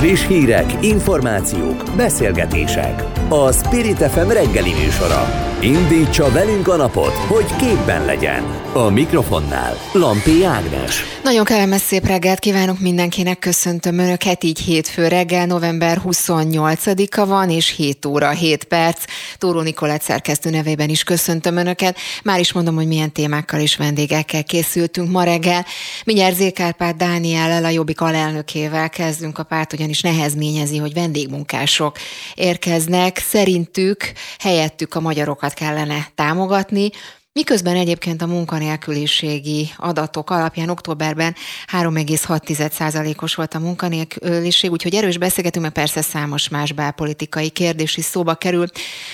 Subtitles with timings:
[0.00, 3.19] Friss hírek, információk, beszélgetések.
[3.32, 5.50] A Spirit FM reggeli műsora.
[5.60, 8.60] Indítsa velünk a napot, hogy képben legyen.
[8.72, 11.02] A mikrofonnál Lampi Ágnes.
[11.22, 17.74] Nagyon kellemes szép reggelt kívánok mindenkinek, köszöntöm Önöket, így hétfő reggel, november 28-a van, és
[17.76, 19.04] 7 óra 7 perc.
[19.38, 21.96] Tóró Nikolett szerkesztő nevében is köszöntöm Önöket.
[22.22, 25.66] Már is mondom, hogy milyen témákkal és vendégekkel készültünk ma reggel.
[26.04, 31.96] Mindjárt Zékárpát Dániellel, a Jobbik alelnökével kezdünk a párt, ugyanis nehezményezi, hogy vendégmunkások
[32.34, 33.19] érkeznek.
[33.20, 36.90] Szerintük helyettük a magyarokat kellene támogatni,
[37.32, 41.34] Miközben egyébként a munkanélküliségi adatok alapján októberben
[41.72, 48.34] 3,6%-os volt a munkanélküliség, úgyhogy erős beszélgetünk, mert persze számos más belpolitikai kérdés is szóba
[48.34, 48.66] kerül.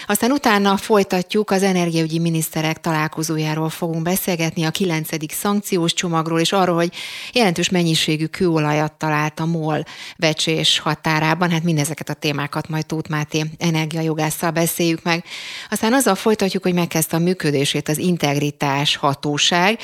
[0.07, 5.09] Aztán utána folytatjuk, az energiaügyi miniszterek találkozójáról fogunk beszélgetni, a 9.
[5.33, 6.93] szankciós csomagról, és arról, hogy
[7.33, 9.85] jelentős mennyiségű kőolajat talált a MOL
[10.17, 11.51] vecsés határában.
[11.51, 15.25] Hát mindezeket a témákat majd Tóth Máté energiajogásszal beszéljük meg.
[15.71, 19.79] Aztán azzal folytatjuk, hogy megkezdte a működését az integritás hatóság,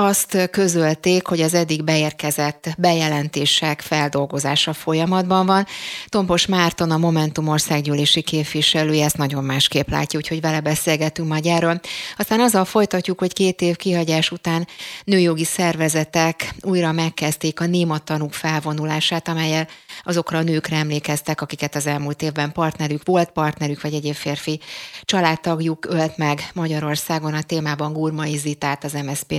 [0.00, 5.66] azt közölték, hogy az eddig beérkezett bejelentések feldolgozása folyamatban van.
[6.06, 11.80] Tompos Márton, a Momentum országgyűlési képviselője ezt nagyon másképp látja, úgyhogy vele beszélgetünk majd erről.
[12.18, 14.66] Aztán azzal folytatjuk, hogy két év kihagyás után
[15.04, 19.68] nőjogi szervezetek újra megkezdték a néma tanúk felvonulását, amelyel
[20.02, 24.60] azokra a nőkre emlékeztek, akiket az elmúlt évben partnerük, volt partnerük, vagy egyéb férfi
[25.02, 27.34] családtagjuk ölt meg Magyarországon.
[27.34, 29.32] A témában Gurmai Zitát, az MSZP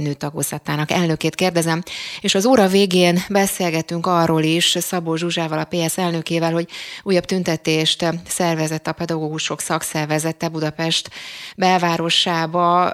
[0.52, 1.84] nőtagozattának elnökét kérdezem,
[2.22, 6.68] és az óra végén beszélgetünk arról is Szabó Zsuzsával, a PS elnökével, hogy
[7.04, 11.10] újabb tüntetést szervezett a pedagógusok szakszervezete Budapest
[11.56, 12.94] belvárosába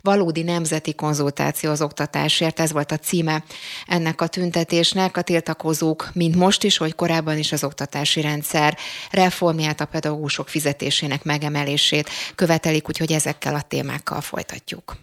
[0.00, 2.60] valódi nemzeti konzultáció az oktatásért.
[2.60, 3.44] Ez volt a címe
[3.86, 5.16] ennek a tüntetésnek.
[5.16, 8.76] A tiltakozók, mint most is, hogy korábban is az oktatási rendszer
[9.10, 14.96] reformját, a pedagógusok fizetésének megemelését követelik, úgyhogy ezekkel a témákkal folytatjuk.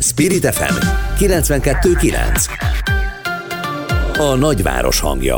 [0.00, 0.74] Spirit FM
[1.18, 5.36] 92.9 A nagyváros hangja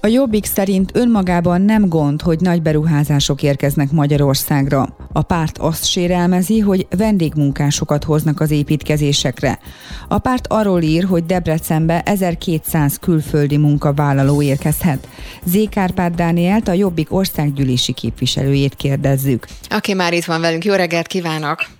[0.00, 4.96] a Jobbik szerint önmagában nem gond, hogy nagy beruházások érkeznek Magyarországra.
[5.12, 9.58] A párt azt sérelmezi, hogy vendégmunkásokat hoznak az építkezésekre.
[10.08, 15.08] A párt arról ír, hogy Debrecenbe 1200 külföldi munkavállaló érkezhet.
[15.44, 19.46] Zékárpát Dánielt, a Jobbik országgyűlési képviselőjét kérdezzük.
[19.68, 21.77] Aki már itt van velünk, jó reggelt kívánok!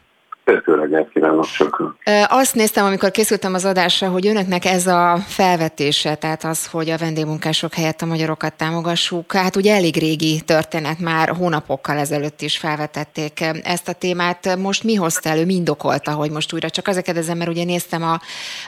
[1.43, 1.99] Sokan.
[2.29, 6.97] Azt néztem, amikor készültem az adásra, hogy önöknek ez a felvetése, tehát az, hogy a
[6.97, 13.45] vendégmunkások helyett a magyarokat támogassuk, hát ugye elég régi történet, már hónapokkal ezelőtt is felvetették
[13.63, 14.57] ezt a témát.
[14.57, 16.71] Most mi hozta elő, mi indokolta, hogy most újra?
[16.71, 18.21] Csak azért kérdezem, mert ugye néztem a,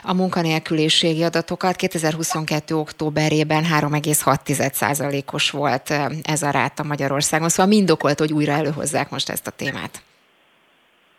[0.03, 2.75] a munkanélküliségi adatokat, 2022.
[2.75, 5.93] októberében 3,6%-os volt
[6.23, 7.85] ez a ráta Magyarországon, szóval mi
[8.17, 10.01] hogy újra előhozzák most ezt a témát?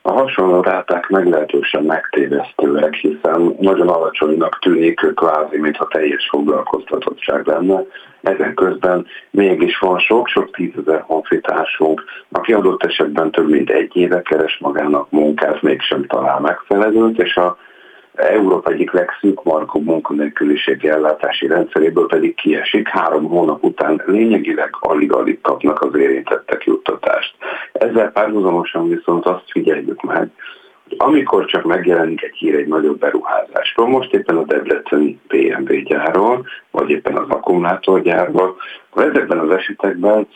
[0.05, 7.85] A hasonló ráták meglehetősen megtévesztőek, hiszen nagyon alacsonynak tűnik kvázi, mintha teljes foglalkoztatottság lenne.
[8.23, 14.59] Ezen közben mégis van sok-sok tízezer honfitársunk, aki adott esetben több mint egy éve keres
[14.59, 17.57] magának munkát, mégsem talál megfelelőt, és a
[18.15, 22.89] Európa egyik legszűk markó munkanélküliségi ellátási rendszeréből pedig kiesik.
[22.89, 27.35] Három hónap után lényegileg alig-alig kapnak az érintettek juttatást.
[27.73, 30.31] Ezzel párhuzamosan viszont azt figyeljük meg,
[30.89, 36.47] hogy amikor csak megjelenik egy hír egy nagyobb beruházásról, most éppen a Debreceni BMW gyárról,
[36.71, 38.57] vagy éppen az akkumulátorgyárról,
[38.91, 40.29] akkor ezekben az esetekben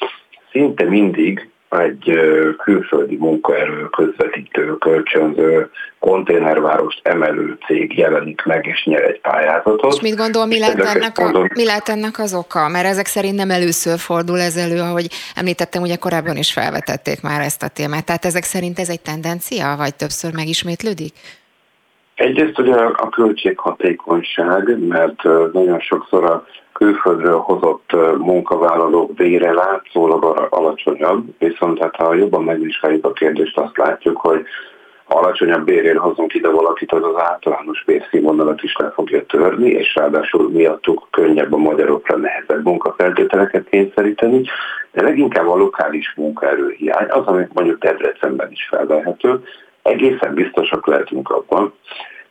[0.51, 1.49] szinte mindig
[1.83, 2.21] egy
[2.59, 9.93] külföldi munkaerő közvetítő, kölcsönző, konténervárost emelő cég jelenik meg és nyer egy pályázatot.
[9.95, 12.69] És mit gondol, mi lehet, ennek a, mi lehet ennek az oka?
[12.69, 17.41] Mert ezek szerint nem először fordul ez elő, ahogy említettem, ugye korábban is felvetették már
[17.41, 18.05] ezt a témát.
[18.05, 21.13] Tehát ezek szerint ez egy tendencia, vagy többször megismétlődik?
[22.15, 25.23] Egyrészt ugye a költséghatékonyság, mert
[25.53, 26.47] nagyon sokszor a
[26.79, 34.17] külföldről hozott munkavállalók bére látszólag alacsonyabb, viszont hát ha jobban megvizsgáljuk a kérdést, azt látjuk,
[34.17, 34.47] hogy
[35.07, 40.51] alacsonyabb bérén hozunk ide valakit, az az általános bérszínvonalat is le fogja törni, és ráadásul
[40.51, 44.43] miattuk könnyebb a magyarokra nehezebb munkafeltételeket kényszeríteni,
[44.93, 49.43] de leginkább a lokális munkaerőhiány, az, amit mondjuk Debrecenben is felvehető,
[49.83, 51.73] egészen biztosak lehetünk abban,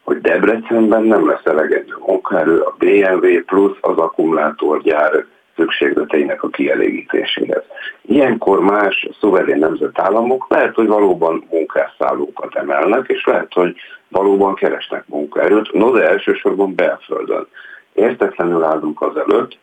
[0.05, 5.25] hogy Debrecenben nem lesz elegendő munkaerő a BMW plusz az akkumulátorgyár
[5.55, 7.63] szükségleteinek a kielégítéséhez.
[8.01, 13.75] Ilyenkor más szuverén nemzetállamok lehet, hogy valóban munkásszállókat emelnek, és lehet, hogy
[14.07, 17.47] valóban keresnek munkaerőt, no de elsősorban belföldön.
[17.93, 19.57] értetlenül állunk az előtt,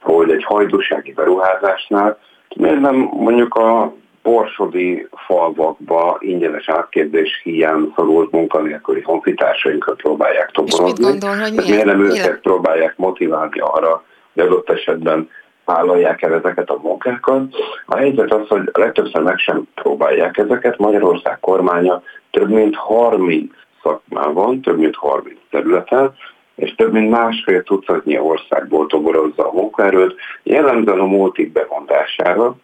[0.00, 2.18] hogy egy hajdúsági beruházásnál
[2.56, 3.94] miért nem mondjuk a
[4.24, 11.04] borsodi falvakba ingyenes átképzés hiány szorult munkanélküli honfitársainkat próbálják toborozni.
[11.04, 11.68] Gondol, hogy miért?
[11.68, 12.40] miért nem őket miért?
[12.40, 15.28] próbálják motiválni arra, hogy adott esetben
[15.64, 17.54] vállalják el ezeket a munkákat.
[17.86, 20.78] A helyzet az, hogy legtöbbször meg sem próbálják ezeket.
[20.78, 26.14] Magyarország kormánya több mint 30 szakmában, több mint 30 területen,
[26.54, 32.56] és több mint másfél tucatnyi országból toborozza a munkaerőt, jellemzően a multik bevondására.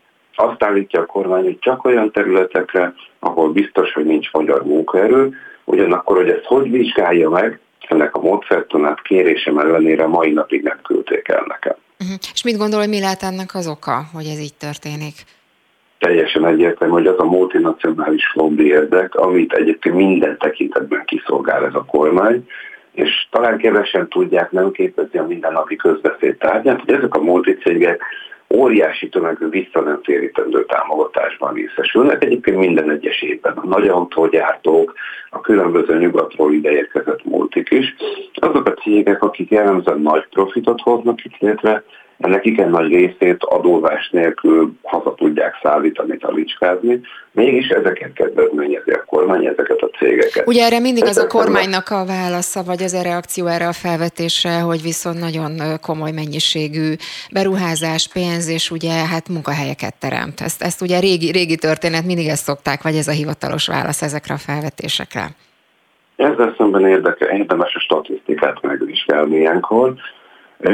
[0.43, 6.17] Azt állítja a kormány, hogy csak olyan területekre, ahol biztos, hogy nincs magyar munkaerő, ugyanakkor,
[6.17, 11.45] hogy ezt hogy vizsgálja meg, ennek a módszertanát kérésem ellenére mai napig nem küldték el
[11.47, 11.77] nekem.
[12.01, 12.17] Uh-huh.
[12.33, 15.15] És mit gondol, hogy mi lehet ennek az oka, hogy ez így történik?
[15.99, 21.85] Teljesen egyértelmű, hogy az a multinacionális lobby érdek, amit egyébként minden tekintetben kiszolgál ez a
[21.85, 22.47] kormány,
[22.93, 28.03] és talán kevesen tudják, nem képezi a mindennapi közbeszéd tárgyát, hogy ezek a multicégek
[28.55, 32.25] óriási tömegű vissza nem térítendő támogatásban részesülnek.
[32.25, 34.95] Egyébként minden egyes évben a nagy autógyártók,
[35.31, 37.95] a különböző nyugatról ideérkezett multik is.
[38.35, 41.85] Azok a cégek, akik jellemzően nagy profitot hoznak itt létre,
[42.21, 47.01] ennek igen nagy részét adóvás nélkül haza tudják szállítani, talicskázni,
[47.33, 50.47] mégis ezeket kedvezményezi a kormány, ezeket a cégeket.
[50.47, 54.61] Ugye erre mindig az a kormánynak a válasza, vagy az a reakció erre a felvetésre,
[54.61, 56.95] hogy viszont nagyon komoly mennyiségű
[57.33, 60.41] beruházás, pénz, és ugye hát munkahelyeket teremt.
[60.41, 64.35] Ezt, ezt ugye régi, régi történet, mindig ezt szokták, vagy ez a hivatalos válasz ezekre
[64.35, 65.27] a felvetésekre?
[66.17, 69.95] Ezzel szemben érdeke, érdemes a statisztikát megvizsgálni ilyenkor,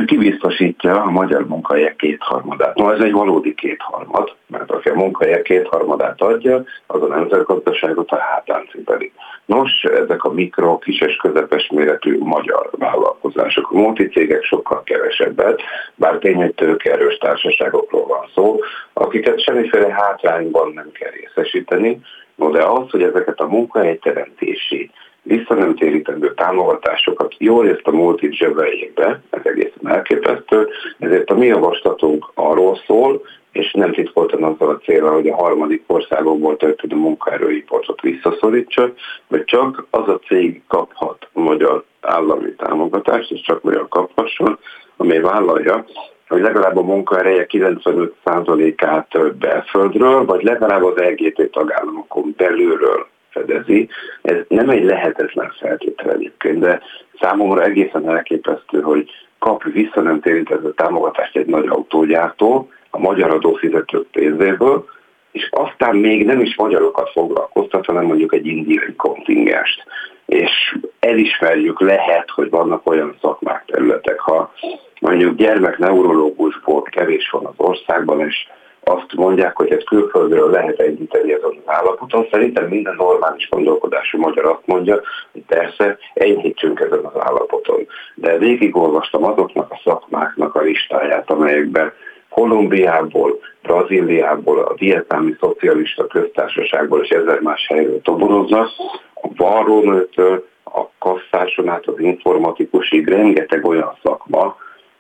[0.06, 2.74] kibiztosítja a magyar munkahelyek kétharmadát.
[2.74, 8.16] No, ez egy valódi kétharmad, mert aki a munkahelyek kétharmadát adja, az a nemzetgazdaságot a
[8.16, 9.12] hátán cipeli.
[9.44, 13.70] Nos, ezek a mikro, kis és közepes méretű magyar vállalkozások.
[13.70, 15.62] A multicégek sokkal kevesebbet,
[15.94, 18.58] bár tény, hogy tőkerős társaságokról van szó,
[18.92, 22.00] akiket semmiféle hátrányban nem kell részesíteni,
[22.34, 24.90] no de az, hogy ezeket a munkahelyteremtési
[25.26, 27.34] vissza nem térítendő támogatásokat.
[27.38, 30.68] Jól ezt a multit zsebeljék be, ez egészen elképesztő,
[30.98, 35.82] ezért a mi javaslatunk arról szól, és nem titkoltan azzal a célra, hogy a harmadik
[35.86, 38.92] országokból történő munkaerőiportot visszaszorítsa,
[39.28, 44.58] hogy csak az a cég kaphat magyar állami támogatást, és csak olyan kaphasson,
[44.96, 45.84] amely vállalja,
[46.28, 53.88] hogy legalább a munkaereje 95%-át belföldről, vagy legalább az LGT tagállamokon belülről fedezi.
[54.22, 56.80] Ez nem egy lehetetlen feltétel egyébként, de
[57.20, 64.06] számomra egészen elképesztő, hogy kap vissza nem térített támogatást egy nagy autógyártó a magyar adófizetők
[64.10, 64.84] pénzéből,
[65.32, 69.84] és aztán még nem is magyarokat foglalkoztat, hanem mondjuk egy indiai kontingest.
[70.26, 74.52] És elismerjük, lehet, hogy vannak olyan szakmák, területek, ha
[75.00, 78.46] mondjuk gyermekneurológusból kevés van az országban, és
[78.88, 82.26] azt mondják, hogy ezt külföldről lehet egyíteni ezen az állapoton.
[82.30, 85.00] Szerintem minden normális gondolkodású magyar azt mondja,
[85.32, 87.86] hogy persze enyhítsünk ezen az állapoton.
[88.14, 91.92] De végigolvastam azoknak a szakmáknak a listáját, amelyekben
[92.28, 98.68] Kolumbiából, Brazíliából, a vietnámi szocialista köztársaságból és ezer más helyről toboroznak,
[99.14, 104.56] a varrónőtől, a kasszáson át az informatikusig rengeteg olyan szakma,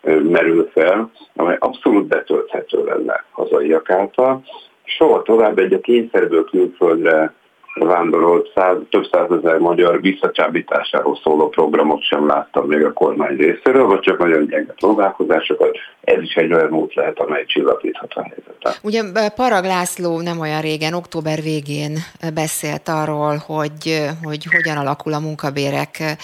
[0.06, 4.42] merül fel, amely abszolút betölthető lenne hazaiak által.
[4.84, 7.34] Soha tovább egy a kényszerből külföldre
[7.74, 14.00] vándorolt száz, több százezer magyar visszacsábításáról szóló programot sem láttam még a kormány részéről, vagy
[14.00, 15.76] csak nagyon gyenge próbálkozásokat.
[16.06, 18.80] Ez is egy olyan út lehet, amely csillapíthat a helyzetet.
[18.82, 21.98] Ugye Parag László nem olyan régen, október végén
[22.34, 26.16] beszélt arról, hogy, hogy hogyan alakul a munkabérek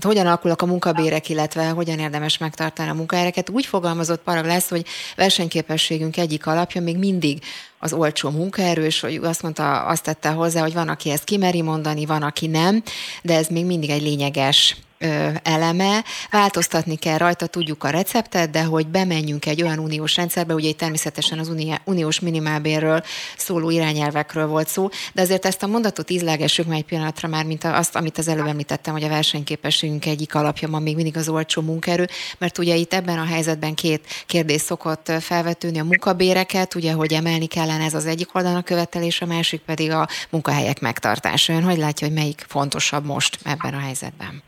[0.00, 3.50] hogyan alakulnak a munkabérek, illetve hogyan érdemes megtartani a munkahelyeket.
[3.50, 4.84] Úgy fogalmazott Parag lesz, hogy
[5.16, 7.38] versenyképességünk egyik alapja még mindig
[7.78, 11.62] az olcsó munkaerő, és hogy azt mondta, azt tette hozzá, hogy van, aki ezt kimeri
[11.62, 12.82] mondani, van, aki nem,
[13.22, 14.76] de ez még mindig egy lényeges
[15.42, 16.04] eleme.
[16.30, 20.78] Változtatni kell rajta, tudjuk a receptet, de hogy bemenjünk egy olyan uniós rendszerbe, ugye itt
[20.78, 21.52] természetesen az
[21.84, 23.02] uniós minimálbérről
[23.36, 27.64] szóló irányelvekről volt szó, de azért ezt a mondatot ízlelgessük már egy pillanatra már, mint
[27.64, 31.62] azt, amit az előbb említettem, hogy a versenyképességünk egyik alapja van még mindig az olcsó
[31.62, 32.06] munkaerő,
[32.38, 37.46] mert ugye itt ebben a helyzetben két kérdés szokott felvetődni, a munkabéreket, ugye, hogy emelni
[37.46, 41.52] kellene ez az egyik oldalon a követelés, a másik pedig a munkahelyek megtartása.
[41.52, 44.42] Ön hogy látja, hogy melyik fontosabb most ebben a helyzetben?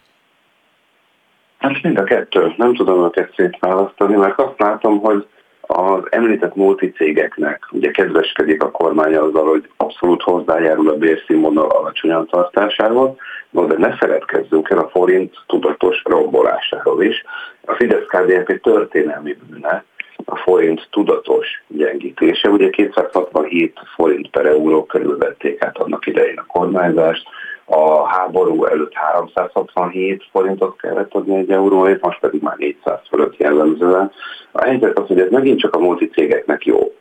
[1.63, 2.53] Hát mind a kettő.
[2.57, 5.27] Nem tudom őket szétválasztani, mert azt látom, hogy
[5.61, 13.11] az említett multicégeknek ugye kedveskedik a kormány azzal, hogy abszolút hozzájárul a bérszínvonal alacsonyan tartásához,
[13.51, 17.25] no, de ne feledkezzünk el a forint tudatos rombolásáról is.
[17.65, 19.85] A fidesz KDNP történelmi bűne,
[20.25, 22.49] a forint tudatos gyengítése.
[22.49, 27.29] Ugye 267 forint per euró körül vették át annak idején a kormányzást,
[27.65, 34.13] a háború előtt 367 forintot kellett adni egy euróért, most pedig már 400 fölött jellemzően.
[34.53, 36.93] A helyzet az, hogy ez megint csak a multicégeknek jó.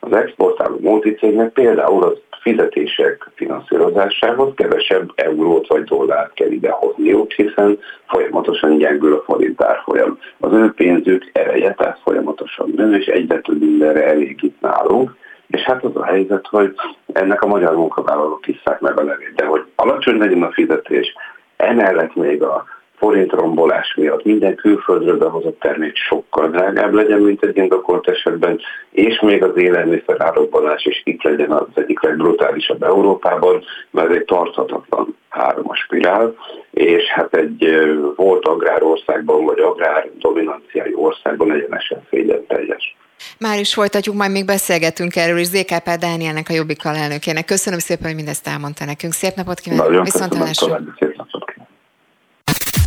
[0.00, 8.76] Az exportáló multicégnek például az fizetések finanszírozásához kevesebb eurót vagy dollárt kell idehozniuk, hiszen folyamatosan
[8.76, 10.18] gyengül a forint árfolyam.
[10.40, 15.16] Az ő pénzük ereje, tehát folyamatosan nő, és egyre több mindenre elég itt nálunk.
[15.48, 16.74] És hát az a helyzet, hogy
[17.12, 21.14] ennek a magyar munkavállalók tiszták meg a levét, de hogy alacsony legyen a fizetés,
[21.56, 22.64] emellett még a
[22.98, 29.20] forint rombolás miatt minden külföldről behozott termék sokkal drágább legyen, mint egy indokolt esetben, és
[29.20, 35.16] még az élelmiszer árobbanás is itt legyen az egyik legbrutálisabb Európában, mert ez egy tarthatatlan
[35.28, 36.34] hármas spirál,
[36.70, 37.86] és hát egy
[38.16, 42.96] volt agrárországban, vagy agrár dominanciai országban egyenesen szégyen teljes.
[43.38, 47.44] Már is folytatjuk, majd még beszélgetünk erről is ZKP Dánielnek, a Jobbik alelnökének.
[47.44, 49.12] Köszönöm szépen, hogy mindezt elmondta nekünk.
[49.12, 50.04] Szép napot kívánok!
[50.04, 51.68] Viszont köszönöm, szép napot kívánok!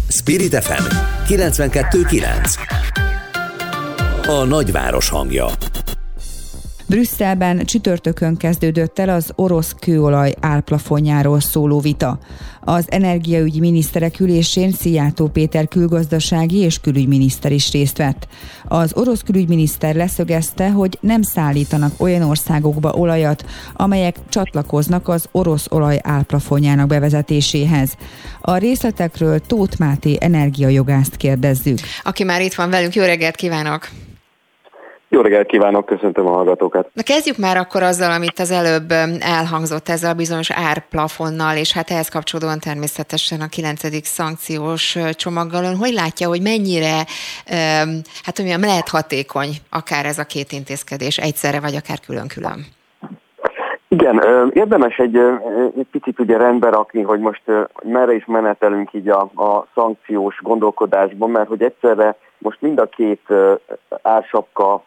[0.10, 0.84] Spirit FM
[1.28, 2.56] 92.9
[4.28, 5.46] A nagyváros hangja
[6.92, 12.20] Brüsszelben csütörtökön kezdődött el az orosz kőolaj álplafonjáról szóló vita.
[12.62, 18.28] Az energiaügyi miniszterek ülésén Szijjátó Péter külgazdasági és külügyminiszter is részt vett.
[18.66, 26.00] Az orosz külügyminiszter leszögezte, hogy nem szállítanak olyan országokba olajat, amelyek csatlakoznak az orosz olaj
[26.04, 27.96] álplafonjának bevezetéséhez.
[28.42, 31.80] A részletekről Tóth Máté energiajogást kérdezzük.
[32.04, 33.90] Aki már itt van velünk, jó reggelt kívánok!
[35.14, 36.90] Jó reggelt kívánok, köszöntöm a hallgatókat.
[36.94, 41.90] Na kezdjük már akkor azzal, amit az előbb elhangzott ezzel a bizonyos árplafonnal, és hát
[41.90, 44.06] ehhez kapcsolódóan természetesen a 9.
[44.06, 45.64] szankciós csomaggal.
[45.64, 46.96] Ön hogy látja, hogy mennyire,
[48.24, 52.60] hát hogy lehet hatékony akár ez a két intézkedés egyszerre, vagy akár külön-külön?
[53.88, 54.22] Igen,
[54.54, 55.18] érdemes egy,
[55.78, 57.44] egy picit ugye rendbe rakni, hogy most
[57.84, 63.22] merre is menetelünk így a, a szankciós gondolkodásban, mert hogy egyszerre most mind a két
[64.02, 64.84] ársapka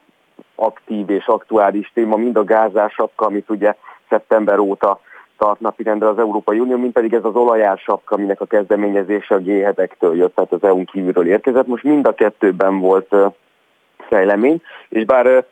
[0.54, 3.74] aktív és aktuális téma, mind a gázásapka, amit ugye
[4.08, 5.00] szeptember óta
[5.38, 9.46] tart napirendre az Európai Unió, mint pedig ez az olajársapka, aminek a kezdeményezése a g
[9.46, 11.66] jött, tehát az EU-n kívülről érkezett.
[11.66, 13.14] Most mind a kettőben volt
[13.98, 15.44] fejlemény, és bár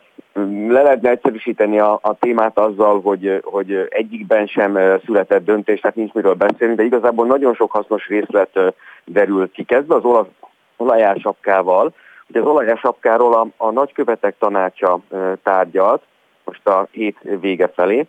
[0.69, 6.13] le lehetne egyszerűsíteni a, a témát azzal, hogy, hogy egyikben sem született döntés, tehát nincs
[6.13, 8.59] miről beszélni, de igazából nagyon sok hasznos részlet
[9.05, 9.65] derült ki.
[9.65, 10.27] Kezdve az
[10.77, 11.93] olajársapkával,
[12.33, 15.01] Ugye az olajasapkáról a, a nagykövetek tanácsa
[15.43, 16.03] tárgyalt
[16.45, 18.07] most a hét vége felé,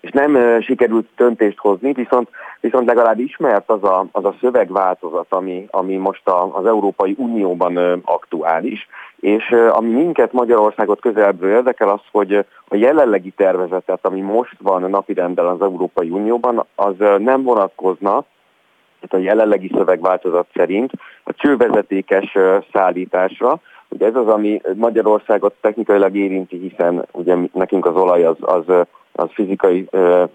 [0.00, 2.28] és nem sikerült döntést hozni, viszont,
[2.60, 8.02] viszont legalább ismert az a, az a szövegváltozat, ami, ami most a, az Európai Unióban
[8.04, 12.34] aktuális, és ami minket Magyarországot közelből érdekel az, hogy
[12.68, 18.24] a jelenlegi tervezetet, ami most van napirenden az Európai Unióban, az nem vonatkozna
[19.00, 20.92] tehát a jelenlegi szövegváltozat szerint
[21.24, 22.36] a csővezetékes
[22.72, 23.60] szállításra.
[23.88, 28.64] Ugye ez az, ami Magyarországot technikailag érinti, hiszen ugye nekünk az olaj az, az,
[29.12, 29.88] az fizikai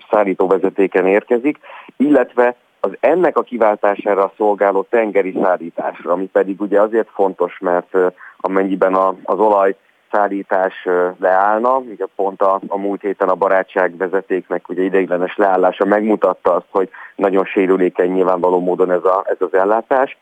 [0.10, 1.58] szállítóvezetéken érkezik,
[1.98, 7.98] illetve az ennek a kiváltására szolgáló tengeri szállításra, ami pedig ugye azért fontos, mert
[8.38, 8.94] amennyiben
[9.24, 9.76] az olaj
[10.16, 10.88] szállítás
[11.20, 16.66] leállna, ugye pont a, a múlt héten a barátság vezetéknek ugye ideiglenes leállása megmutatta azt,
[16.70, 20.18] hogy nagyon sérülékeny nyilvánvaló módon ez, a, ez az ellátás,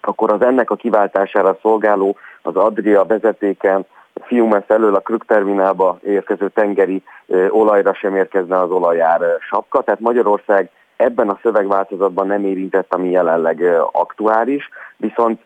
[0.00, 3.86] akkor az ennek a kiváltására szolgáló az Adria vezetéken
[4.20, 7.02] Fiumes elől a Krük terminálba érkező tengeri
[7.48, 13.62] olajra sem érkezne az olajár sapka, tehát Magyarország ebben a szövegváltozatban nem érintett, ami jelenleg
[13.92, 15.40] aktuális, viszont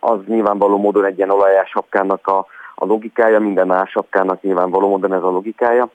[0.00, 2.46] az nyilvánvaló módon egy ilyen olajás sapkának a
[2.78, 5.88] a logikája, minden más sapkának nyilvánvaló módon ez a logikája,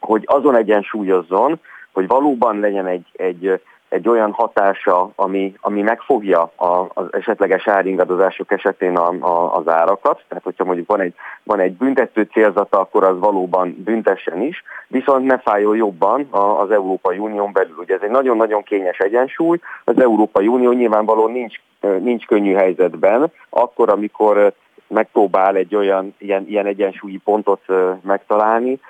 [0.00, 1.60] hogy azon egyensúlyozzon,
[1.92, 8.52] hogy valóban legyen egy, egy, egy olyan hatása, ami, ami megfogja a, az esetleges áringadozások
[8.52, 10.24] esetén a, a, az árakat.
[10.28, 15.26] Tehát, hogyha mondjuk van egy, van egy büntető célzata, akkor az valóban büntessen is, viszont
[15.26, 17.76] ne fájjon jobban az Európai Unión belül.
[17.78, 19.58] Ugye ez egy nagyon-nagyon kényes egyensúly.
[19.84, 24.52] Az Európai Unió nyilvánvalóan nincs, nincs könnyű helyzetben, akkor, amikor
[24.90, 27.62] megpróbál egy olyan ilyen, ilyen egyensúlyi pontot
[28.02, 28.80] megtalálni,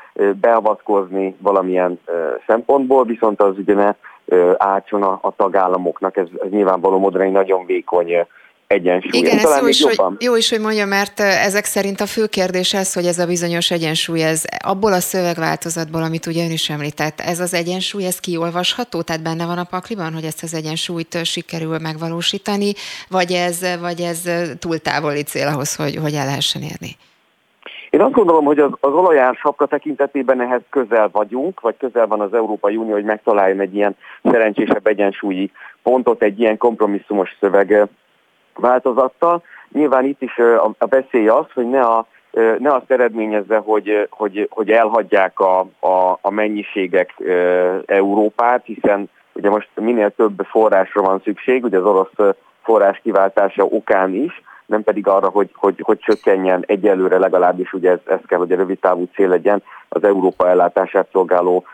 [0.40, 2.00] beavatkozni valamilyen
[2.46, 3.94] szempontból, viszont az ugye ne
[4.56, 8.26] átson a, a tagállamoknak, ez, ez nyilvánvaló módon egy nagyon vékony
[8.70, 9.20] egyensúly.
[9.20, 12.74] Igen, ez jó is, hogy, jó is, hogy mondja, mert ezek szerint a fő kérdés
[12.74, 17.20] ez, hogy ez a bizonyos egyensúly, ez abból a szövegváltozatból, amit ugye ön is említett,
[17.20, 21.78] ez az egyensúly, ez kiolvasható, tehát benne van a pakliban, hogy ezt az egyensúlyt sikerül
[21.78, 22.72] megvalósítani,
[23.08, 24.22] vagy ez, vagy ez
[24.58, 26.90] túl távoli cél ahhoz, hogy, hogy el lehessen érni?
[27.90, 32.20] Én azt gondolom, hogy az, az olajár sapka tekintetében ehhez közel vagyunk, vagy közel van
[32.20, 35.50] az Európai Unió, hogy megtaláljon egy ilyen szerencsésebb egyensúlyi
[35.82, 37.88] pontot, egy ilyen kompromisszumos szöveg
[38.60, 39.42] változattal.
[39.72, 42.06] Nyilván itt is a, veszély az, hogy ne, a,
[42.58, 47.14] ne azt eredményezze, hogy, hogy, hogy elhagyják a, a, a mennyiségek
[47.86, 54.14] Európát, hiszen ugye most minél több forrásra van szükség, ugye az orosz forrás kiváltása okán
[54.14, 58.52] is, nem pedig arra, hogy, hogy, hogy csökkenjen egyelőre legalábbis, ugye ez, ez kell, hogy
[58.52, 61.64] a rövid távú cél legyen, az Európa ellátását szolgáló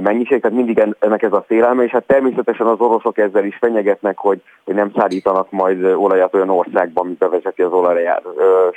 [0.00, 4.18] mennyiség, tehát mindig ennek ez a félelme, és hát természetesen az oroszok ezzel is fenyegetnek,
[4.18, 8.22] hogy, hogy nem szállítanak majd olajat olyan országban, mint bevezeti az olajár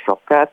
[0.04, 0.50] sapkát.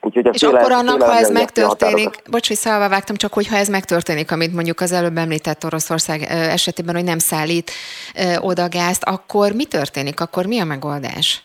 [0.00, 3.68] Úgyhogy a és akkor annak, ha ez megtörténik, bocs, hogy szalva vágtam, csak hogyha ez
[3.68, 7.70] megtörténik, amit mondjuk az előbb említett Oroszország esetében, hogy nem szállít
[8.40, 10.20] oda gázt, akkor mi történik?
[10.20, 11.42] Akkor mi a megoldás?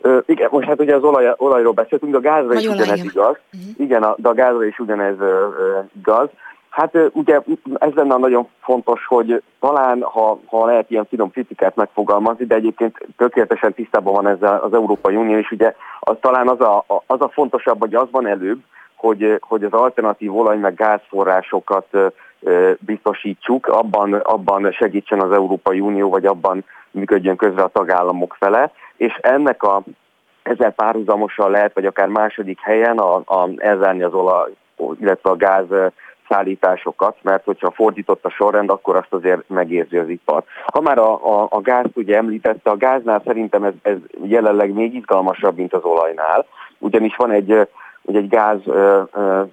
[0.00, 3.36] Ö, igen, most hát ugye az olaj, olajról beszéltünk, de a gázra is ugyanez igaz.
[3.52, 3.70] Uh-huh.
[3.76, 6.28] Igen, a, de a gázra is ugyanez ö, ö, igaz.
[6.70, 7.40] Hát ugye
[7.78, 13.06] ez lenne nagyon fontos, hogy talán, ha, ha lehet ilyen finom kritikát megfogalmazni, de egyébként
[13.16, 17.28] tökéletesen tisztában van ezzel az Európai Unió, és ugye az talán az a, az a
[17.28, 18.60] fontosabb, hogy az van előbb,
[18.96, 21.86] hogy, hogy az alternatív olaj meg gázforrásokat
[22.78, 29.18] biztosítsuk, abban, abban segítsen az Európai Unió, vagy abban működjön közre a tagállamok fele, és
[29.20, 29.82] ennek a
[30.42, 34.50] ezzel párhuzamosan lehet, vagy akár második helyen a, a, elzárni az olaj,
[35.00, 35.66] illetve a gáz
[36.30, 40.44] szállításokat, mert hogyha fordított a sorrend, akkor azt azért megérzi az ipar.
[40.72, 44.94] Ha már a, a, a gázt ugye említette, a gáznál szerintem ez, ez jelenleg még
[44.94, 46.46] izgalmasabb, mint az olajnál,
[46.78, 47.68] ugyanis van egy,
[48.12, 48.58] egy gáz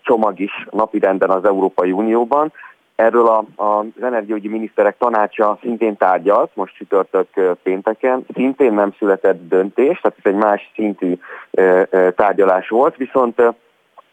[0.01, 2.51] csomag is napirenden az Európai Unióban,
[2.97, 7.27] Erről a, a, az energiaügyi miniszterek tanácsa szintén tárgyalt, most csütörtök
[7.63, 11.17] pénteken, szintén nem született döntés, tehát ez egy más szintű
[12.15, 13.41] tárgyalás volt, viszont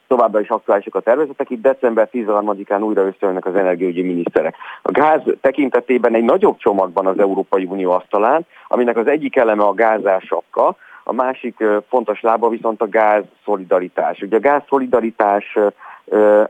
[0.07, 4.57] továbbra is aktuálisak a tervezetek, itt december 13-án újra összeülnek az energiaügyi miniszterek.
[4.83, 9.75] A gáz tekintetében egy nagyobb csomagban az Európai Unió asztalán, aminek az egyik eleme a
[9.75, 14.21] gázásapka, a másik fontos lába viszont a gáz szolidaritás.
[14.21, 15.59] Ugye a gáz szolidaritás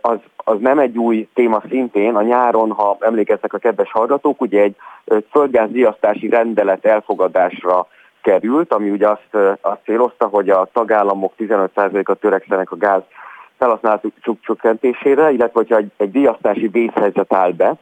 [0.00, 2.14] az, az nem egy új téma szintén.
[2.14, 4.76] A nyáron, ha emlékeznek a kedves hallgatók, ugye egy
[5.30, 7.86] földgázdiasztási rendelet elfogadásra
[8.22, 13.02] került, ami ugye azt, azt célozta, hogy a tagállamok 15%-a törekszenek a gáz
[13.64, 17.74] felhasználatuk csökkentésére, illetve hogyha egy, egy díjasztási vészhelyzet áll be,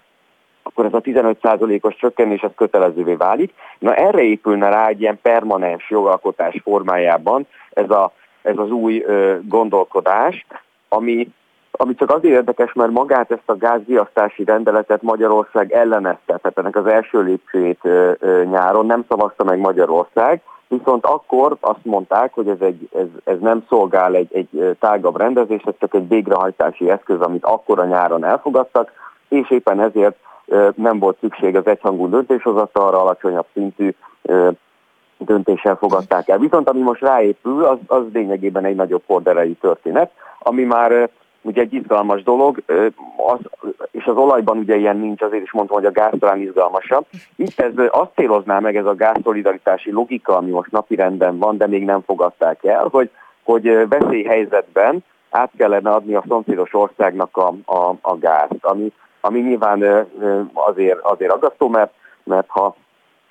[0.62, 3.52] akkor ez a 15%-os csökkenés ez kötelezővé válik.
[3.78, 9.36] Na erre épülne rá egy ilyen permanens jogalkotás formájában ez, a, ez az új ö,
[9.48, 10.46] gondolkodás,
[10.88, 11.28] ami
[11.82, 16.86] ami csak azért érdekes, mert magát ezt a gázdiasztási rendeletet Magyarország ellenezte, tehát ennek az
[16.86, 17.82] első lépcsőjét
[18.50, 23.64] nyáron nem szavazta meg Magyarország, viszont akkor azt mondták, hogy ez, egy, ez, ez nem
[23.68, 28.92] szolgál egy, egy tágabb rendezés, ez csak egy végrehajtási eszköz, amit akkor a nyáron elfogadtak,
[29.28, 30.16] és éppen ezért
[30.74, 33.94] nem volt szükség az egyhangú döntéshozatalra, alacsonyabb szintű
[35.18, 36.38] döntéssel fogadták el.
[36.38, 41.10] Viszont ami most ráépül, az, az lényegében egy nagyobb horderejű történet, ami már
[41.42, 42.62] ugye egy izgalmas dolog,
[43.16, 43.38] az,
[43.90, 47.06] és az olajban ugye ilyen nincs, azért is mondtam, hogy a gáz talán izgalmasabb.
[47.36, 51.84] Itt ez azt célozná meg ez a gázszolidaritási logika, ami most napirenden van, de még
[51.84, 53.10] nem fogadták el, hogy,
[53.42, 60.06] hogy veszélyhelyzetben át kellene adni a szomszédos országnak a, a, a gázt, ami, ami nyilván
[60.52, 61.92] azért, azért aggasztó, mert,
[62.24, 62.76] mert ha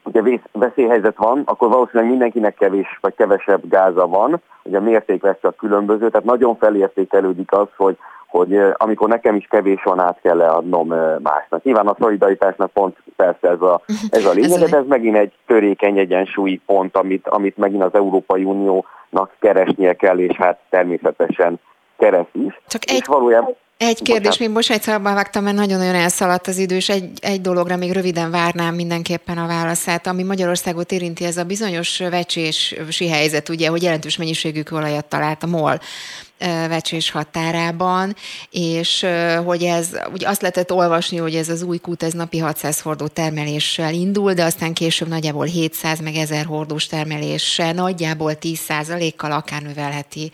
[0.03, 5.43] ugye veszélyhelyzet van, akkor valószínűleg mindenkinek kevés vagy kevesebb gáza van, ugye a mérték lesz
[5.43, 10.37] a különböző, tehát nagyon felértékelődik az, hogy, hogy amikor nekem is kevés van, át kell
[10.37, 10.87] leadnom
[11.23, 11.63] másnak.
[11.63, 15.97] Nyilván a szolidaritásnak pont persze ez a, ez a lényeg, de ez megint egy törékeny
[15.97, 21.59] egyensúlyi pont, amit, amit megint az Európai Uniónak keresnie kell, és hát természetesen
[21.97, 22.61] keres is.
[22.67, 23.55] Csak egy, valójában...
[23.83, 27.41] Egy kérdés, még most egyszer abban vágtam, mert nagyon-nagyon elszaladt az idő, és egy, egy
[27.41, 33.49] dologra még röviden várnám mindenképpen a válaszát, ami Magyarországot érinti, ez a bizonyos vecsési helyzet,
[33.49, 35.79] ugye, hogy jelentős mennyiségű olajat talált a MOL
[36.67, 38.15] vecsés határában,
[38.49, 39.05] és
[39.45, 43.07] hogy ez, ugye azt lehetett olvasni, hogy ez az új kút, ez napi 600 hordó
[43.07, 50.31] termeléssel indul, de aztán később nagyjából 700 meg 1000 hordós termeléssel, nagyjából 10%-kal akár növelheti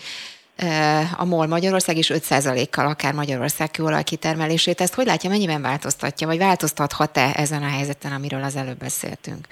[1.17, 4.82] a MOL Magyarország, és 5%-kal akár Magyarország kőolaj kitermelését.
[4.82, 9.48] Ezt hogy látja, mennyiben változtatja, vagy változtathat-e ezen a helyzeten, amiről az előbb beszéltünk?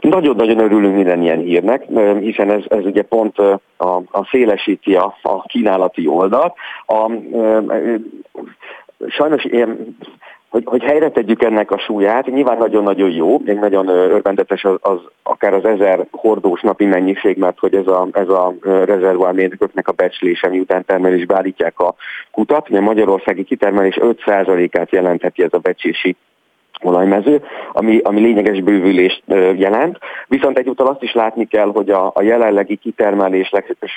[0.00, 1.84] Én nagyon-nagyon örülünk minden ilyen hírnek,
[2.20, 3.60] hiszen ez, ez ugye pont a,
[4.10, 6.54] a szélesíti a, a kínálati oldalt.
[6.86, 7.10] A,
[9.08, 9.96] sajnos ilyen
[10.48, 14.98] hogy, hogy helyre tegyük ennek a súlyát, nyilván nagyon-nagyon jó, még nagyon örvendetes az, az
[15.22, 19.92] akár az ezer hordós napi mennyiség, mert hogy ez a, ez a rezervuár mérnököknek a
[19.92, 21.94] becslése, miután termelésbe állítják a
[22.30, 22.70] kutat.
[22.70, 26.16] Ugye magyarországi kitermelés 5%-át jelentheti ez a becsési
[26.82, 29.22] olajmező, ami, ami lényeges bővülést
[29.56, 29.98] jelent.
[30.26, 33.52] Viszont egyúttal azt is látni kell, hogy a, a jelenlegi kitermelés,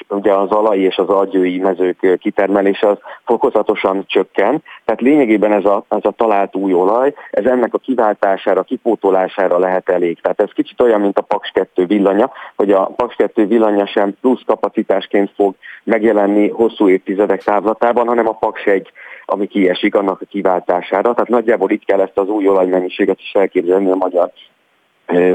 [0.09, 4.63] ugye az alai és az agyői mezők kitermelése az fokozatosan csökken.
[4.85, 9.89] Tehát lényegében ez a, ez a talált új olaj, ez ennek a kiváltására, kipótolására lehet
[9.89, 10.21] elég.
[10.21, 14.17] Tehát ez kicsit olyan, mint a Paks 2 villanya, hogy a Paks 2 villanya sem
[14.21, 18.91] plusz kapacitásként fog megjelenni hosszú évtizedek távlatában, hanem a Paks egy
[19.25, 21.13] ami kiesik annak a kiváltására.
[21.13, 24.31] Tehát nagyjából itt kell ezt az új olajmennyiséget is elképzelni a magyar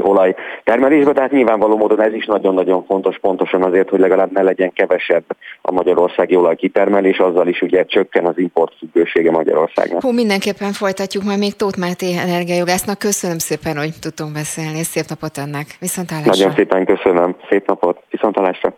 [0.01, 4.73] olaj termelésbe, tehát nyilvánvaló módon ez is nagyon-nagyon fontos, pontosan azért, hogy legalább ne legyen
[4.73, 5.23] kevesebb
[5.61, 10.01] a magyarországi olajkitermelés, azzal is ugye csökken az import függősége Magyarországnak.
[10.01, 12.99] Hú, mindenképpen folytatjuk majd még Tóth Máté energiajogásznak.
[12.99, 15.65] Köszönöm szépen, hogy tudtunk beszélni, szép napot önnek.
[15.79, 16.31] Viszontlátásra.
[16.31, 17.35] Nagyon szépen köszönöm.
[17.49, 17.97] Szép napot.
[18.09, 18.77] Viszontlátásra.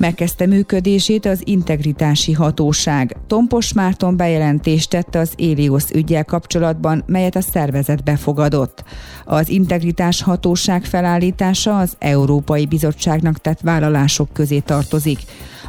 [0.00, 3.16] Megkezdte működését az integritási hatóság.
[3.26, 8.84] Tompos Márton bejelentést tette az Éliosz ügyel kapcsolatban, melyet a szervezet befogadott.
[9.24, 15.18] Az integritás hatóság felállítása az Európai Bizottságnak tett vállalások közé tartozik.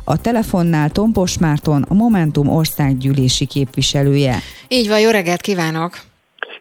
[0.03, 4.39] A telefonnál Tompos Márton, a Momentum országgyűlési képviselője.
[4.67, 6.10] Így van, jó reggelt kívánok!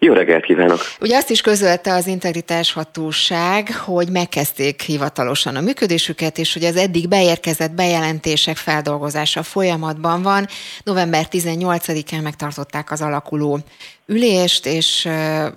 [0.03, 0.81] Jó reggelt kívánok!
[1.01, 6.77] Ugye azt is közölte az integritás hatóság, hogy megkezdték hivatalosan a működésüket, és hogy az
[6.77, 10.47] eddig beérkezett bejelentések feldolgozása folyamatban van.
[10.85, 13.59] November 18-án megtartották az alakuló
[14.07, 15.09] ülést, és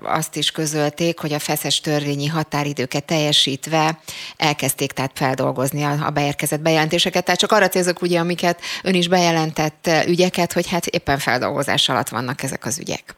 [0.01, 3.99] azt is közölték, hogy a feszes törvényi határidőket teljesítve
[4.37, 7.25] elkezdték tehát feldolgozni a, beérkezett bejelentéseket.
[7.25, 12.09] Tehát csak arra célzok ugye, amiket ön is bejelentett ügyeket, hogy hát éppen feldolgozás alatt
[12.09, 13.15] vannak ezek az ügyek.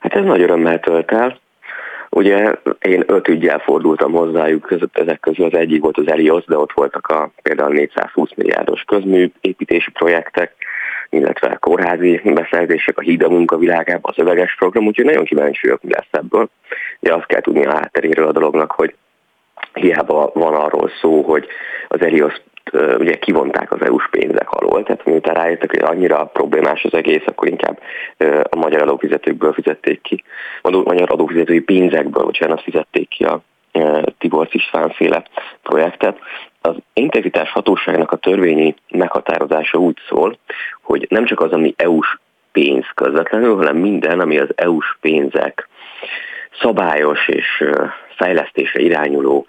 [0.00, 1.38] Hát ez nagy örömmel tölt el.
[2.10, 6.72] Ugye én öt ügyel fordultam hozzájuk, ezek közül az egyik volt az Elios, de ott
[6.72, 10.54] voltak a például 420 milliárdos közmű építési projektek,
[11.10, 15.92] illetve kórházi beszerzések, a híd a munkavilágában, az öveges program, úgyhogy nagyon kíváncsi vagyok, mi
[15.92, 16.48] lesz ebből.
[17.00, 18.94] Ugye azt kell tudni a hátteréről a dolognak, hogy
[19.72, 21.46] hiába van arról szó, hogy
[21.88, 22.40] az Elios
[22.98, 27.48] ugye kivonták az EU-s pénzek alól, tehát miután rájöttek, hogy annyira problémás az egész, akkor
[27.48, 27.78] inkább
[28.50, 30.24] a magyar adófizetőkből fizették ki,
[30.62, 33.40] a magyar adófizetői pénzekből, bocsánat, fizették ki a
[34.18, 35.22] Tibor István féle
[35.62, 36.18] projektet.
[36.60, 40.38] Az integritás hatóságnak a törvényi meghatározása úgy szól,
[40.82, 42.18] hogy nem csak az, ami EU-s
[42.52, 45.68] pénz közvetlenül, hanem minden, ami az EU-s pénzek
[46.60, 47.64] szabályos és
[48.16, 49.46] fejlesztésre irányuló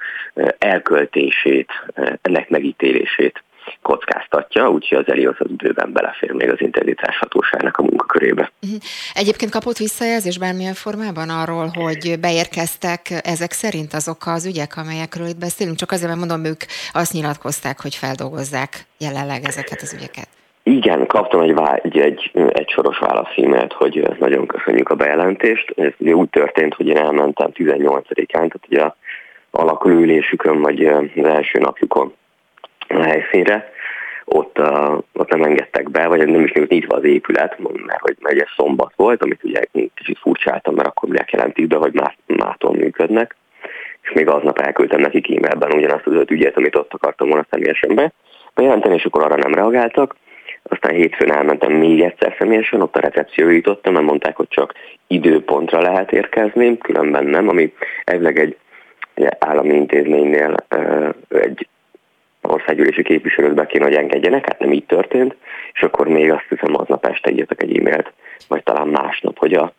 [0.57, 1.71] elköltését,
[2.21, 3.43] ennek megítélését
[3.81, 8.51] kockáztatja, úgyhogy az Elios az bőven belefér még az integritás hatóságnak a munkakörébe.
[8.59, 8.75] Mhm.
[9.13, 15.39] Egyébként kapott visszajelzés bármilyen formában arról, hogy beérkeztek ezek szerint azok az ügyek, amelyekről itt
[15.39, 15.77] beszélünk?
[15.77, 16.61] Csak azért, mert mondom, ők
[16.91, 20.27] azt nyilatkozták, hogy feldolgozzák jelenleg ezeket az ügyeket.
[20.63, 25.73] Igen, kaptam egy, egy, egy, egy soros válaszímet, hogy nagyon köszönjük a bejelentést.
[25.75, 28.95] Ez ugye úgy történt, hogy én elmentem 18-án, tehát ugye a
[29.51, 32.13] alakulülésükön, vagy az első napjukon
[32.87, 33.71] a helyszínre,
[34.25, 38.39] ott, uh, ott nem engedtek be, vagy nem is nyitva az épület, mert hogy megy
[38.39, 39.61] ez szombat volt, amit ugye
[39.95, 43.35] kicsit furcsáltam, mert akkor miért jelentik be, hogy má, mától működnek,
[44.01, 47.95] és még aznap elküldtem nekik e-mailben ugyanazt az öt ügyet, amit ott akartam volna személyesen
[47.95, 48.11] be
[48.53, 50.15] bejelenteni, és akkor arra nem reagáltak.
[50.71, 54.73] Aztán hétfőn elmentem még egyszer személyesen, ott a recepció jutottam, mert mondták, hogy csak
[55.07, 58.57] időpontra lehet érkezni, különben nem, ami elvileg egy
[59.39, 60.55] állami intézménynél
[61.29, 61.67] egy
[62.41, 65.35] országgyűlési képviselőt be kéne, hogy engedjenek, hát nem így történt,
[65.73, 68.13] és akkor még azt hiszem aznap este írtak egy e-mailt,
[68.47, 69.73] vagy talán másnap, hogy, a,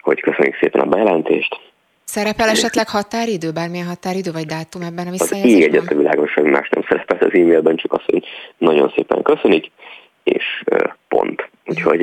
[0.00, 1.60] hogy köszönjük szépen a bejelentést.
[2.04, 5.62] Szerepel esetleg határidő, bármilyen határidő vagy dátum ebben a visszajelzésben?
[5.62, 8.24] Így egyetlen világos, hogy más nem szerepel az e-mailben, csak azt, hogy
[8.58, 9.70] nagyon szépen köszönik,
[10.26, 10.64] és
[11.08, 11.48] pont.
[11.66, 12.00] Úgyhogy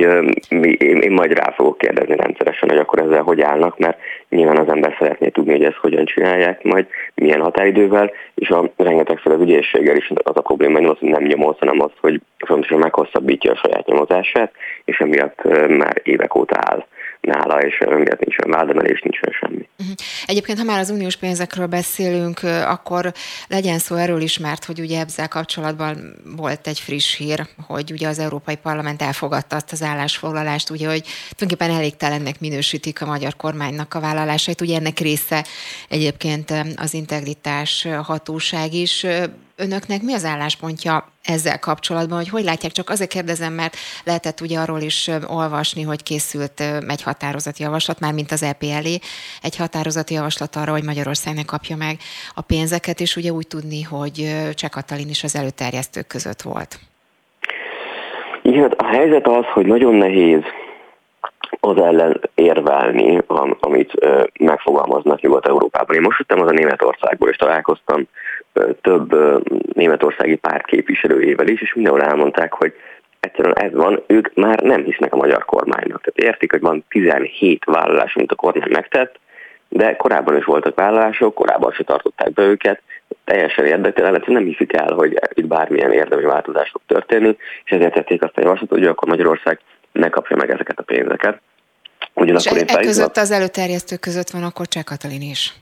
[0.78, 4.68] én, én majd rá fogok kérdezni rendszeresen, hogy akkor ezzel hogy állnak, mert nyilván az
[4.68, 9.96] ember szeretné tudni, hogy ezt hogyan csinálják majd, milyen határidővel, és a rengetegszer az ügyészséggel
[9.96, 14.52] is az a probléma, hogy nem nyomoz, hanem az, hogy fontosan meghosszabbítja a saját nyomozását,
[14.84, 16.86] és emiatt már évek óta áll
[17.24, 19.68] nála, és emiatt nincs olyan vádemelés, nincs semmi.
[19.76, 19.90] Mhm.
[20.26, 23.12] Egyébként, ha már az uniós pénzekről beszélünk, akkor
[23.48, 28.08] legyen szó erről is, mert hogy ugye ezzel kapcsolatban volt egy friss hír, hogy ugye
[28.08, 31.04] az Európai Parlament elfogadta azt az állásfoglalást, ugye, hogy
[31.36, 34.60] tulajdonképpen elégtelennek minősítik a magyar kormánynak a vállalásait.
[34.60, 35.44] Ugye ennek része
[35.88, 39.06] egyébként az integritás hatóság is
[39.56, 42.72] önöknek mi az álláspontja ezzel kapcsolatban, hogy hogy látják?
[42.72, 48.12] Csak azért kérdezem, mert lehetett ugye arról is olvasni, hogy készült egy határozati javaslat, már
[48.12, 48.98] mint az EP elé,
[49.42, 51.96] egy határozati javaslat arra, hogy Magyarország ne kapja meg
[52.34, 54.14] a pénzeket, és ugye úgy tudni, hogy
[54.54, 56.78] Cseh Katalin is az előterjesztők között volt.
[58.42, 60.42] Igen, a helyzet az, hogy nagyon nehéz
[61.60, 63.22] az ellen érvelni,
[63.60, 63.92] amit
[64.38, 65.96] megfogalmaznak Nyugat-Európában.
[65.96, 68.06] Én most jöttem az a Németországból, és találkoztam
[68.80, 69.14] több
[69.74, 72.74] németországi párt képviselőjével is, és mindenhol elmondták, hogy
[73.20, 76.02] egyszerűen ez van, ők már nem hisznek a magyar kormánynak.
[76.02, 79.18] Tehát értik, hogy van 17 vállalás, amit a kormány megtett,
[79.68, 82.82] de korábban is voltak vállalások, korábban se tartották be őket,
[83.24, 88.22] teljesen érdektelen, nem hiszik el, hogy itt bármilyen érdemi változás fog történni, és ezért tették
[88.22, 89.60] azt a javaslatot, hogy akkor Magyarország
[89.92, 91.40] ne kapja meg ezeket a pénzeket.
[92.14, 95.54] Ugyanakkor és e, e között az előterjesztők között van akkor Cseh Katalin is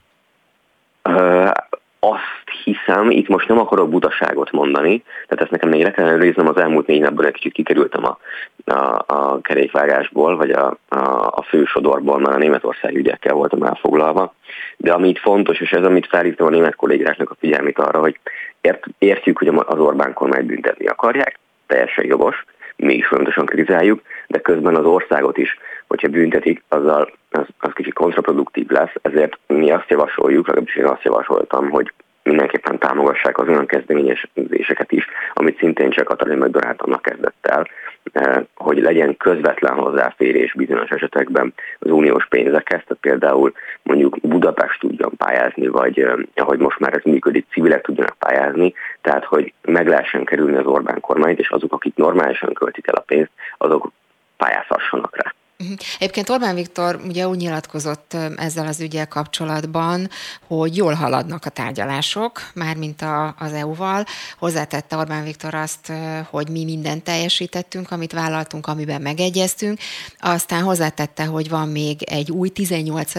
[1.99, 2.32] azt
[2.65, 6.57] hiszem, itt most nem akarok butaságot mondani, tehát ezt nekem még le kell előriznem, az
[6.57, 8.19] elmúlt négy napban egy kicsit kikerültem a,
[8.65, 10.97] a, a kerékvágásból, vagy a, a,
[11.27, 14.35] a fősodorból, mert a Németország ügyekkel voltam elfoglalva.
[14.77, 18.19] De ami itt fontos, és ez amit felhívtam a német kollégáknak a figyelmét arra, hogy
[18.61, 22.45] ért, értjük, hogy az Orbán kormány büntetni akarják, teljesen jogos,
[22.77, 27.95] mi is folyamatosan kritizáljuk, de közben az országot is, hogyha büntetik, azzal az, az kicsit
[27.95, 33.67] kontraproduktív lesz, ezért mi azt javasoljuk, legalábbis én azt javasoltam, hogy mindenképpen támogassák az olyan
[33.67, 37.67] kezdeményezéseket is, amit szintén csak Katalin McDonald annak kezdett el,
[38.13, 45.13] eh, hogy legyen közvetlen hozzáférés bizonyos esetekben az uniós pénzekhez, tehát például mondjuk Budapest tudjon
[45.17, 50.25] pályázni, vagy eh, ahogy most már ez működik, civilek tudjanak pályázni, tehát hogy meg lehessen
[50.25, 53.93] kerülni az Orbán kormányt, és azok, akik normálisan költik el a pénzt, azok
[54.37, 55.35] pályázhassanak rá.
[55.63, 55.73] Mhm.
[55.99, 60.11] Egyébként Orbán Viktor ugye úgy nyilatkozott ezzel az ügyel kapcsolatban,
[60.47, 64.05] hogy jól haladnak a tárgyalások, mármint a, az EU-val.
[64.39, 65.93] Hozzátette Orbán Viktor azt,
[66.31, 69.79] hogy mi mindent teljesítettünk, amit vállaltunk, amiben megegyeztünk.
[70.19, 73.13] Aztán hozzátette, hogy van még egy új 18.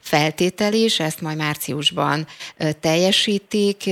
[0.00, 2.26] feltétel is, ezt majd márciusban
[2.80, 3.84] teljesítik,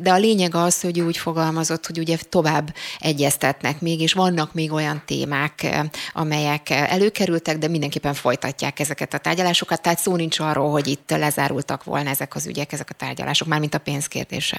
[0.00, 4.72] de a lényeg az, hogy úgy fogalmazott, hogy ugye tovább egyeztetnek még, és vannak még
[4.72, 5.80] olyan témák,
[6.12, 11.10] amelyek előkerülnek, sikerültek, de mindenképpen folytatják ezeket a tárgyalásokat, tehát szó nincs arról, hogy itt
[11.10, 14.56] lezárultak volna ezek az ügyek, ezek a tárgyalások, mármint a pénz kérdése.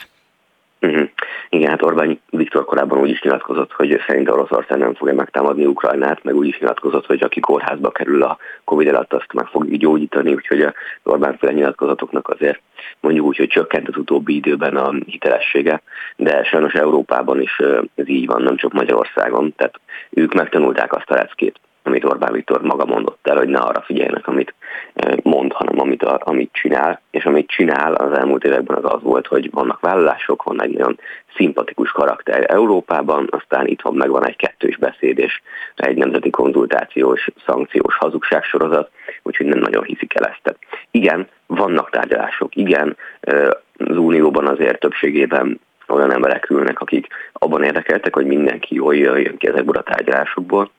[0.81, 1.09] Uh-huh.
[1.49, 6.23] Igen, hát Orbán Viktor korábban úgy is nyilatkozott, hogy szerint Oroszország nem fogja megtámadni Ukrajnát,
[6.23, 10.33] meg úgy is nyilatkozott, hogy aki kórházba kerül a Covid alatt, azt meg fog gyógyítani,
[10.33, 10.73] úgyhogy az
[11.03, 12.61] Orbán féle nyilatkozatoknak azért
[12.99, 15.81] mondjuk úgy, hogy csökkent az utóbbi időben a hitelessége,
[16.15, 17.59] de sajnos Európában is
[17.95, 22.61] ez így van, nem csak Magyarországon, tehát ők megtanulták azt a leckét, amit Orbán Viktor
[22.61, 24.53] maga mondott el, hogy ne arra figyeljenek, amit
[24.93, 29.27] eh, mond, hanem amit, amit csinál, és amit csinál az elmúlt években az az volt,
[29.27, 30.99] hogy vannak vállalások, van egy nagyon
[31.35, 35.41] szimpatikus karakter Európában, aztán itthon meg van egy kettős beszéd és
[35.75, 38.91] egy nemzeti konzultációs, szankciós hazugságsorozat,
[39.23, 40.57] úgyhogy nem nagyon hiszik el ezt.
[40.91, 48.15] Igen, vannak tárgyalások, igen, eh, az Unióban azért többségében olyan emberek ülnek, akik abban érdekeltek,
[48.15, 50.71] hogy mindenki jól jöjjön ki ezekből a tárgyalásokból,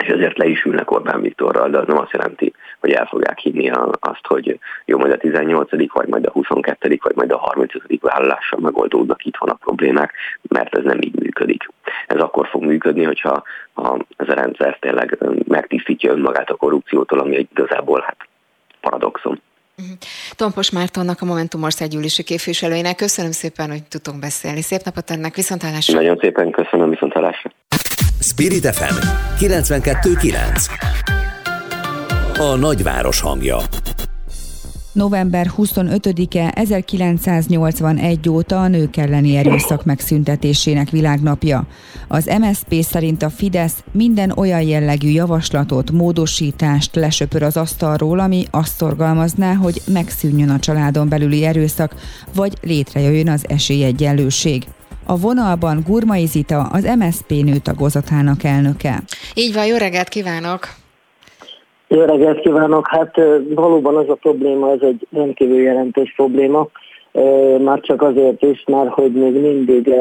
[0.00, 3.38] és ezért le is ülnek Orbán Viktorral, de az nem azt jelenti, hogy el fogják
[3.38, 5.92] hinni azt, hogy jó, majd a 18.
[5.92, 6.98] vagy majd a 22.
[7.02, 7.82] vagy majd a 35.
[8.00, 10.12] vállalással megoldódnak itt van a problémák,
[10.48, 11.68] mert ez nem így működik.
[12.06, 17.36] Ez akkor fog működni, hogyha ha ez a rendszer tényleg megtisztítja önmagát a korrupciótól, ami
[17.36, 18.16] egy igazából hát
[18.80, 19.40] paradoxon.
[19.76, 19.86] Mhm.
[20.36, 24.62] Tompos Mártonnak, a Momentum országgyűlési képviselőjének köszönöm szépen, hogy tudtunk beszélni.
[24.62, 25.94] Szép napot ennek, viszontlátásra!
[25.94, 27.50] Nagyon szépen köszönöm, viszontlátásra!
[28.30, 28.94] Spirit FM
[29.38, 33.58] 92.9 A nagyváros hangja
[34.92, 41.66] November 25-e 1981 óta a nők elleni erőszak megszüntetésének világnapja.
[42.08, 48.76] Az MSZP szerint a Fidesz minden olyan jellegű javaslatot, módosítást lesöpör az asztalról, ami azt
[48.76, 51.94] szorgalmazná, hogy megszűnjön a családon belüli erőszak,
[52.34, 54.66] vagy létrejöjjön az esélyegyenlőség.
[55.14, 58.94] A vonalban Gurmai Zita, az MSZP nőtagozatának elnöke.
[59.34, 60.60] Így van, jó reggelt kívánok!
[61.88, 62.88] Jó reggelt kívánok!
[62.88, 63.14] Hát
[63.54, 66.68] valóban az a probléma, ez egy rendkívül jelentős probléma,
[67.58, 69.92] már csak azért is, mert hogy még mindig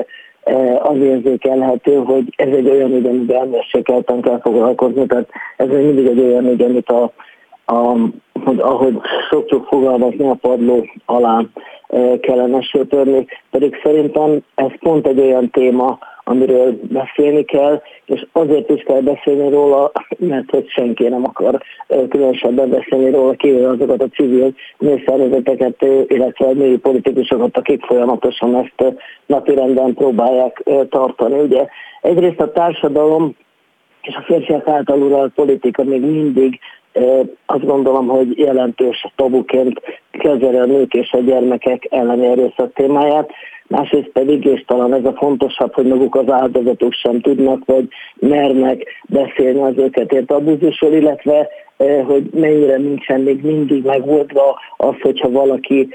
[0.82, 6.20] az érzékelhető, hogy ez egy olyan ügy, amiben elmérsékelten kell foglalkozni, tehát ez mindig egy
[6.20, 7.12] olyan ügy, amit a,
[7.66, 7.96] a,
[8.44, 8.98] hogy ahogy
[9.30, 11.42] szoktuk fogalmazni, a padló alá
[12.22, 18.84] kellene söpörni, pedig szerintem ez pont egy olyan téma, amiről beszélni kell, és azért is
[18.84, 21.62] kell beszélni róla, mert hogy senki nem akar
[22.10, 28.96] különösebben beszélni róla, kivéve azokat a civil nőszervezeteket, illetve a női politikusokat, akik folyamatosan ezt
[29.26, 31.40] napirenden próbálják tartani.
[31.40, 31.68] Ugye
[32.02, 33.36] egyrészt a társadalom
[34.02, 36.60] és a férfiak által uralt politika még mindig
[37.46, 43.32] azt gondolom, hogy jelentős tabuként kezeli a nők és a gyermekek elleni erőszak témáját,
[43.68, 48.84] másrészt pedig, és talán ez a fontosabb, hogy maguk az áldozatok sem tudnak, vagy mernek
[49.08, 51.50] beszélni az őket ért abúzusról, illetve
[52.06, 55.90] hogy mennyire nincsen még mindig megoldva az, hogyha valaki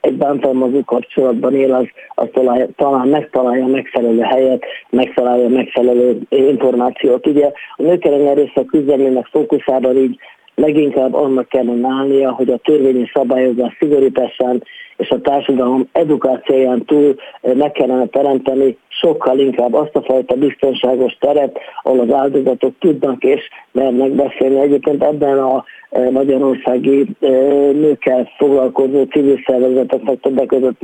[0.00, 7.26] egy bántalmazó kapcsolatban él, az, az találja, talán megtalálja megfelelő helyet, megtalálja megfelelő információt.
[7.26, 10.18] Ugye a nők ellen erőszak küzdelmének fókuszában így
[10.54, 14.62] leginkább annak kellene állnia, hogy a törvényi szabályozás szigorításán
[14.96, 21.16] és a társadalom edukációján túl eh, meg kellene teremteni sokkal inkább azt a fajta biztonságos
[21.20, 23.40] teret, ahol az áldozatok tudnak és
[23.72, 24.60] mernek beszélni.
[24.60, 27.28] Egyébként ebben a e, magyarországi e,
[27.72, 30.80] nőkkel foglalkozó civil szervezeteknek többek között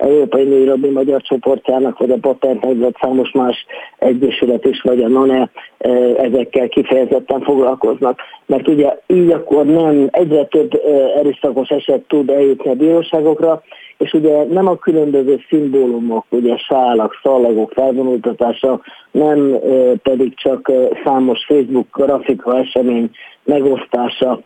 [0.00, 3.66] Európai Női Lobby Magyar csoportjának, vagy a Patentnek, vagy számos más
[3.98, 8.20] egyesület is, vagy a NONE e, ezekkel kifejezetten foglalkoznak.
[8.46, 10.80] Mert ugye így akkor nem egyre több
[11.16, 13.62] erőszakos eset tud eljutni a bíróságokra,
[13.98, 19.58] és ugye nem a különböző szimbólumok, ugye sálak, szallagok felvonultatása, nem
[20.02, 20.72] pedig csak
[21.04, 23.10] számos Facebook grafika esemény
[23.44, 24.40] megosztása,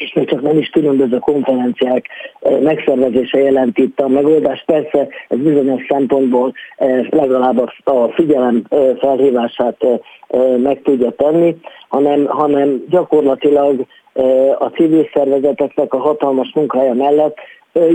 [0.00, 2.06] és még csak nem is különböző konferenciák
[2.60, 4.62] megszervezése jelent itt a megoldás.
[4.66, 6.52] Persze ez bizonyos szempontból
[7.10, 8.62] legalább a figyelem
[8.98, 9.86] felhívását
[10.62, 11.56] meg tudja tenni,
[11.88, 13.86] hanem, hanem gyakorlatilag
[14.58, 17.36] a civil szervezeteknek a hatalmas munkája mellett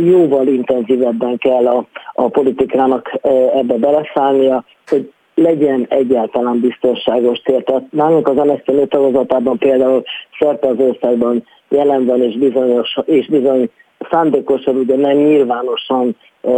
[0.03, 3.19] jóval intenzívebben kell a, a politikának
[3.53, 5.11] ebbe beleszállnia, hogy
[5.41, 7.63] legyen egyáltalán biztonságos tér.
[7.63, 10.03] Tehát nálunk az MSZT tagozatában például
[10.39, 13.69] szerte az országban jelen van, és, bizonyos, és bizony
[14.09, 16.49] szándékosan, ugye nem nyilvánosan e,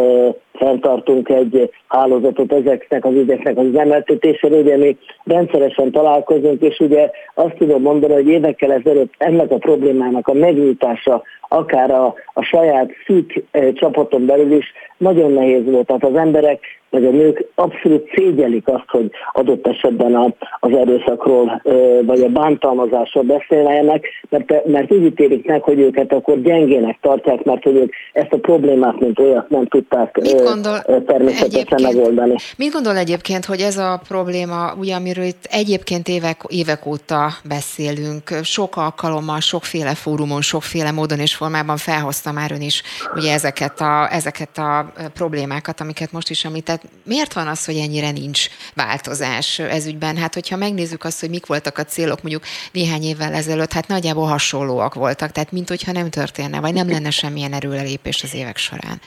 [0.53, 7.55] fenntartunk egy hálózatot ezeknek az ügyeknek az emeltetésére, ugye mi rendszeresen találkozunk, és ugye azt
[7.57, 13.43] tudom mondani, hogy évekkel ezelőtt ennek a problémának a megnyitása akár a, a saját szűk
[13.51, 14.65] e, csapaton belül is
[14.97, 15.85] nagyon nehéz volt.
[15.85, 16.59] Tehát az emberek
[16.93, 21.61] vagy a nők abszolút szégyelik azt, hogy adott esetben a, az erőszakról
[22.05, 27.63] vagy a bántalmazásról beszélnek, mert, mert úgy ítélik meg, hogy őket akkor gyengének tartják, mert
[27.63, 32.35] hogy ők ezt a problémát, mint olyat nem tudták mit gondol természetesen megoldani.
[32.57, 38.29] Mit gondol egyébként, hogy ez a probléma, ugye, amiről itt egyébként évek, évek óta beszélünk,
[38.43, 42.83] sok alkalommal, sokféle fórumon, sokféle módon és formában felhozta már ön is
[43.15, 48.11] ugye ezeket a, ezeket a problémákat, amiket most is említett miért van az, hogy ennyire
[48.11, 50.17] nincs változás ez ügyben?
[50.17, 54.27] Hát, hogyha megnézzük azt, hogy mik voltak a célok mondjuk néhány évvel ezelőtt, hát nagyjából
[54.27, 59.01] hasonlóak voltak, tehát mint hogyha nem történne, vagy nem lenne semmilyen erőlelépés az évek során.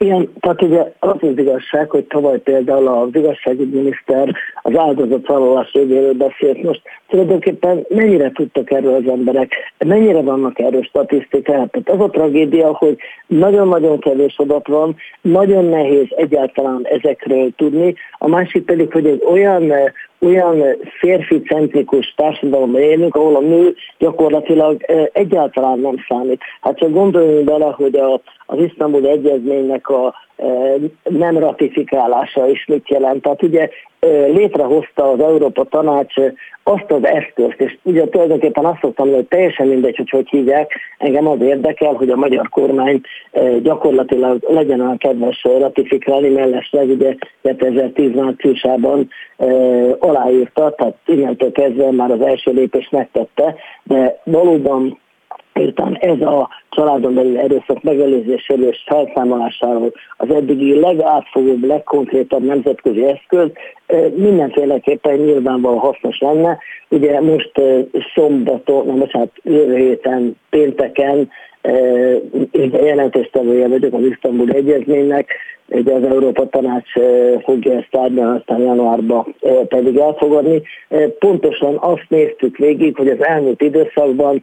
[0.00, 6.62] Igen, tehát ugye az az igazság, hogy tavaly például az igazságügyminiszter az áldozatvallalás jövőről beszélt.
[6.62, 11.70] Most tulajdonképpen mennyire tudtak erről az emberek, mennyire vannak erről statisztikák?
[11.70, 17.94] Tehát az a tragédia, hogy nagyon-nagyon kevés adat van, nagyon nehéz egyáltalán ezekről tudni.
[18.18, 19.72] A másik pedig, hogy egy olyan
[20.20, 20.64] olyan
[20.98, 26.40] férfi-centrikus társadalomban élünk, ahol a nő gyakorlatilag egyáltalán nem számít.
[26.60, 30.14] Hát csak gondoljunk bele, hogy a, az isztambuli egyezménynek a
[31.02, 33.22] nem ratifikálása is mit jelent.
[33.22, 33.68] Tehát ugye
[34.32, 36.14] létrehozta az Európa Tanács
[36.62, 41.26] azt az eszközt, és ugye tulajdonképpen azt szoktam, hogy teljesen mindegy, hogy hogy hívják, engem
[41.26, 43.00] az érdekel, hogy a magyar kormány
[43.62, 49.08] gyakorlatilag legyen a kedves ratifikálni, mellesleg ugye 2010 márciusában
[49.98, 54.98] aláírta, tehát innentől kezdve már az első lépést megtette, de valóban
[55.58, 63.50] Értem, ez a családon belül erőszak megelőzéséről és felszámolásáról az eddigi legátfogóbb, legkonkrétabb nemzetközi eszköz
[64.14, 66.58] mindenféleképpen nyilvánvalóan hasznos lenne.
[66.88, 67.52] Ugye most
[68.14, 71.30] szombaton, nem bocsánat, jövő héten, pénteken
[72.82, 75.30] jelentéstevője vagyok az Isztambuli Egyezménynek,
[75.68, 76.92] ugye az Európa Tanács
[77.42, 79.34] fogja ezt tárgyalni, aztán januárban
[79.68, 80.62] pedig elfogadni.
[81.18, 84.42] Pontosan azt néztük végig, hogy az elmúlt időszakban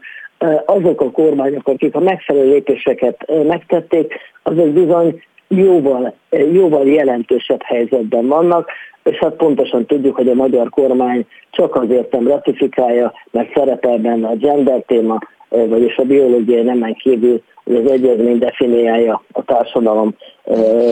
[0.66, 4.14] azok a kormányok, akik a megfelelő lépéseket megtették,
[4.44, 6.14] azok bizony jóval,
[6.52, 8.70] jóval jelentősebb helyzetben vannak,
[9.04, 14.28] és hát pontosan tudjuk, hogy a magyar kormány csak azért nem ratifikálja, mert szerepel benne
[14.28, 15.20] a gender téma,
[15.50, 20.16] vagyis a biológiai nemen kívül hogy az egyezmény definiálja a társadalom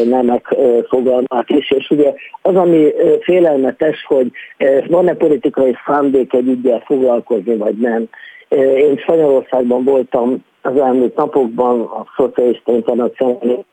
[0.05, 0.55] nemek
[0.87, 4.31] fogalmát is, és ugye az, ami félelmetes, hogy
[4.87, 8.09] van-e politikai szándék egy ügyel foglalkozni, vagy nem.
[8.57, 13.65] Én Spanyolországban voltam az elmúlt napokban a Szocialista Internacionális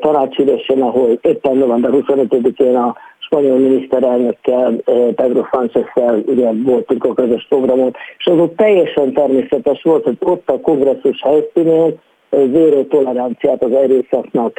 [0.00, 4.72] tanácsülésen, ahol éppen november 25-én a spanyol miniszterelnökkel,
[5.14, 10.50] Pedro Sánchez-szel ugye voltunk a közös programon, és az ott teljesen természetes volt, hogy ott
[10.50, 11.98] a kongresszus helyszínén
[12.30, 14.58] zéró toleranciát az erőszaknak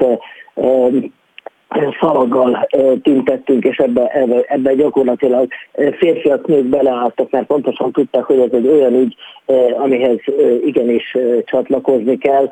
[1.99, 2.67] szalaggal
[3.01, 5.47] tüntettünk, és ebbe, ebbe, ebbe gyakorlatilag
[5.97, 9.15] férfiak, nők beleálltak, mert pontosan tudták, hogy ez egy olyan ügy,
[9.77, 10.17] amihez
[10.65, 12.49] igenis csatlakozni kell.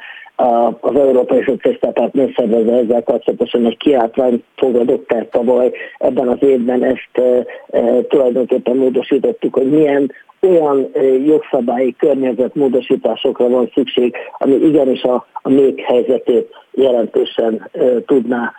[0.80, 5.72] Az Európai Szocialista Párt népszervező ezzel kapcsolatosan egy kiáltvány fogadott el tavaly.
[5.98, 7.22] Ebben az évben ezt
[8.08, 10.12] tulajdonképpen módosítottuk, hogy milyen
[10.42, 10.92] olyan
[11.26, 17.70] jogszabályi környezetmódosításokra van szükség, ami igenis a, a nők helyzetét jelentősen
[18.06, 18.54] tudná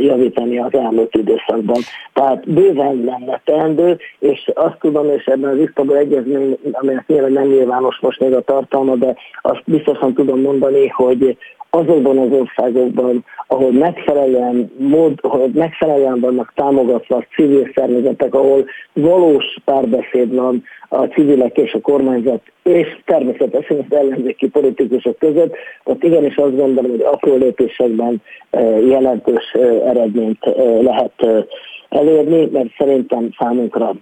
[0.00, 1.80] javítani az elmúlt időszakban.
[2.12, 7.46] Tehát bőven lenne teendő, és azt tudom, és ebben az Isztambul egyezmény, amelyek nyilván nem
[7.46, 11.36] nyilvános most még a tartalma, de azt biztosan tudom mondani, hogy
[11.74, 19.44] azokban az országokban, ahol megfelelően, mód, ahol megfelelően vannak támogatva a civil szervezetek, ahol valós
[19.64, 25.54] párbeszéd van a civilek és a kormányzat, és természetesen az ellenzéki politikusok között,
[25.84, 31.46] ott igenis azt gondolom, hogy apró lépésekben eh, jelentős eh, eredményt eh, lehet
[31.88, 33.94] elérni, mert szerintem számunkra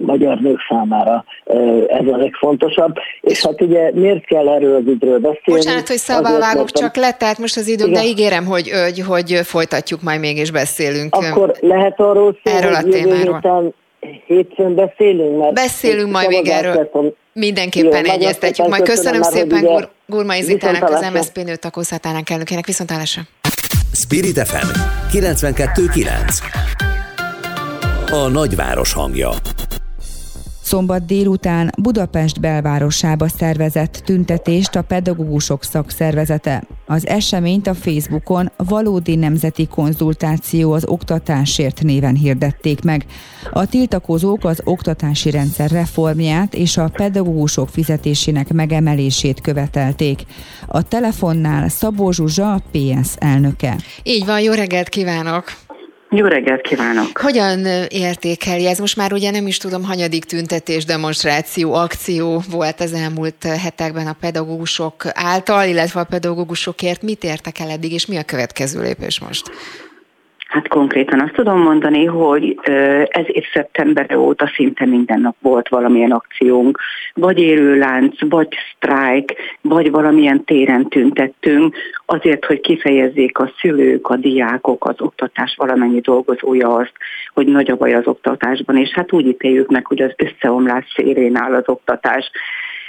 [0.00, 1.24] magyar nők számára
[1.86, 2.94] ez a legfontosabb.
[3.20, 5.40] És hát ugye miért kell erről az ügyről beszélni?
[5.44, 9.40] Bocsánat, hogy szabál vágok csak le, tehát most az időnk, de ígérem, hogy, hogy, hogy
[9.44, 11.14] folytatjuk, majd mégis beszélünk.
[11.14, 13.34] Akkor lehet arról szólni, erről a témáról.
[13.34, 13.74] Héten,
[14.26, 15.38] hétfőn beszélünk?
[15.38, 16.90] Mert beszélünk majd még erről.
[17.32, 18.68] Mindenképpen Jó, egyeztetjük.
[18.68, 22.66] Majd köszönöm, köszönöm szépen Gur- Gurmai Zitának, az MSZP nő tagozhatának elnökének.
[22.66, 23.22] Viszontlátásra!
[23.92, 24.66] Spirit FM
[25.12, 26.10] 92.9
[28.10, 29.30] A nagyváros hangja
[30.62, 36.62] Szombat délután Budapest belvárosába szervezett tüntetést a pedagógusok szakszervezete.
[36.86, 43.04] Az eseményt a Facebookon valódi nemzeti konzultáció az oktatásért néven hirdették meg.
[43.50, 50.22] A tiltakozók az oktatási rendszer reformját és a pedagógusok fizetésének megemelését követelték.
[50.66, 53.76] A telefonnál Szabó Zsuzsa, PS elnöke.
[54.02, 55.44] Így van, jó reggelt kívánok!
[56.14, 57.18] Jó reggelt kívánok!
[57.18, 58.78] Hogyan értékeli ez?
[58.78, 64.16] Most már ugye nem is tudom, hanyadik tüntetés, demonstráció, akció volt az elmúlt hetekben a
[64.20, 67.02] pedagógusok által, illetve a pedagógusokért.
[67.02, 69.50] Mit értek el eddig, és mi a következő lépés most?
[70.52, 72.58] Hát konkrétan azt tudom mondani, hogy
[73.08, 76.78] ez év szeptember óta szinte minden nap volt valamilyen akciónk,
[77.14, 81.76] vagy érőlánc, vagy sztrájk, vagy valamilyen téren tüntettünk,
[82.06, 86.94] azért, hogy kifejezzék a szülők, a diákok, az oktatás valamennyi dolgozója azt,
[87.34, 91.36] hogy nagy a baj az oktatásban, és hát úgy ítéljük meg, hogy az összeomlás szérén
[91.36, 92.30] áll az oktatás.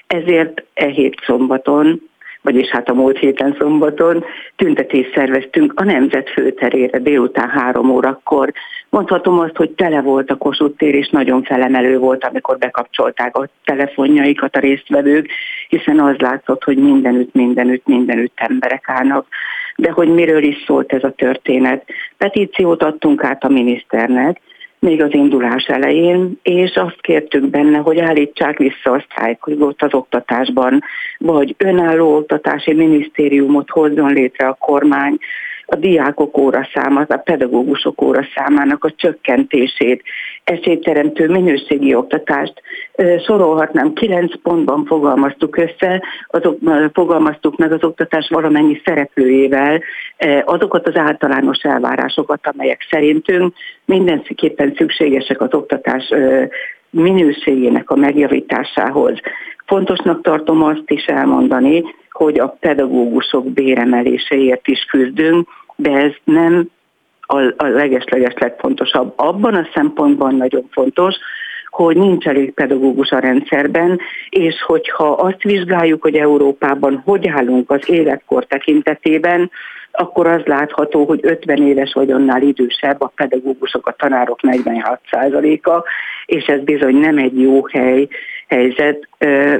[0.07, 2.01] Ezért e hét szombaton
[2.43, 4.23] vagyis hát a múlt héten szombaton
[4.55, 8.53] tüntetést szerveztünk a Nemzet főterére délután három órakor.
[8.89, 13.47] Mondhatom azt, hogy tele volt a Kossuth tér, és nagyon felemelő volt, amikor bekapcsolták a
[13.63, 15.29] telefonjaikat a résztvevők,
[15.67, 19.27] hiszen az látszott, hogy mindenütt, mindenütt, mindenütt emberek állnak.
[19.75, 21.85] De hogy miről is szólt ez a történet?
[22.17, 24.39] Petíciót adtunk át a miniszternek,
[24.83, 30.83] még az indulás elején, és azt kértük benne, hogy állítsák vissza a sztrájkot az oktatásban,
[31.17, 35.17] vagy önálló oktatási minisztériumot hozzon létre a kormány,
[35.65, 40.03] a diákok óraszámát, a pedagógusok óraszámának a csökkentését,
[40.43, 42.61] esélyteremtő minőségi oktatást.
[43.25, 46.57] Sorolhatnám, kilenc pontban fogalmaztuk össze, azok,
[46.93, 49.81] fogalmaztuk meg az oktatás valamennyi szereplőjével
[50.43, 53.53] azokat az általános elvárásokat, amelyek szerintünk
[53.85, 56.13] mindenképpen szükségesek az oktatás
[56.89, 59.19] minőségének a megjavításához.
[59.65, 66.69] Fontosnak tartom azt is elmondani, hogy a pedagógusok béremeléseért is küzdünk, de ez nem
[67.25, 69.13] a, a legesleges legfontosabb.
[69.15, 71.15] Abban a szempontban nagyon fontos,
[71.69, 73.99] hogy nincs elég pedagógus a rendszerben,
[74.29, 79.51] és hogyha azt vizsgáljuk, hogy Európában hogy állunk az életkor tekintetében,
[79.91, 85.83] akkor az látható, hogy 50 éves vagy annál idősebb a pedagógusok, a tanárok 46%-a,
[86.25, 88.07] és ez bizony nem egy jó hely
[88.47, 89.07] helyzet,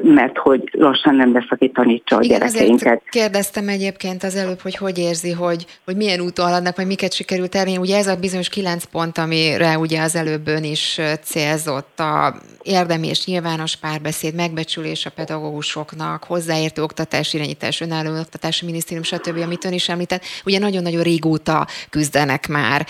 [0.01, 3.01] mert hogy lassan nem lesz, aki tanítsa a Igen, gyerekeinket.
[3.09, 7.55] kérdeztem egyébként az előbb, hogy hogy érzi, hogy, hogy milyen úton haladnak, vagy miket sikerült
[7.55, 7.82] elérni.
[7.82, 13.07] Ugye ez a bizonyos kilenc pont, amire ugye az előbb ön is célzott, a érdemi
[13.07, 19.74] és nyilvános párbeszéd, megbecsülés a pedagógusoknak, hozzáértő oktatás, irányítás, önálló oktatási minisztérium, stb., amit ön
[19.74, 20.24] is említett.
[20.45, 22.86] Ugye nagyon-nagyon régóta küzdenek már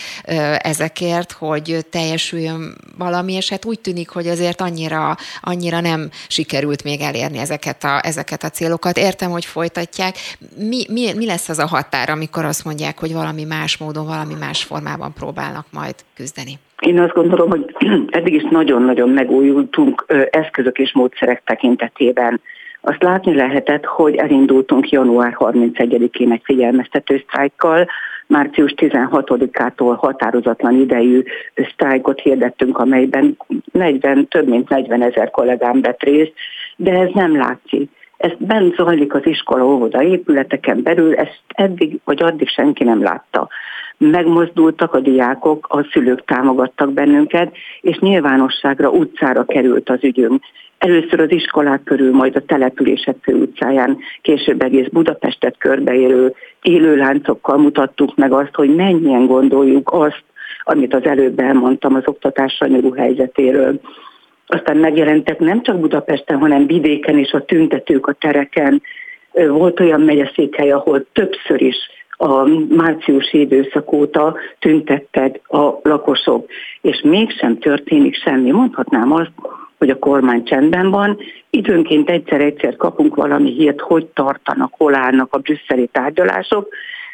[0.58, 7.02] ezekért, hogy teljesüljön valami, és hát úgy tűnik, hogy azért annyira, annyira nem sikerült még
[7.02, 8.98] elérni ezeket a, ezeket a célokat.
[8.98, 10.16] Értem, hogy folytatják.
[10.58, 14.34] Mi, mi, mi lesz az a határ, amikor azt mondják, hogy valami más módon, valami
[14.40, 16.60] más formában próbálnak majd küzdeni?
[16.80, 17.76] Én azt gondolom, hogy
[18.18, 22.42] eddig is nagyon-nagyon megújultunk eszközök és módszerek tekintetében.
[22.82, 27.88] Azt látni lehetett, hogy elindultunk január 31-ének figyelmeztető sztrájkkal,
[28.28, 31.24] március 16-ától határozatlan idejű
[31.72, 33.38] sztrájkot hirdettünk, amelyben
[33.72, 36.34] 40, több mint 40 ezer kollégám vett részt,
[36.76, 37.90] de ez nem látszik.
[38.18, 43.50] Ez bent zajlik az iskola óvoda épületeken belül, ezt eddig vagy addig senki nem látta.
[44.12, 50.44] Megmozdultak a diákok, a szülők támogattak bennünket, és nyilvánosságra, utcára került az ügyünk.
[50.78, 58.16] Először az iskolák körül, majd a települések fő utcáján, később egész Budapestet körbeérő élőláncokkal mutattuk
[58.16, 60.24] meg azt, hogy mennyien gondoljuk azt,
[60.64, 63.80] amit az előbb elmondtam az oktatásra nyúló helyzetéről.
[64.48, 68.82] Aztán megjelentek nem csak Budapesten, hanem vidéken is a tüntetők a tereken.
[69.32, 71.76] Volt olyan megyeszékhely, ahol többször is
[72.24, 76.50] a márciusi időszak óta tüntettek a lakosok,
[76.82, 78.52] és mégsem történik semmi.
[78.52, 79.32] Mondhatnám azt,
[79.78, 81.18] hogy a kormány csendben van.
[81.50, 86.68] Időnként egyszer-egyszer kapunk valami hírt, hogy tartanak, hol állnak a brüsszeli tárgyalások,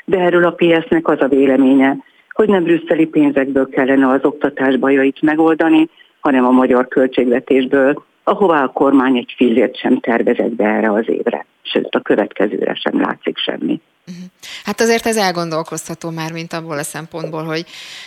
[0.06, 1.98] de erről a PS-nek az a véleménye,
[2.32, 5.90] hogy nem brüsszeli pénzekből kellene az oktatás bajait megoldani,
[6.20, 11.46] hanem a magyar költségvetésből, ahová a kormány egy fillért sem tervezett be erre az évre,
[11.62, 13.82] sőt a következőre sem látszik semmi.
[14.10, 14.26] Mhm.
[14.64, 17.66] Hát azért ez elgondolkoztató már, mint abból a szempontból, hogy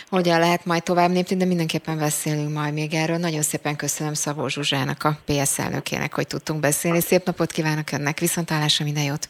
[0.09, 3.17] hogyan lehet majd tovább lépni, de mindenképpen beszélünk majd még erről.
[3.17, 7.01] Nagyon szépen köszönöm Szabó Zsuzsának, a PS elnökének, hogy tudtunk beszélni.
[7.01, 9.29] Szép napot kívánok önnek, viszontlátásra, minden jót!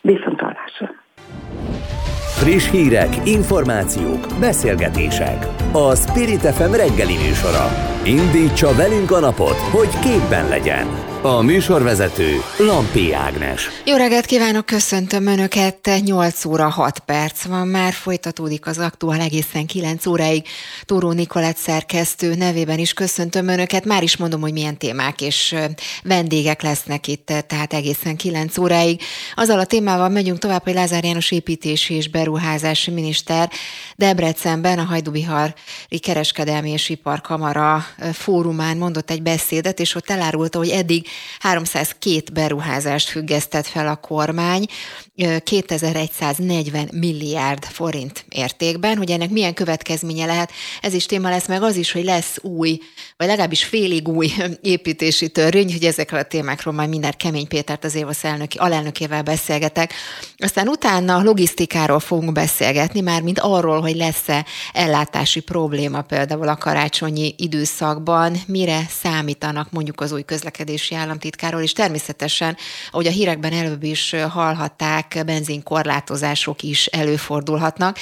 [0.00, 0.94] Viszontlátásra!
[2.36, 5.46] Friss hírek, információk, beszélgetések.
[5.72, 7.68] A Spirit FM reggeli műsora.
[8.04, 11.15] Indítsa velünk a napot, hogy képben legyen.
[11.26, 13.68] A műsorvezető Lampi Ágnes.
[13.84, 15.90] Jó reggelt kívánok, köszöntöm Önöket.
[16.04, 20.46] 8 óra 6 perc van már, folytatódik az aktuál egészen 9 óráig.
[20.84, 23.84] Tóró Nikolett szerkesztő nevében is köszöntöm Önöket.
[23.84, 25.54] Már is mondom, hogy milyen témák és
[26.02, 29.00] vendégek lesznek itt, tehát egészen 9 óráig.
[29.34, 33.50] Azzal a témával megyünk tovább, hogy Lázár János építési és beruházási miniszter
[33.96, 41.06] Debrecenben a Hajdubihari Kereskedelmi és Iparkamara fórumán mondott egy beszédet, és ott elárulta, hogy eddig
[41.40, 44.66] 302 beruházást függesztett fel a kormány
[45.16, 50.52] 2140 milliárd forint értékben, hogy ennek milyen következménye lehet.
[50.80, 52.78] Ez is téma lesz, meg az is, hogy lesz új,
[53.16, 57.94] vagy legalábbis félig új építési törvény, hogy ezekről a témákról majd minden Kemény Pétert az
[57.94, 59.92] évasz elnöki, alelnökével beszélgetek.
[60.36, 66.56] Aztán utána a logisztikáról fogunk beszélgetni, már mint arról, hogy lesz-e ellátási probléma például a
[66.56, 72.56] karácsonyi időszakban, mire számítanak mondjuk az új közlekedési államtitkáról, és természetesen,
[72.90, 77.98] ahogy a hírekben előbb is hallhatták, benzinkorlátozások is előfordulhatnak.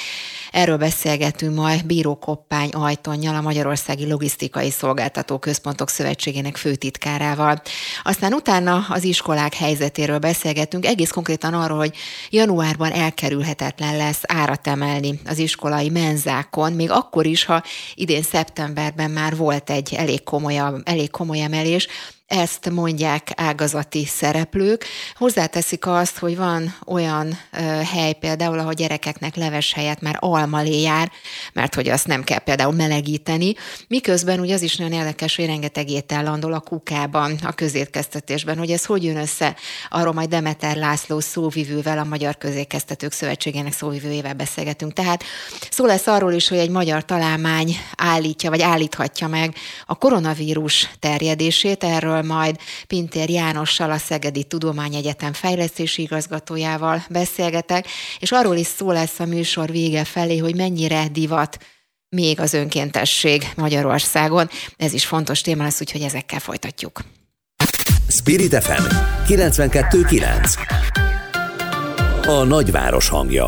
[0.51, 7.61] Erről beszélgetünk majd Bíró Koppány Ajtonnyal, a Magyarországi Logisztikai Szolgáltató Központok Szövetségének főtitkárával.
[8.03, 11.95] Aztán utána az iskolák helyzetéről beszélgetünk, egész konkrétan arról, hogy
[12.29, 19.35] januárban elkerülhetetlen lesz árat emelni az iskolai menzákon, még akkor is, ha idén szeptemberben már
[19.35, 21.87] volt egy elég komoly, elég komoly emelés,
[22.27, 24.85] ezt mondják ágazati szereplők.
[25.15, 27.59] Hozzáteszik azt, hogy van olyan ö,
[27.93, 31.11] hely például, ahol gyerekeknek leves helyett már almalé jár,
[31.53, 33.53] mert hogy azt nem kell például melegíteni.
[33.87, 38.71] Miközben ugye az is nagyon érdekes, hogy rengeteg étel landol a kukában, a közétkeztetésben, hogy
[38.71, 39.55] ez hogy jön össze.
[39.89, 44.93] Arról majd Demeter László szóvivővel, a Magyar Közétkeztetők Szövetségének szóvivőjével beszélgetünk.
[44.93, 45.23] Tehát
[45.69, 49.55] szó lesz arról is, hogy egy magyar találmány állítja, vagy állíthatja meg
[49.85, 51.83] a koronavírus terjedését.
[51.83, 52.55] Erről erről majd
[52.87, 57.87] Pintér Jánossal, a Szegedi Tudományegyetem fejlesztési igazgatójával beszélgetek,
[58.19, 61.57] és arról is szó lesz a műsor vége felé, hogy mennyire divat
[62.09, 64.49] még az önkéntesség Magyarországon.
[64.77, 66.99] Ez is fontos téma lesz, úgyhogy ezekkel folytatjuk.
[68.07, 68.83] Spirit FM
[69.27, 73.45] 92.9 A nagyváros hangja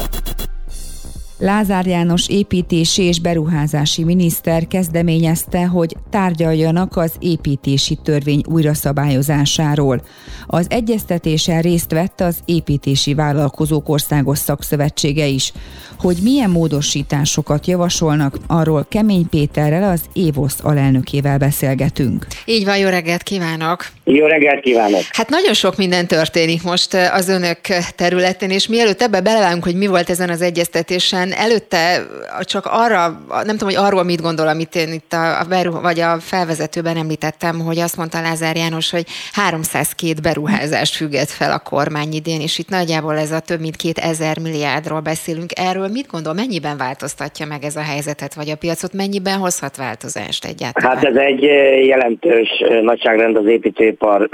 [1.39, 10.01] Lázár János építési és beruházási miniszter kezdeményezte, hogy tárgyaljanak az építési törvény újraszabályozásáról.
[10.47, 15.53] Az egyeztetésen részt vett az Építési Vállalkozók Országos Szakszövetsége is.
[15.99, 22.27] Hogy milyen módosításokat javasolnak, arról Kemény Péterrel, az Évosz alelnökével beszélgetünk.
[22.45, 23.87] Így van, jó reggelt kívánok!
[24.03, 25.01] Jó reggelt kívánok!
[25.11, 27.59] Hát nagyon sok minden történik most az önök
[27.95, 32.07] területén, és mielőtt ebbe belevágunk, hogy mi volt ezen az egyeztetésen, előtte
[32.41, 35.99] csak arra, nem tudom, hogy arról mit gondol, amit én itt a, a beru, vagy
[35.99, 42.13] a felvezetőben említettem, hogy azt mondta Lázár János, hogy 302 beruházást függet fel a kormány
[42.13, 45.51] idén, és itt nagyjából ez a több mint két ezer milliárdról beszélünk.
[45.55, 50.45] Erről mit gondol, mennyiben változtatja meg ez a helyzetet, vagy a piacot, mennyiben hozhat változást
[50.45, 50.95] egyáltalán?
[50.95, 51.41] Hát ez egy
[51.85, 52.49] jelentős
[52.81, 54.29] nagyságrend az építőipar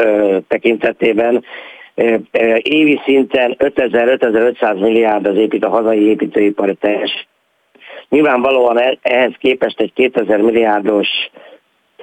[0.48, 1.44] tekintetében.
[2.62, 7.28] Évi szinten 5000-5500 milliárd az épít a hazai építőipar teljes.
[8.10, 11.08] Nyilvánvalóan e- ehhez képest egy 2000 milliárdos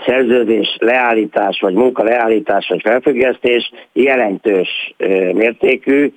[0.07, 4.95] szerződés leállítás, vagy munka leállítás, vagy felfüggesztés jelentős
[5.33, 6.13] mértékű,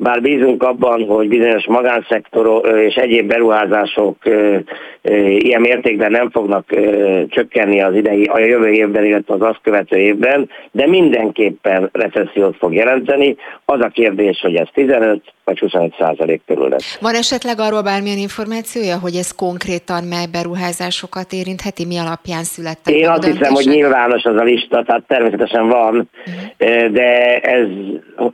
[0.00, 4.16] bár bízunk abban, hogy bizonyos magánszektor és egyéb beruházások
[5.38, 6.66] ilyen mértékben nem fognak
[7.28, 12.74] csökkenni az idei, a jövő évben, illetve az azt követő évben, de mindenképpen recessziót fog
[12.74, 13.36] jelenteni.
[13.64, 16.98] Az a kérdés, hogy ez 15 vagy 25 százalék körül lesz.
[17.00, 22.94] Van esetleg arról bármilyen információja, hogy ez konkrétan mely beruházásokat érintheti, mi alapján születtek?
[22.94, 26.92] Én azt hiszem, hogy nyilvános az a lista, tehát természetesen van, uh-huh.
[26.92, 27.66] de ez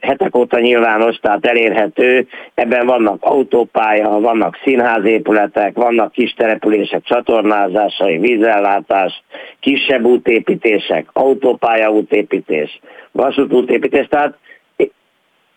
[0.00, 2.26] hetek óta nyilvános, tehát elérhető.
[2.55, 9.22] Ebben vannak autópálya, vannak színházépületek, vannak kis települések csatornázásai, vízellátás,
[9.61, 12.80] kisebb útépítések, autópálya útépítés,
[13.12, 14.36] vasútútépítés, tehát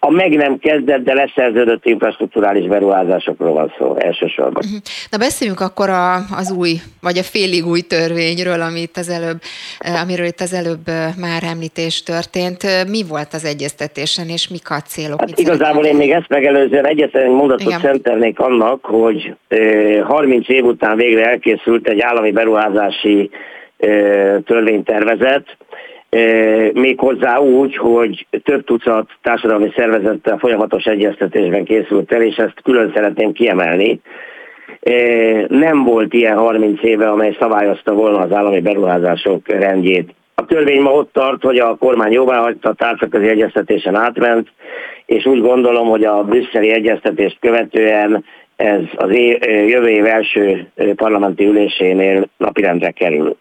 [0.07, 4.63] a meg nem kezdett, de leszerződött infrastruktúrális beruházásokról van szó elsősorban.
[4.65, 4.77] Mhm.
[5.11, 9.39] Na beszéljünk akkor a, az új, vagy a félig új törvényről, amit az előbb,
[9.79, 12.61] eh, amiről itt az előbb eh, már említés történt.
[12.89, 15.19] Mi volt az egyeztetésen, és mik a célok?
[15.19, 17.79] Hát igazából én még ezt megelőzően egyetlen egy mondatot Igen.
[17.79, 19.35] szentelnék annak, hogy
[20.03, 23.29] 30 eh, év után végre elkészült egy állami beruházási
[24.45, 25.57] törvénytervezet,
[26.73, 33.31] méghozzá úgy, hogy több tucat társadalmi szervezettel folyamatos egyeztetésben készült el, és ezt külön szeretném
[33.31, 34.01] kiemelni.
[35.47, 40.15] Nem volt ilyen 30 éve, amely szabályozta volna az állami beruházások rendjét.
[40.35, 44.47] A törvény ma ott tart, hogy a kormány jóvá hagyta, a társaközi egyeztetésen átment,
[45.05, 48.23] és úgy gondolom, hogy a brüsszeli egyeztetést követően
[48.55, 49.37] ez az év,
[49.67, 53.37] jövő év első parlamenti ülésénél napirendre kerül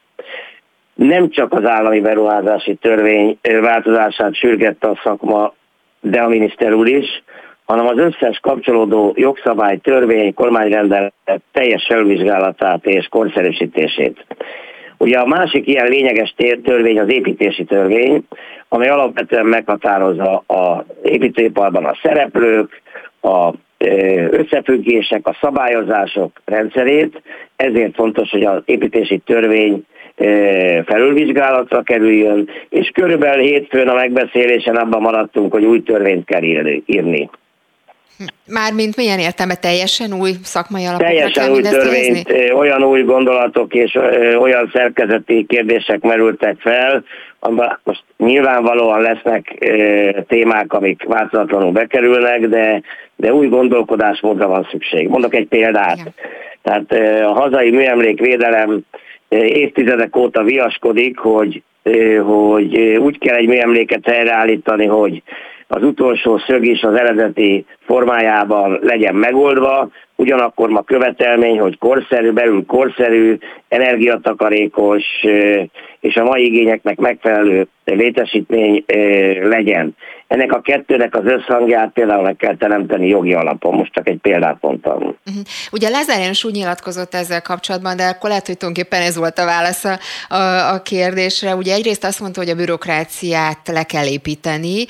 [0.97, 5.55] nem csak az állami beruházási törvény változását sürgette a szakma,
[6.01, 7.23] de a miniszter úr is,
[7.65, 11.13] hanem az összes kapcsolódó jogszabály, törvény, kormányrendelet
[11.53, 14.27] teljes felvizsgálatát és korszerűsítését.
[14.99, 18.25] Ugye a másik ilyen lényeges törvény az építési törvény,
[18.69, 22.83] amely alapvetően meghatározza az építőiparban a szereplők,
[23.23, 23.53] a
[24.31, 27.23] összefüggések, a szabályozások rendszerét,
[27.57, 29.85] ezért fontos, hogy az építési törvény
[30.87, 36.43] felülvizsgálatra kerüljön, és körülbelül hétfőn a megbeszélésen abban maradtunk, hogy új törvényt kell
[36.87, 37.31] írni.
[38.47, 42.53] Mármint milyen értelme teljesen új szakmai alapokra Teljesen új törvényt, helyezni?
[42.53, 43.95] olyan új gondolatok és
[44.39, 47.05] olyan szerkezeti kérdések merültek fel,
[47.41, 49.67] amiben most nyilvánvalóan lesznek
[50.29, 52.83] témák, amik változatlanul bekerülnek, de,
[53.17, 55.09] de új gondolkodásmódra van szükség.
[55.09, 55.99] Mondok egy példát.
[55.99, 56.15] Igen.
[56.63, 56.93] Tehát
[57.23, 58.81] a hazai műemlékvédelem
[59.29, 61.63] évtizedek óta viaskodik, hogy,
[62.25, 65.23] hogy úgy kell egy műemléket helyreállítani, hogy
[65.69, 72.67] az utolsó szög is az eredeti formájában legyen megoldva, ugyanakkor ma követelmény, hogy korszerű, belül
[72.67, 75.05] korszerű, energiatakarékos
[76.01, 78.85] és a mai igényeknek megfelelő létesítmény
[79.43, 79.97] legyen.
[80.29, 83.75] Ennek a kettőnek az összhangját például meg kell teremteni jogi alapon.
[83.75, 84.97] Most csak egy példát mondtam.
[84.97, 85.43] Uh-huh.
[85.73, 89.45] Ugye Lázár János úgy nyilatkozott ezzel kapcsolatban, de akkor lehet, hogy tulajdonképpen ez volt a
[89.45, 89.99] válasz a,
[90.29, 91.55] a, a kérdésre.
[91.55, 94.85] Ugye egyrészt azt mondta, hogy a bürokráciát le kell építeni,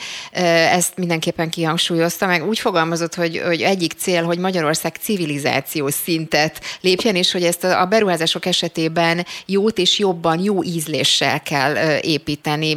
[0.73, 7.15] ezt mindenképpen kihangsúlyozta, meg úgy fogalmazott, hogy, hogy egyik cél, hogy Magyarország civilizációs szintet lépjen,
[7.15, 12.77] és hogy ezt a beruházások esetében jót és jobban, jó ízléssel kell építeni.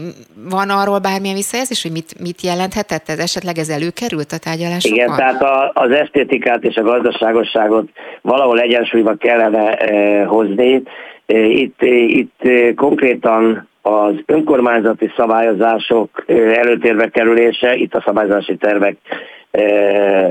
[0.50, 3.20] Van arról bármilyen visszajelzés, hogy mit, mit jelenthetett ez?
[3.20, 4.98] Esetleg ez előkerült a tárgyalásokon?
[4.98, 7.88] Igen, tehát a, az esztétikát és a gazdaságosságot
[8.22, 10.84] valahol egyensúlyba kellene eh, hozni.
[11.30, 16.24] Eh, itt, eh, itt eh, konkrétan az önkormányzati szabályozások
[16.62, 18.98] előtérbe kerülése, itt a szabályozási tervek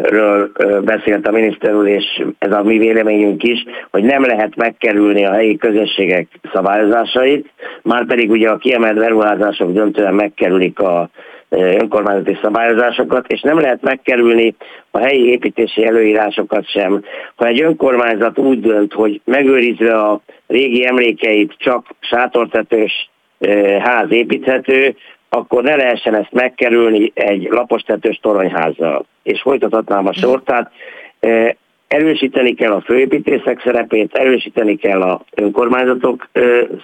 [0.02, 0.52] ről
[0.84, 5.32] beszélt a miniszter úr, és ez a mi véleményünk is, hogy nem lehet megkerülni a
[5.32, 7.50] helyi közösségek szabályozásait,
[7.82, 11.10] már pedig ugye a kiemelt beruházások döntően megkerülik a
[11.49, 14.55] önkormányzati szabályozásokat, és nem lehet megkerülni
[14.90, 17.05] a helyi építési előírásokat sem.
[17.36, 23.11] Ha egy önkormányzat úgy dönt, hogy megőrizve a régi emlékeit csak sátortetős
[23.78, 24.96] ház építhető,
[25.28, 29.07] akkor ne lehessen ezt megkerülni egy lapostetős toronyházzal.
[29.22, 30.70] És folytathatnám a sort, tehát
[31.89, 36.28] erősíteni kell a főépítészek szerepét, erősíteni kell a önkormányzatok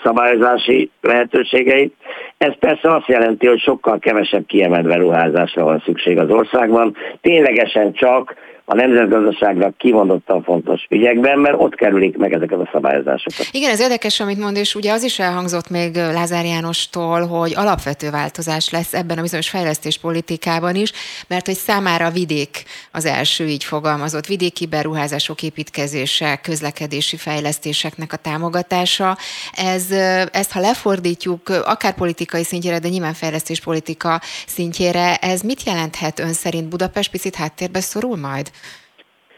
[0.03, 1.95] szabályozási lehetőségeit.
[2.39, 6.97] Ez persze azt jelenti, hogy sokkal kevesebb kiemelt beruházásra van szükség az országban.
[7.21, 8.35] Ténylegesen csak
[8.67, 13.47] a nemzetgazdaságra kimondottan fontos ügyekben, mert ott kerülik meg ezeket a szabályozásokat.
[13.51, 18.11] Igen, ez érdekes, amit mond, és ugye az is elhangzott még Lázár Jánostól, hogy alapvető
[18.11, 20.93] változás lesz ebben a bizonyos fejlesztéspolitikában is,
[21.29, 22.63] mert hogy számára vidék
[22.93, 29.17] az első így fogalmazott, vidéki beruházások építkezése, közlekedési fejlesztéseknek a támogatása.
[29.53, 29.91] Ez,
[30.33, 36.69] ezt ha lefordítjuk akár politikai szintjére, de nyilván fejlesztéspolitika szintjére, ez mit jelenthet ön szerint
[36.69, 38.53] Budapest picit háttérbe szorul majd?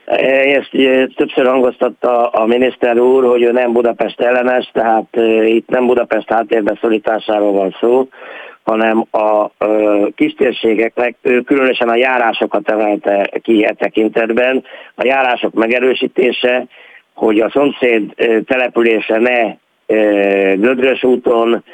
[0.06, 0.70] Ezt
[1.14, 6.78] többször hangoztatta a miniszter úr, hogy ő nem Budapest ellenes, tehát itt nem Budapest háttérbe
[6.80, 8.08] szorításáról van szó,
[8.62, 9.50] hanem a
[10.14, 14.64] kistérségeknek különösen a járásokat emelte ki e tekintetben.
[14.94, 16.66] A járások megerősítése,
[17.14, 18.14] hogy a szomszéd
[18.46, 19.54] települése ne
[20.54, 21.64] Gödrös úton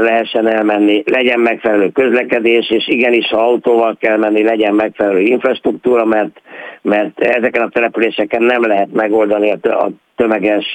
[0.00, 6.40] lehessen elmenni, legyen megfelelő közlekedés, és igenis, ha autóval kell menni, legyen megfelelő infrastruktúra, mert,
[6.82, 10.66] mert ezeken a településeken nem lehet megoldani a tömeges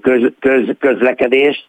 [0.00, 1.68] köz, köz, közlekedést.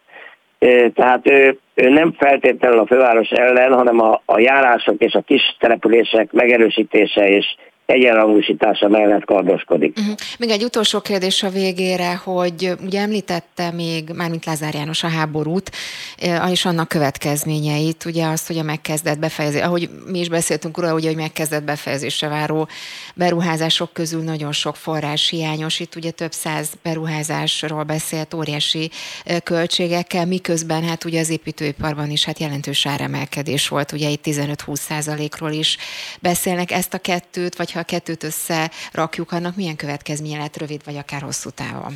[0.94, 5.56] Tehát ő, ő nem feltétlenül a főváros ellen, hanem a, a járások és a kis
[5.58, 7.46] települések megerősítése és
[7.86, 9.98] egyenrangúsítása mellett kardoskodik.
[9.98, 10.14] Uh-huh.
[10.38, 15.70] Még egy utolsó kérdés a végére, hogy ugye említette még, mármint Lázár János a háborút,
[16.18, 20.94] eh, és annak következményeit, ugye azt, hogy a megkezdett befejezés, ahogy mi is beszéltünk róla,
[20.94, 22.68] ugye, hogy megkezdett befejezésre váró
[23.14, 28.90] beruházások közül nagyon sok forrás hiányos, itt ugye több száz beruházásról beszélt óriási
[29.24, 34.74] eh, költségekkel, miközben hát ugye az építőiparban is hát jelentős áremelkedés volt, ugye itt 15-20
[34.74, 35.76] százalékról is
[36.20, 40.96] beszélnek ezt a kettőt, vagy ha a kettőt összerakjuk, annak milyen következménye lehet rövid vagy
[40.96, 41.92] akár hosszú távon?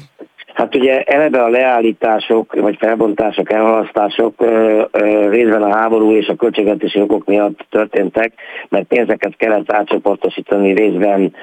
[0.57, 4.45] Hát ugye eleve a leállítások, vagy felbontások, elhalasztások
[5.31, 8.33] részben a háború és a költségvetési okok miatt történtek,
[8.69, 11.35] mert pénzeket kellett átcsoportosítani részben,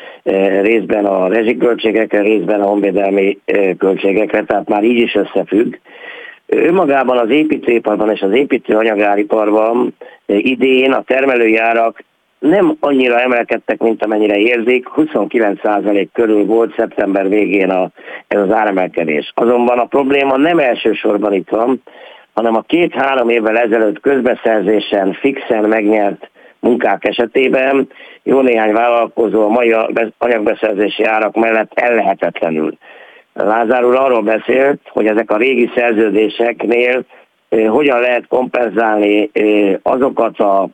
[0.61, 3.39] részben a rezsiköltségekre, részben a honvédelmi
[3.77, 5.75] költségekre, tehát már így is összefügg.
[6.45, 12.03] Önmagában az építőiparban és az építőanyagáriparban idén a termelőjárak
[12.49, 17.89] nem annyira emelkedtek, mint amennyire érzik, 29% körül volt szeptember végén a,
[18.27, 19.31] ez az áremelkedés.
[19.35, 21.81] Azonban a probléma nem elsősorban itt van,
[22.33, 26.29] hanem a két-három évvel ezelőtt közbeszerzésen fixen megnyert
[26.59, 27.87] munkák esetében
[28.23, 29.75] jó néhány vállalkozó a mai
[30.17, 32.77] anyagbeszerzési árak mellett ellehetetlenül.
[33.33, 37.03] Lázár úr arról beszélt, hogy ezek a régi szerződéseknél
[37.49, 40.67] eh, hogyan lehet kompenzálni eh, azokat a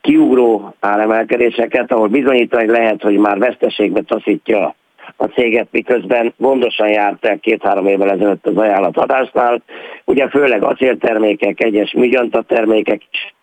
[0.00, 4.74] kiugró áremelkedéseket, ahol bizonyítani lehet, hogy már veszteségbe taszítja
[5.16, 9.62] a céget, miközben gondosan járt el két-három évvel ezelőtt az ajánlatadásnál.
[10.04, 11.94] Ugye főleg acéltermékek, egyes
[12.46, 13.34] termékek is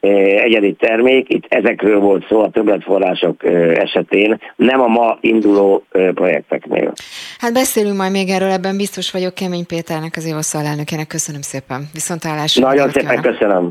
[0.00, 3.44] egyedi termék, itt ezekről volt szó a többletforrások
[3.74, 6.92] esetén, nem a ma induló projekteknél.
[7.38, 11.06] Hát beszélünk majd még erről, ebben biztos vagyok Kemény Péternek, az Évosz alelnökének.
[11.06, 11.88] Köszönöm szépen.
[11.92, 12.66] Viszontlátásra.
[12.66, 13.70] Nagyon szépen köszönöm.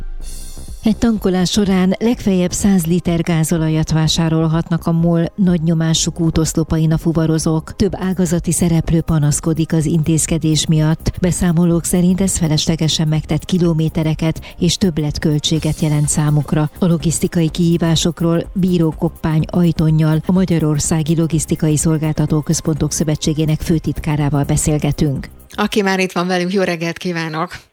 [0.83, 7.75] egy tankolás során legfeljebb 100 liter gázolajat vásárolhatnak a MOL nagy nyomású útoszlopain a fuvarozók.
[7.75, 11.11] Több ágazati szereplő panaszkodik az intézkedés miatt.
[11.21, 16.69] Beszámolók szerint ez feleslegesen megtett kilométereket és többletköltséget jelent számukra.
[16.79, 25.29] A logisztikai kihívásokról Bíró Koppány Ajtonnyal, a Magyarországi Logisztikai Szolgáltató Központok Szövetségének főtitkárával beszélgetünk.
[25.49, 27.70] Aki már itt van velünk, jó reggelt kívánok!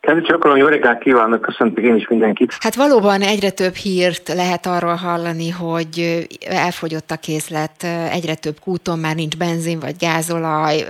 [0.00, 2.56] Kedves Csakolom, jó reggelt kívánok, köszöntök én is mindenkit.
[2.60, 8.98] Hát valóban egyre több hírt lehet arról hallani, hogy elfogyott a készlet, egyre több kúton
[8.98, 10.84] már nincs benzin vagy gázolaj,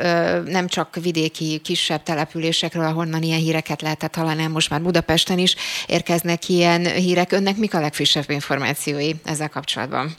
[0.44, 5.56] nem csak vidéki kisebb településekről, ahonnan ilyen híreket lehetett hallani, most már Budapesten is
[5.86, 7.32] érkeznek ilyen hírek.
[7.32, 10.14] Önnek mik a legfrissebb információi ezzel kapcsolatban?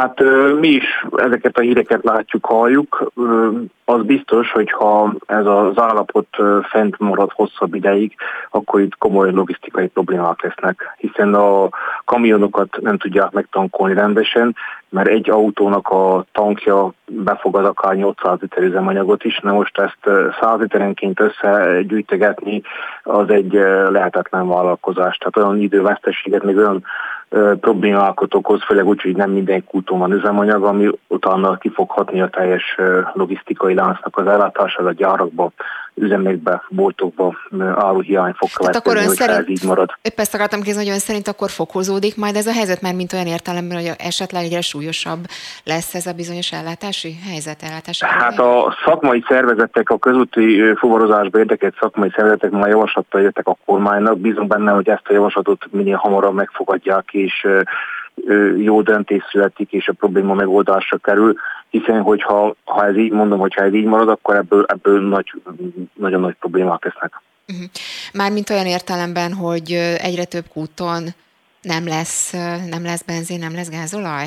[0.00, 0.22] Hát
[0.60, 3.12] mi is ezeket a híreket látjuk, halljuk.
[3.84, 6.26] Az biztos, hogy ha ez az állapot
[6.70, 8.14] fent marad hosszabb ideig,
[8.50, 11.68] akkor itt komoly logisztikai problémák lesznek, hiszen a
[12.04, 14.56] kamionokat nem tudják megtankolni rendesen,
[14.88, 20.58] mert egy autónak a tankja befogad akár 800 liter üzemanyagot is, na most ezt 100
[20.58, 22.62] literenként összegyűjtegetni,
[23.02, 23.52] az egy
[23.88, 25.16] lehetetlen vállalkozás.
[25.16, 26.84] Tehát olyan időveszteséget, még olyan
[27.60, 32.20] problémákat okoz, főleg úgy, hogy nem minden kúton van üzemanyag, ami utána ki fog hatni
[32.20, 32.76] a teljes
[33.12, 35.52] logisztikai láncnak az ellátására a gyárakba,
[36.00, 37.36] üzemekbe, boltokba
[37.74, 39.90] áruhiány fog következni, hogy szerint, ez így marad.
[40.02, 43.12] Épp ezt akartam kérdezni, hogy ön szerint akkor fokozódik majd ez a helyzet, mert mint
[43.12, 45.24] olyan értelemben, hogy esetleg egyre súlyosabb
[45.64, 51.76] lesz ez a bizonyos ellátási helyzet, ellátási Hát a szakmai szervezetek, a közúti fuvarozásba érdekelt
[51.80, 56.34] szakmai szervezetek már javaslattal jöttek a kormánynak, bízunk benne, hogy ezt a javaslatot minél hamarabb
[56.34, 57.46] megfogadják, és
[58.56, 61.34] jó döntés születik, és a probléma megoldásra kerül,
[61.70, 65.32] hiszen hogyha ha ez így mondom, hogyha ez így marad, akkor ebből, ebből nagy,
[65.94, 67.22] nagyon nagy problémák lesznek.
[67.48, 67.66] Uh-huh.
[68.12, 71.02] Mármint olyan értelemben, hogy egyre több kúton
[71.62, 72.32] nem lesz,
[72.70, 74.26] nem lesz benzin, nem lesz gázolaj?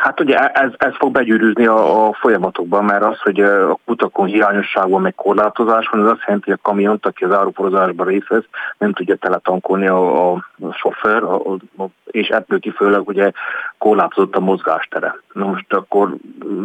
[0.00, 4.90] Hát ugye ez, ez fog begyűrűzni a, a folyamatokban, mert az, hogy a kutakon hiányosság
[4.90, 8.44] van, meg korlátozás van, az azt jelenti, hogy a kamiont, aki az áruporozásban részt vesz,
[8.78, 13.30] nem tudja teletankolni a, a, a sofőr, a, a, és ebből kifőleg ugye
[13.78, 15.20] korlátozott a mozgástere.
[15.32, 16.14] Na most akkor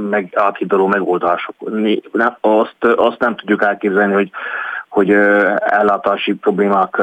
[0.10, 1.56] meg áthidaló megoldások.
[2.42, 4.32] Azt, azt nem tudjuk elképzelni, hogy
[4.96, 5.12] hogy
[5.60, 7.02] ellátási problémák,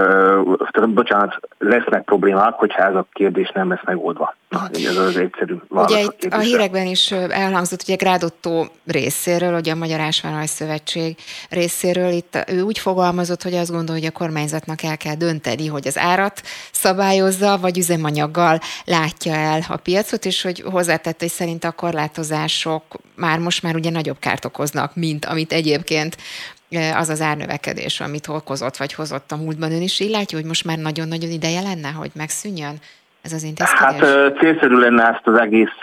[0.86, 4.34] bocsánat, lesznek problémák, hogyha ez a kérdés nem lesz megoldva.
[4.72, 9.76] Ez az egyszerű Ugye itt a, a hírekben is elhangzott, ugye Grádottó részéről, ugye a
[9.76, 11.16] Magyar Ásványolaj Szövetség
[11.50, 15.86] részéről, itt ő úgy fogalmazott, hogy azt gondolja, hogy a kormányzatnak el kell dönteni, hogy
[15.86, 16.40] az árat
[16.72, 22.82] szabályozza, vagy üzemanyaggal látja el a piacot, és hogy hozzátette, hogy szerint a korlátozások
[23.16, 26.16] már most már ugye nagyobb kárt okoznak, mint amit egyébként
[26.76, 29.72] az az árnövekedés, amit okozott vagy hozott a múltban.
[29.72, 32.80] Ön is így látja, hogy most már nagyon-nagyon ideje lenne, hogy megszűnjön?
[33.22, 34.08] Ez az intézkedés?
[34.08, 35.78] Hát célszerű lenne ezt az egész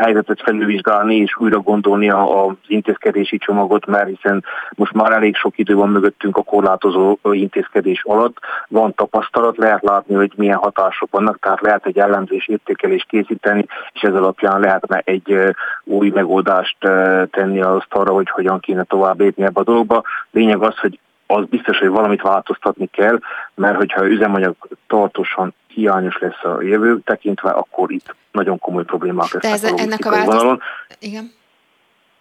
[0.00, 5.74] helyzetet felülvizsgálni és újra gondolni az intézkedési csomagot, mert hiszen most már elég sok idő
[5.74, 8.36] van mögöttünk a korlátozó intézkedés alatt.
[8.68, 14.00] Van tapasztalat, lehet látni, hogy milyen hatások vannak, tehát lehet egy ellenzés értékelést készíteni, és
[14.00, 15.54] ez alapján lehetne egy
[15.84, 16.76] új megoldást
[17.30, 20.02] tenni azt arra, hogy hogyan kéne tovább lépni ebbe a dologba.
[20.30, 20.98] Lényeg az, hogy
[21.30, 23.18] az biztos, hogy valamit változtatni kell,
[23.54, 24.54] mert hogyha üzemanyag
[24.86, 30.06] tartósan hiányos lesz a jövő tekintve, akkor itt nagyon komoly problémák lesznek ez, a ennek
[30.06, 30.58] a változ...
[30.98, 31.36] Igen.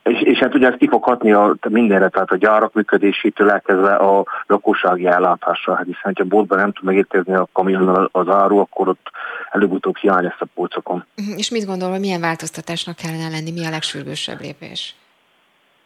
[0.03, 3.95] És, és hát ugye ez ki fog hatni a, mindenre, tehát a gyárak működésétől elkezdve
[3.95, 5.75] a lakossági ellátásra.
[5.75, 9.11] Hát hiszen, ha boltban nem tud megérkezni a kamionnal az áru, akkor ott
[9.51, 11.05] előbb-utóbb hiány lesz a polcokon.
[11.15, 11.37] Mhm.
[11.37, 14.95] És mit gondol, hogy milyen változtatásnak kellene lenni, mi a legsürgősebb lépés?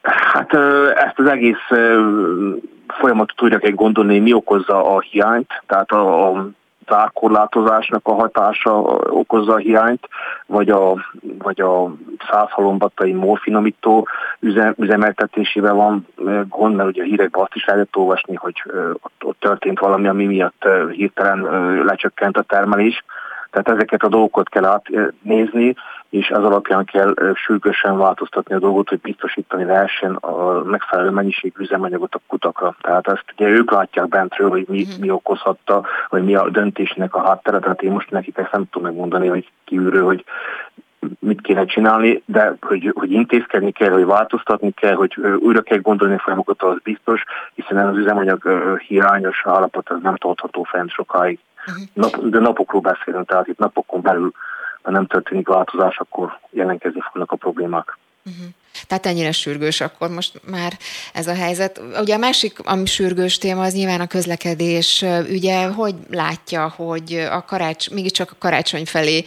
[0.01, 0.53] Hát
[0.95, 1.67] ezt az egész
[2.99, 6.49] folyamatot újra kell gondolni, mi okozza a hiányt, tehát a, a
[6.87, 8.71] zárkorlátozásnak a hatása
[9.09, 10.07] okozza a hiányt,
[10.45, 10.93] vagy a,
[11.37, 11.93] vagy a
[12.29, 14.07] százhalombattai morfinomító
[14.39, 16.07] üzem, üzemeltetésével van
[16.49, 18.63] gond, mert ugye a hírekben azt is lehetett olvasni, hogy
[18.93, 21.41] ott, ott történt valami, ami miatt hirtelen
[21.85, 23.03] lecsökkent a termelés.
[23.51, 25.75] Tehát ezeket a dolgokat kell átnézni,
[26.11, 32.15] és ez alapján kell sürgősen változtatni a dolgot, hogy biztosítani lehessen a megfelelő mennyiségű üzemanyagot
[32.15, 32.75] a kutakra.
[32.81, 35.01] Tehát ezt ugye ők látják bentről, hogy mi, mhm.
[35.01, 38.87] mi okozhatta, vagy mi a döntésnek a háttere, tehát én most nekik ezt nem tudom
[38.87, 40.23] megmondani, hogy kívülről, hogy
[41.19, 46.13] mit kéne csinálni, de hogy, hogy intézkedni kell, hogy változtatni kell, hogy újra kell gondolni
[46.13, 48.49] a folyamokat, az biztos, hiszen az üzemanyag
[48.87, 51.39] hiányos állapot az nem tartható fent sokáig.
[51.67, 51.83] Uh-huh.
[51.93, 54.31] Nap, de napokról beszélünk, tehát itt napokon belül
[54.81, 57.97] ha nem történik változás, akkor jelentkezni fognak a problémák.
[58.25, 58.45] Uh-huh.
[58.87, 60.77] Tehát ennyire sürgős akkor most már
[61.13, 61.81] ez a helyzet.
[61.99, 65.05] Ugye a másik, ami sürgős téma, az nyilván a közlekedés.
[65.29, 69.23] Ugye hogy látja, hogy a karács, mégiscsak a karácsony felé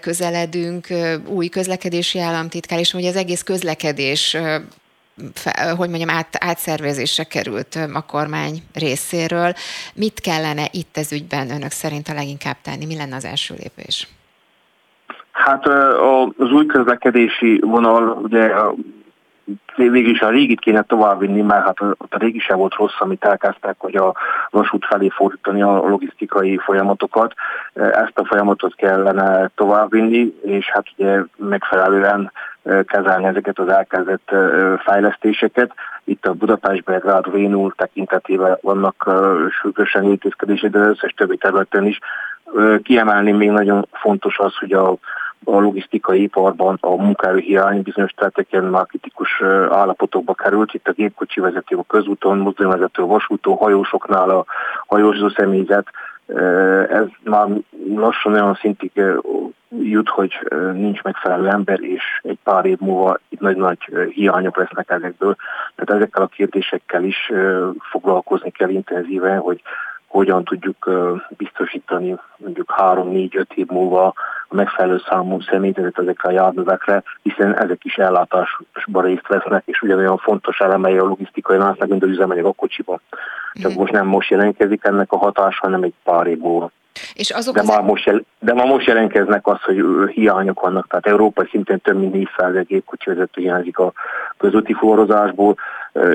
[0.00, 0.86] közeledünk,
[1.26, 4.36] új közlekedési államtitkár, és hogy az egész közlekedés
[5.76, 9.54] hogy mondjam, át, átszervezésre került a kormány részéről.
[9.94, 12.84] Mit kellene itt ez ügyben önök szerint a leginkább tenni?
[12.84, 14.08] Mi lenne az első lépés?
[15.32, 15.66] Hát
[16.36, 18.54] az új közlekedési vonal, ugye
[19.76, 23.74] végül is a régit kéne továbbvinni, mert hát a, régi sem volt rossz, amit elkezdtek,
[23.78, 24.14] hogy a
[24.50, 27.34] vasút felé fordítani a logisztikai folyamatokat.
[27.74, 32.32] Ezt a folyamatot kellene továbbvinni, és hát ugye megfelelően
[32.86, 34.34] kezelni ezeket az elkezdett
[34.78, 35.72] fejlesztéseket.
[36.04, 39.10] Itt a Budapest Belgrád Vénul tekintetében vannak
[39.60, 41.98] sürgősen intézkedések, de az összes többi területen is.
[42.82, 44.96] Kiemelni még nagyon fontos az, hogy a
[45.44, 50.74] a logisztikai iparban a munkaerőhiány bizonyos területeken már kritikus állapotokba került.
[50.74, 54.44] Itt a gépkocsi vezető, a közúton, mozdonyvezető, a vasúton, hajósoknál a
[54.86, 55.86] hajózó személyzet,
[56.88, 57.46] ez már
[57.94, 59.02] lassan olyan szintig
[59.82, 63.78] jut, hogy nincs megfelelő ember, és egy pár év múlva itt nagy-nagy
[64.14, 65.36] hiányok lesznek ezekből.
[65.74, 67.32] Tehát ezekkel a kérdésekkel is
[67.90, 69.62] foglalkozni kell intenzíven, hogy
[70.12, 70.90] hogyan tudjuk
[71.36, 74.14] biztosítani mondjuk három-négy-öt év múlva
[74.48, 80.16] a megfelelő számú személyzetet ezekre a járművekre, hiszen ezek is ellátásban részt vesznek, és ugyanolyan
[80.16, 83.00] fontos elemei a logisztikai láncnak, mint az üzemanyag a kocsiban.
[83.52, 86.70] Csak most nem most jelentkezik ennek a hatása, hanem egy pár év múlva.
[87.14, 87.66] És azok de, az...
[87.66, 90.86] már most jel, de már most jelentkeznek az, hogy hiányok vannak.
[90.88, 93.92] Tehát európai szinten több mint 400 gépkocsi vezető hiányzik a
[94.36, 95.56] közúti forrozásból.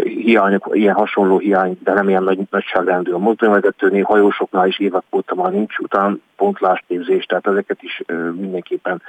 [0.04, 5.36] Hiányok, ilyen hasonló hiány, de nem ilyen nagy, nagyságrendű a mozdonyvezetőnél, hajósoknál is évek óta
[5.36, 8.04] már nincs után pontlásképzés, tehát ezeket is
[8.34, 9.02] mindenképpen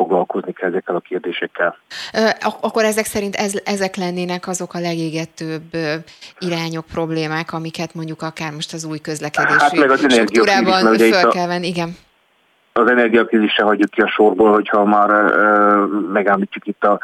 [0.00, 1.76] foglalkozni kell ezekkel a kérdésekkel.
[2.60, 5.70] Akkor ezek szerint ez, ezek lennének azok a legégetőbb
[6.38, 11.46] irányok, problémák, amiket mondjuk akár most az új közlekedési hát meg az struktúrában föl kell
[11.46, 11.96] venni, igen.
[12.72, 15.10] Az energiakrízis se hagyjuk ki a sorból, hogyha már
[16.12, 17.00] megállítjuk itt a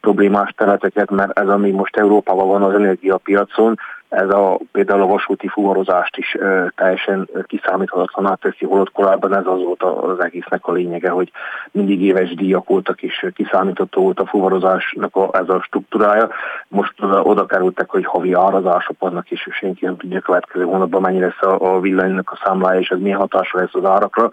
[0.00, 3.78] problémás területeket, mert ez, ami most Európában van az energiapiacon,
[4.10, 9.62] ez a, például a vasúti fuvarozást is ö, teljesen kiszámíthatatlaná teszi, holott korábban ez az
[9.62, 11.32] volt az egésznek a lényege, hogy
[11.70, 16.28] mindig éves díjak voltak, és kiszámítható volt a fuvarozásnak a, ez a struktúrája.
[16.68, 21.20] Most oda, oda kerültek, hogy havi árazások vannak, és senki nem tudja következő hónapban mennyi
[21.20, 24.30] lesz a, a villanynak a számlája, és ez milyen hatása lesz az árakra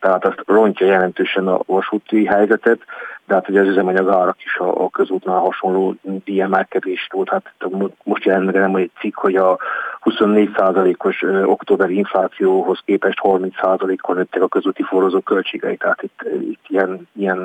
[0.00, 2.80] tehát azt rontja jelentősen a vasúti helyzetet,
[3.26, 7.28] de hát ugye az üzemanyag árak is a, a közútnál hasonló díjemelkedés volt.
[7.28, 7.54] Hát
[8.02, 9.58] most jelent meg egy cikk, hogy a
[10.04, 17.44] 24%-os októberi inflációhoz képest 30%-kal nőttek a közúti forrozó költségei, tehát itt, itt ilyen, ilyen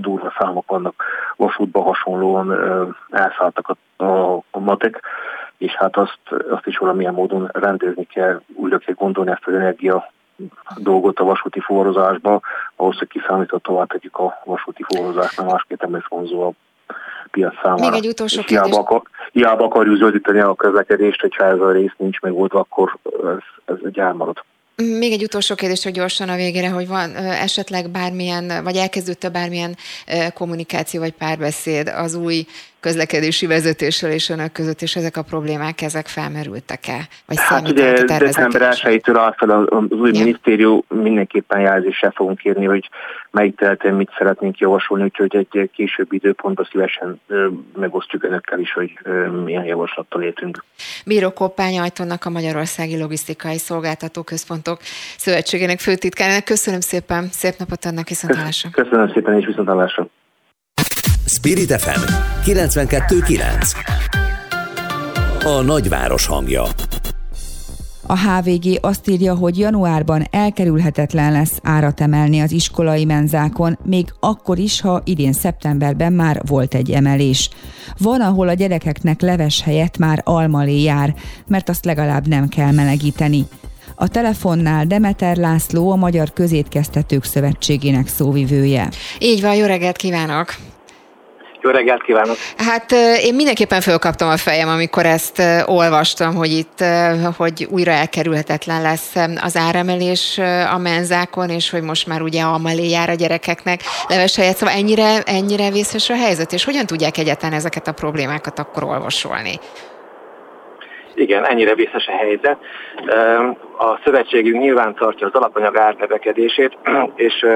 [0.00, 1.04] durva számok vannak
[1.36, 2.56] vasútban hasonlóan
[3.10, 5.00] elszálltak a, a, a matek,
[5.58, 6.18] és hát azt,
[6.50, 10.12] azt is valamilyen módon rendezni kell, újra kell gondolni ezt az energia
[10.76, 12.40] dolgot a vasúti forrozásba,
[12.76, 16.52] ahhoz, hogy kiszámíthatóvá tegyük a vasúti forrózásnál, másképp nem lesz vonzó a
[17.30, 17.90] piac számára.
[17.90, 21.92] Még egy utolsó és hiába, akar, hiába akarjuk zöldíteni a közlekedést, hogyha ez a rész
[21.96, 24.44] nincs megoldva, akkor ez, ez egy elmarad.
[24.76, 29.76] Még egy utolsó kérdés, hogy gyorsan a végére, hogy van esetleg bármilyen, vagy elkezdődte bármilyen
[30.34, 32.46] kommunikáció vagy párbeszéd az új
[32.84, 37.08] közlekedési vezetéssel és önök között, és ezek a problémák, ezek felmerültek-e?
[37.26, 40.18] Vagy hát ugye december 1-től az új ja.
[40.24, 42.88] minisztérium mindenképpen jelzéssel fogunk kérni, hogy
[43.30, 47.20] melyik területen mit szeretnénk javasolni, úgyhogy egy később időpontban szívesen
[47.76, 48.98] megosztjuk önökkel is, hogy
[49.44, 50.64] milyen javaslattal értünk.
[51.06, 54.78] Bíró Koppány Ajtonnak a Magyarországi Logisztikai Szolgáltató Központok
[55.16, 56.44] Szövetségének főtitkárának.
[56.44, 58.70] Köszönöm szépen, szép napot annak viszontlátásra.
[58.70, 60.08] Köszönöm szépen és viszontlátásra.
[61.44, 62.00] Spirit FM
[62.44, 63.74] 92.9
[65.44, 66.62] A nagyváros hangja
[68.06, 74.58] a HVG azt írja, hogy januárban elkerülhetetlen lesz árat emelni az iskolai menzákon, még akkor
[74.58, 77.50] is, ha idén szeptemberben már volt egy emelés.
[77.98, 81.14] Van, ahol a gyerekeknek leves helyett már almalé jár,
[81.46, 83.44] mert azt legalább nem kell melegíteni.
[83.94, 88.88] A telefonnál Demeter László, a Magyar Közétkeztetők Szövetségének szóvivője.
[89.18, 90.73] Így van, jó reggelt kívánok!
[91.64, 92.36] Jó reggelt kívánok!
[92.56, 92.92] Hát
[93.22, 96.84] én mindenképpen fölkaptam a fejem, amikor ezt olvastam, hogy itt,
[97.36, 100.40] hogy újra elkerülhetetlen lesz az áremelés
[100.74, 104.56] a menzákon, és hogy most már ugye amalé jár a gyerekeknek leves helyet.
[104.56, 109.54] Szóval ennyire, ennyire vészes a helyzet, és hogyan tudják egyáltalán ezeket a problémákat akkor olvasolni?
[111.14, 112.58] Igen, ennyire vészes a helyzet.
[113.78, 116.78] A szövetségünk nyilván tartja az alapanyag árnevekedését,
[117.28, 117.46] és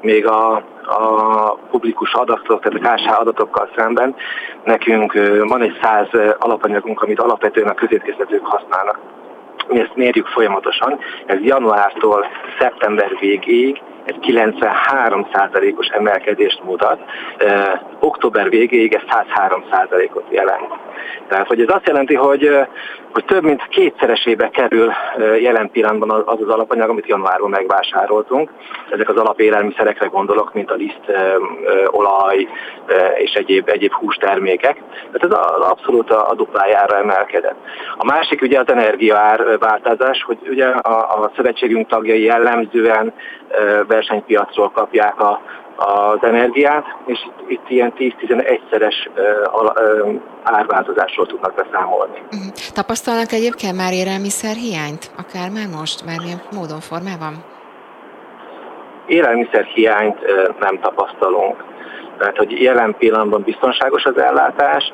[0.00, 4.14] még a, a publikus adatok, tehát a KSH adatokkal szemben
[4.64, 5.12] nekünk
[5.48, 6.08] van egy száz
[6.38, 8.98] alapanyagunk, amit alapvetően a közétkeztetők használnak.
[9.68, 12.26] Mi ezt mérjük folyamatosan, ez januártól
[12.58, 17.00] szeptember végéig egy 93%-os emelkedést mutat,
[18.00, 20.72] október végéig ez 103%-ot jelent.
[21.28, 22.50] Tehát, hogy ez azt jelenti, hogy,
[23.12, 24.92] hogy több mint kétszeresébe kerül
[25.40, 28.50] jelen pillanatban az az alapanyag, amit januárban megvásároltunk.
[28.90, 31.12] Ezek az alapélelmiszerekre gondolok, mint a liszt,
[31.86, 32.48] olaj
[33.16, 34.82] és egyéb, egyéb hústermékek.
[35.12, 37.56] Tehát ez abszolút a, a duplájára emelkedett.
[37.96, 43.12] A másik ugye az energiaár változás, hogy ugye a, a szövetségünk tagjai jellemzően
[43.86, 45.40] versenypiacról kapják a,
[45.76, 48.94] az energiát, és itt, itt ilyen 10-11-szeres
[50.42, 52.18] árváltozásról tudnak beszámolni.
[52.18, 52.52] Uh-huh.
[52.72, 55.10] Tapasztalnak egyébként már élelmiszer hiányt?
[55.18, 57.44] Akár már most, bármilyen módon, formában?
[59.06, 60.18] élelmiszer hiányt
[60.60, 61.70] nem tapasztalunk
[62.18, 64.92] mert hogy jelen pillanatban biztonságos az ellátás,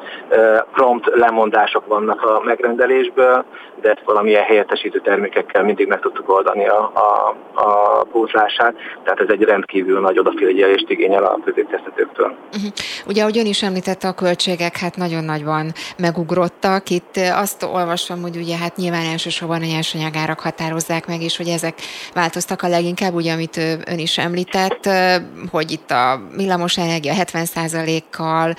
[0.73, 3.45] prompt lemondások vannak a megrendelésből,
[3.81, 8.75] de ezt valamilyen helyettesítő termékekkel mindig meg tudtuk oldani a, a, a pótlását,
[9.05, 12.35] tehát ez egy rendkívül nagy odafigyelést igényel a középkeztetőktől.
[12.57, 12.73] Uh-huh.
[13.07, 16.91] Ugye, ahogy ön is említette, a költségek hát nagyon nagyban megugrottak.
[16.91, 21.75] Itt azt olvasom, hogy ugye hát nyilván elsősorban a nyersanyagárak határozzák meg, és hogy ezek
[22.15, 23.57] változtak a leginkább, ugye, amit
[23.87, 24.89] ön is említett,
[25.51, 28.55] hogy itt a villamos energia 70%-kal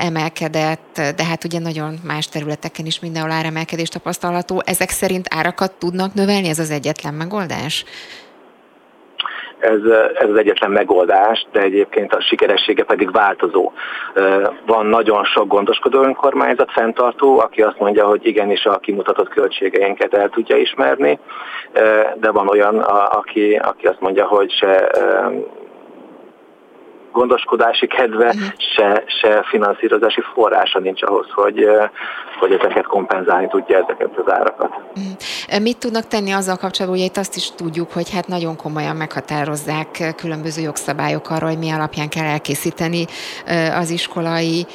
[0.00, 3.88] emelkedett, de hát ugye nagyon más területeken is mindenhol áremelkedés
[4.46, 4.62] tapasztalható.
[4.64, 6.48] Ezek szerint árakat tudnak növelni?
[6.48, 7.84] Ez az egyetlen megoldás?
[9.58, 9.80] ez,
[10.14, 13.72] ez az egyetlen megoldás, de egyébként a sikeressége pedig változó.
[14.66, 20.28] Van nagyon sok gondoskodó önkormányzat fenntartó, aki azt mondja, hogy igenis a kimutatott költségeinket el
[20.28, 21.18] tudja ismerni,
[22.14, 24.90] de van olyan, aki, aki azt mondja, hogy se
[27.18, 28.42] gondoskodási kedve, uh-huh.
[28.74, 31.66] se, se finanszírozási forrása nincs ahhoz, hogy,
[32.38, 34.70] hogy ezeket kompenzálni tudja ezeket az árakat.
[34.70, 35.60] Uh-huh.
[35.62, 40.14] Mit tudnak tenni azzal kapcsolatban, hogy itt azt is tudjuk, hogy hát nagyon komolyan meghatározzák
[40.16, 43.04] különböző jogszabályok arra, hogy mi alapján kell elkészíteni
[43.80, 44.66] az iskolai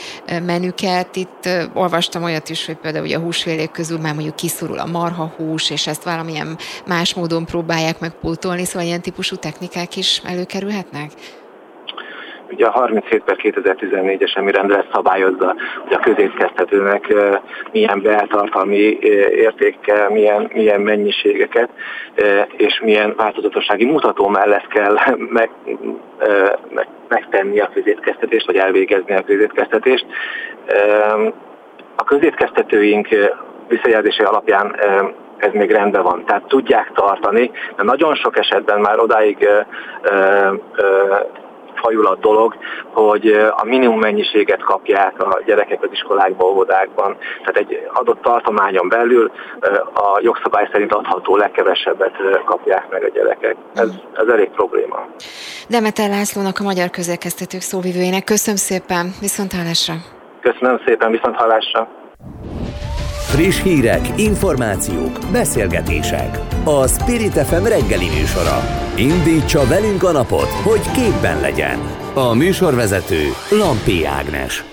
[0.45, 1.15] menüket.
[1.15, 5.69] Itt olvastam olyat is, hogy például ugye a húsfélék közül már mondjuk kiszorul a marhahús,
[5.69, 11.11] és ezt valamilyen más módon próbálják megpótolni, szóval ilyen típusú technikák is előkerülhetnek?
[12.51, 17.13] Ugye a 37 per 2014-es emi rendelet szabályozza, hogy a közétkeztetőnek
[17.71, 18.97] milyen beltartalmi
[19.31, 21.69] értékkel, milyen, milyen mennyiségeket
[22.57, 24.97] és milyen változatossági mutató mellett kell
[25.39, 25.49] meg,
[26.73, 30.05] meg, megtenni a közétkeztetést, vagy elvégezni a közétkeztetést.
[31.95, 33.07] A közétkeztetőink
[33.67, 34.75] visszajelzése alapján
[35.37, 36.25] ez még rendben van.
[36.25, 39.47] Tehát tudják tartani, de nagyon sok esetben már odáig
[41.81, 42.55] fajul a dolog,
[42.93, 47.17] hogy a minimum mennyiséget kapják a gyerekek az iskolákban, óvodákban.
[47.43, 49.31] Tehát egy adott tartományon belül
[49.93, 52.15] a jogszabály szerint adható legkevesebbet
[52.45, 53.55] kapják meg a gyerekek.
[53.73, 55.05] Ez, ez elég probléma.
[55.69, 59.93] Demeter Lászlónak, a Magyar Közelkeztetők szóvivőjének köszönöm szépen, viszont hallásra.
[60.41, 61.87] Köszönöm szépen, viszont hallásra.
[63.31, 66.39] Friss hírek, információk, beszélgetések.
[66.63, 68.63] A Spirit FM reggeli műsora.
[68.95, 71.79] Indítsa velünk a napot, hogy képben legyen.
[72.13, 74.70] A műsorvezető Lampi Ágnes.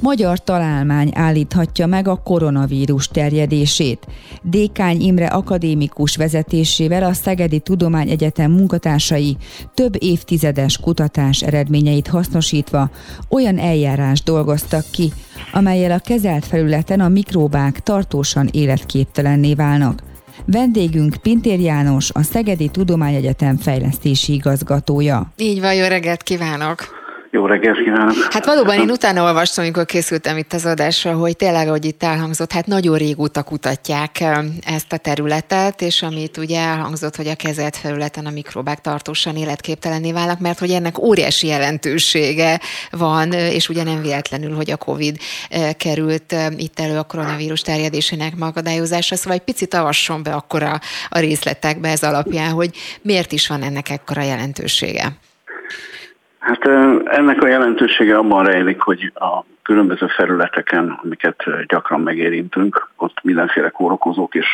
[0.00, 4.06] Magyar találmány állíthatja meg a koronavírus terjedését.
[4.42, 9.36] Dékány Imre akadémikus vezetésével a Szegedi Tudományegyetem munkatársai
[9.74, 12.90] több évtizedes kutatás eredményeit hasznosítva
[13.28, 15.12] olyan eljárást dolgoztak ki,
[15.52, 20.02] amelyel a kezelt felületen a mikróbák tartósan életképtelenné válnak.
[20.44, 25.32] Vendégünk Pintér János, a Szegedi Tudományegyetem fejlesztési igazgatója.
[25.36, 26.97] Így van, jó reggelt kívánok!
[27.30, 28.32] Jó reggelt kívánok!
[28.32, 32.52] Hát valóban én utána olvastam, amikor készültem itt az adásra, hogy tényleg, ahogy itt elhangzott,
[32.52, 34.24] hát nagyon régóta kutatják
[34.66, 40.12] ezt a területet, és amit ugye elhangzott, hogy a kezelt felületen a mikrobák tartósan életképtelenné
[40.12, 42.60] válnak, mert hogy ennek óriási jelentősége
[42.90, 45.16] van, és ugye nem véletlenül, hogy a COVID
[45.76, 51.18] került itt elő a koronavírus terjedésének megadályozása, szóval egy picit avasson be akkor a, a
[51.18, 52.70] részletekbe ez alapján, hogy
[53.02, 55.12] miért is van ennek ekkora jelentősége.
[56.48, 56.68] Hát
[57.04, 64.34] ennek a jelentősége abban rejlik, hogy a különböző felületeken, amiket gyakran megérintünk, ott mindenféle kórokozók
[64.34, 64.46] és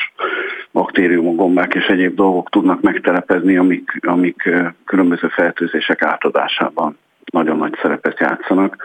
[0.72, 4.50] baktériumok, gombák és egyéb dolgok tudnak megtelepezni, amik, amik
[4.84, 6.98] különböző fertőzések átadásában
[7.32, 8.76] nagyon nagy szerepet játszanak.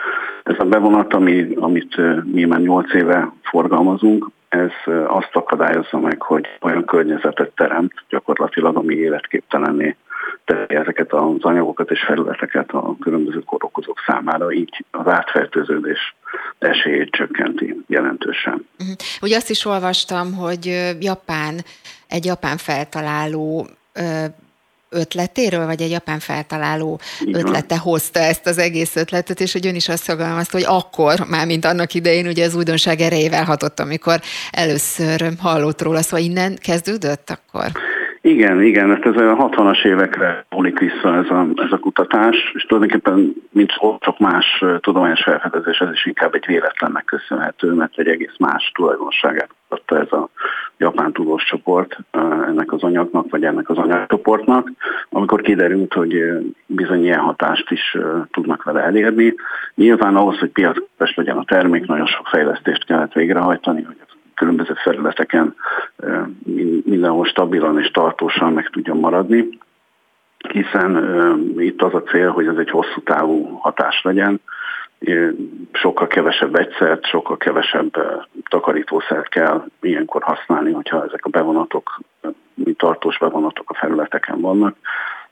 [0.43, 1.95] Ez a bevonat, ami, amit
[2.34, 4.72] mi már 8 éve forgalmazunk, ez
[5.07, 9.95] azt akadályozza meg, hogy olyan környezetet teremt gyakorlatilag, ami életképtelenné
[10.49, 16.15] teszi ezeket az anyagokat és felületeket a különböző korokozók számára, így az átfertőződés
[16.59, 18.67] esélyét csökkenti jelentősen.
[18.79, 18.95] Uh-huh.
[19.21, 20.65] Ugye azt is olvastam, hogy
[20.99, 21.59] Japán,
[22.07, 23.67] egy japán feltaláló
[24.89, 26.99] ötletéről, vagy egy japán feltaláló
[27.33, 31.45] ötlete hozta ezt az egész ötletet, és hogy ön is azt fogalmazta, hogy akkor, már
[31.45, 34.19] mint annak idején, ugye az újdonság erejével hatott, amikor
[34.51, 37.71] először hallott róla, szóval innen kezdődött akkor?
[38.21, 42.63] Igen, igen, hát ez a 60-as évekre múlik vissza ez a, ez a kutatás, és
[42.63, 48.35] tulajdonképpen mint csak más tudományos felfedezés, ez is inkább egy véletlennek köszönhető, mert egy egész
[48.39, 50.29] más tulajdonságát adta ez a
[50.77, 51.97] japán tudós csoport
[52.47, 54.71] ennek az anyagnak, vagy ennek az anyagcsoportnak,
[55.09, 56.23] amikor kiderült, hogy
[56.65, 57.97] bizony ilyen hatást is
[58.31, 59.33] tudnak vele elérni.
[59.75, 63.97] Nyilván ahhoz, hogy piacképes legyen a termék, nagyon sok fejlesztést kellett végrehajtani, hogy
[64.40, 65.56] különböző felületeken
[66.84, 69.49] mindenhol stabilan és tartósan meg tudjon maradni.
[70.49, 70.91] hiszen
[71.57, 74.41] itt az a cél, hogy ez egy hosszú távú hatás legyen,
[75.72, 77.91] sokkal kevesebb egyszert, sokkal kevesebb
[78.49, 81.99] takarítószert kell ilyenkor használni, hogyha ezek a bevonatok,
[82.53, 84.76] mint tartós bevonatok a felületeken vannak,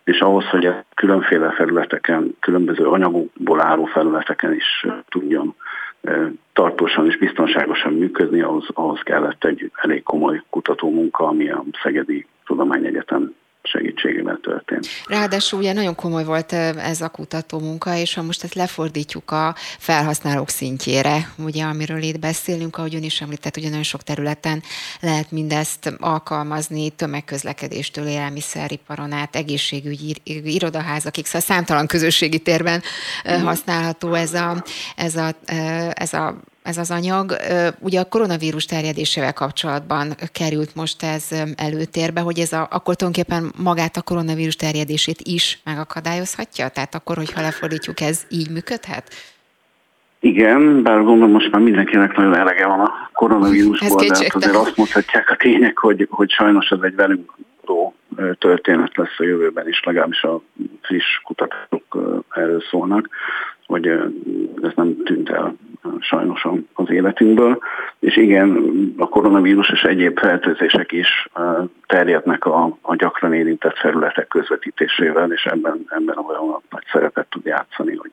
[0.03, 5.55] és ahhoz, hogy különféle felületeken, különböző anyagokból álló felületeken is tudjon
[6.53, 13.33] tartósan és biztonságosan működni, ahhoz, ahhoz kellett egy elég komoly kutatómunka, ami a Szegedi Tudományegyetem
[13.67, 14.87] segítségével történt.
[15.05, 19.55] Ráadásul ugye nagyon komoly volt ez a kutató munka, és ha most ezt lefordítjuk a
[19.57, 24.63] felhasználók szintjére, ugye amiről itt beszélünk, ahogy ön is említett, ugye nagyon sok területen
[24.99, 32.81] lehet mindezt alkalmazni, tömegközlekedéstől élelmiszeriparon át, egészségügyi irodaházakig, szóval számtalan közösségi térben
[33.23, 34.63] használható ez a,
[34.95, 35.35] ez a,
[35.93, 36.35] ez a
[36.67, 37.31] ez az anyag.
[37.79, 43.97] Ugye a koronavírus terjedésével kapcsolatban került most ez előtérbe, hogy ez a, akkor tulajdonképpen magát
[43.97, 46.69] a koronavírus terjedését is megakadályozhatja?
[46.69, 49.05] Tehát akkor, hogyha lefordítjuk, ez így működhet?
[50.19, 54.77] Igen, bár gondolom most már mindenkinek nagyon elege van a koronavírusból, de hát azért azt
[54.77, 57.31] mondhatják a tények, hogy, hogy sajnos ez egy velünk
[58.39, 60.41] történet lesz a jövőben is, legalábbis a
[60.81, 61.97] friss kutatások
[62.29, 63.09] erről szólnak,
[63.65, 63.87] hogy
[64.61, 65.55] ez nem tűnt el
[65.99, 67.59] sajnos az életünkből,
[67.99, 68.57] és igen,
[68.97, 71.29] a koronavírus és egyéb fertőzések is
[71.87, 77.95] terjednek a, a gyakran érintett felületek közvetítésével, és ebben, ebben olyan nagy szerepet tud játszani,
[77.95, 78.11] hogy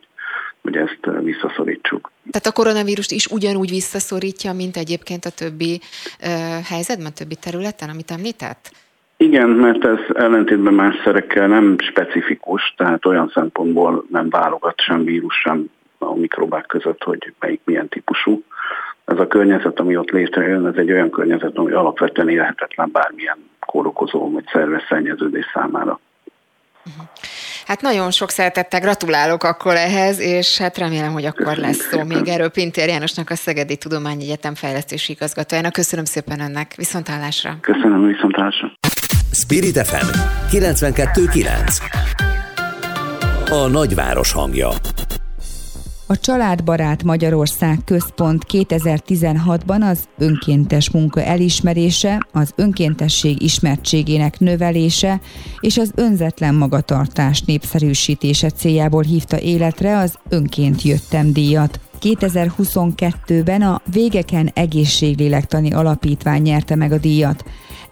[0.62, 2.10] hogy ezt visszaszorítsuk.
[2.30, 6.28] Tehát a koronavírust is ugyanúgy visszaszorítja, mint egyébként a többi uh,
[6.64, 8.70] helyzetben, a többi területen, amit említett?
[9.16, 15.34] Igen, mert ez ellentétben más szerekkel nem specifikus, tehát olyan szempontból nem válogat sem vírus,
[15.34, 15.70] sem
[16.08, 18.42] a mikrobák között, hogy melyik milyen típusú.
[19.04, 24.30] Ez a környezet, ami ott létrejön, ez egy olyan környezet, ami alapvetően élhetetlen bármilyen kórokozó
[24.30, 26.00] vagy szerves szennyeződés számára.
[27.66, 32.04] Hát nagyon sok szeretettel gratulálok akkor ehhez, és hát remélem, hogy akkor Köszönöm lesz szó
[32.04, 35.72] még erről Pintér Jánosnak, a Szegedi Tudományegyetem fejlesztési igazgatójának.
[35.72, 37.56] Köszönöm szépen önnek, viszontállásra.
[37.60, 38.72] Köszönöm, viszontállásra.
[39.32, 40.06] Spirit FM
[40.50, 41.80] 92.9
[43.50, 44.68] A nagyváros hangja
[46.06, 55.20] a Családbarát Magyarország Központ 2016-ban az önkéntes munka elismerése, az önkéntesség ismertségének növelése
[55.60, 61.80] és az önzetlen magatartás népszerűsítése céljából hívta életre az Önként jöttem díjat.
[62.00, 67.44] 2022-ben a Végeken Egészséglélektani Alapítvány nyerte meg a díjat.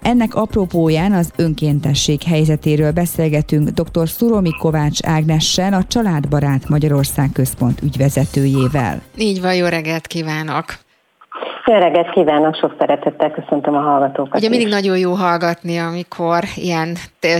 [0.03, 4.09] Ennek apropóján az önkéntesség helyzetéről beszélgetünk dr.
[4.09, 9.03] Szuromi Kovács Ágnessel, a Családbarát Magyarország Központ ügyvezetőjével.
[9.17, 10.65] Így van, jó reggelt kívánok!
[11.65, 14.39] Jó reggelt kívánok, sok szeretettel köszöntöm a hallgatókat.
[14.39, 14.73] Ugye mindig is.
[14.75, 16.97] nagyon jó hallgatni, amikor ilyen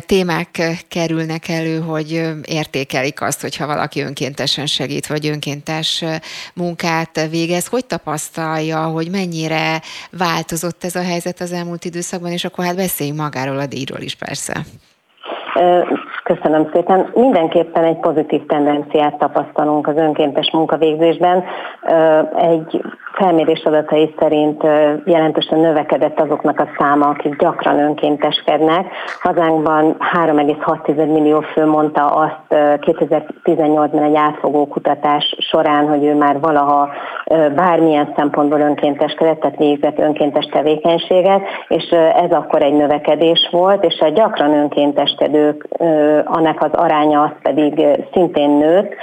[0.07, 0.49] témák
[0.89, 6.05] kerülnek elő, hogy értékelik azt, hogyha valaki önkéntesen segít, vagy önkéntes
[6.55, 7.69] munkát végez.
[7.69, 9.81] Hogy tapasztalja, hogy mennyire
[10.19, 14.15] változott ez a helyzet az elmúlt időszakban, és akkor hát beszéljünk magáról a díjról is
[14.15, 14.55] persze.
[16.25, 17.11] Köszönöm szépen.
[17.15, 21.45] Mindenképpen egy pozitív tendenciát tapasztalunk az önkéntes munkavégzésben.
[22.37, 22.83] Egy
[23.13, 24.63] felmérés adatai szerint
[25.05, 28.87] jelentősen növekedett azoknak a száma, akik gyakran önkénteskednek.
[29.21, 36.89] Hazánkban 3,6 millió fő mondta azt 2018-ban egy átfogó kutatás során, hogy ő már valaha
[37.55, 41.85] bármilyen szempontból önkénteskedett, tehát végzett önkéntes tevékenységet, és
[42.23, 45.69] ez akkor egy növekedés volt, és a gyakran önkénteskedők,
[46.25, 48.95] annak az aránya az pedig szintén nőtt,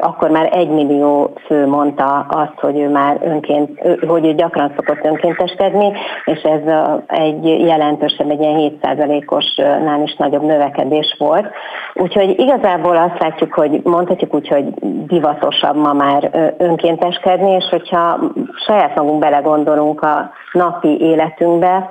[0.00, 4.72] akkor már egy millió fő mondta azt, hogy ő már önkénteskedett önként, hogy ő gyakran
[4.76, 5.92] szokott önkénteskedni,
[6.24, 6.60] és ez
[7.06, 11.46] egy jelentősebb, egy ilyen 7%-osnál is nagyobb növekedés volt.
[11.94, 14.64] Úgyhogy igazából azt látjuk, hogy mondhatjuk úgy, hogy
[15.06, 18.18] divatosabb ma már önkénteskedni, és hogyha
[18.66, 21.90] saját magunk belegondolunk a napi életünkbe,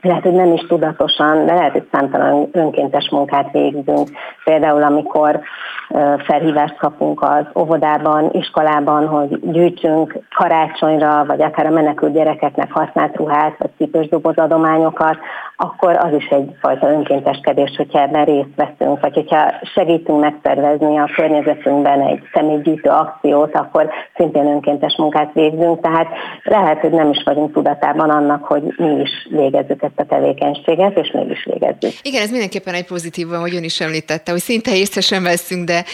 [0.00, 4.08] lehet, hogy nem is tudatosan, de lehet, hogy számtalan önkéntes munkát végzünk.
[4.44, 5.40] Például, amikor
[6.24, 13.58] felhívást kapunk az óvodában, iskolában, hogy gyűjtsünk karácsonyra, vagy akár a menekült gyerekeknek használt ruhát,
[13.58, 15.16] vagy cipős adományokat,
[15.60, 22.00] akkor az is egyfajta önkénteskedés, hogyha ebben részt veszünk, vagy hogyha segítünk megszervezni a környezetünkben
[22.00, 26.06] egy személygyűjtő akciót, akkor szintén önkéntes munkát végzünk, tehát
[26.42, 31.10] lehet, hogy nem is vagyunk tudatában annak, hogy mi is végezzük ezt a tevékenységet, és
[31.10, 31.92] mégis végezzük.
[32.02, 35.84] Igen, ez mindenképpen egy pozitív, hogy ön is említette, hogy szinte észre sem veszünk, de,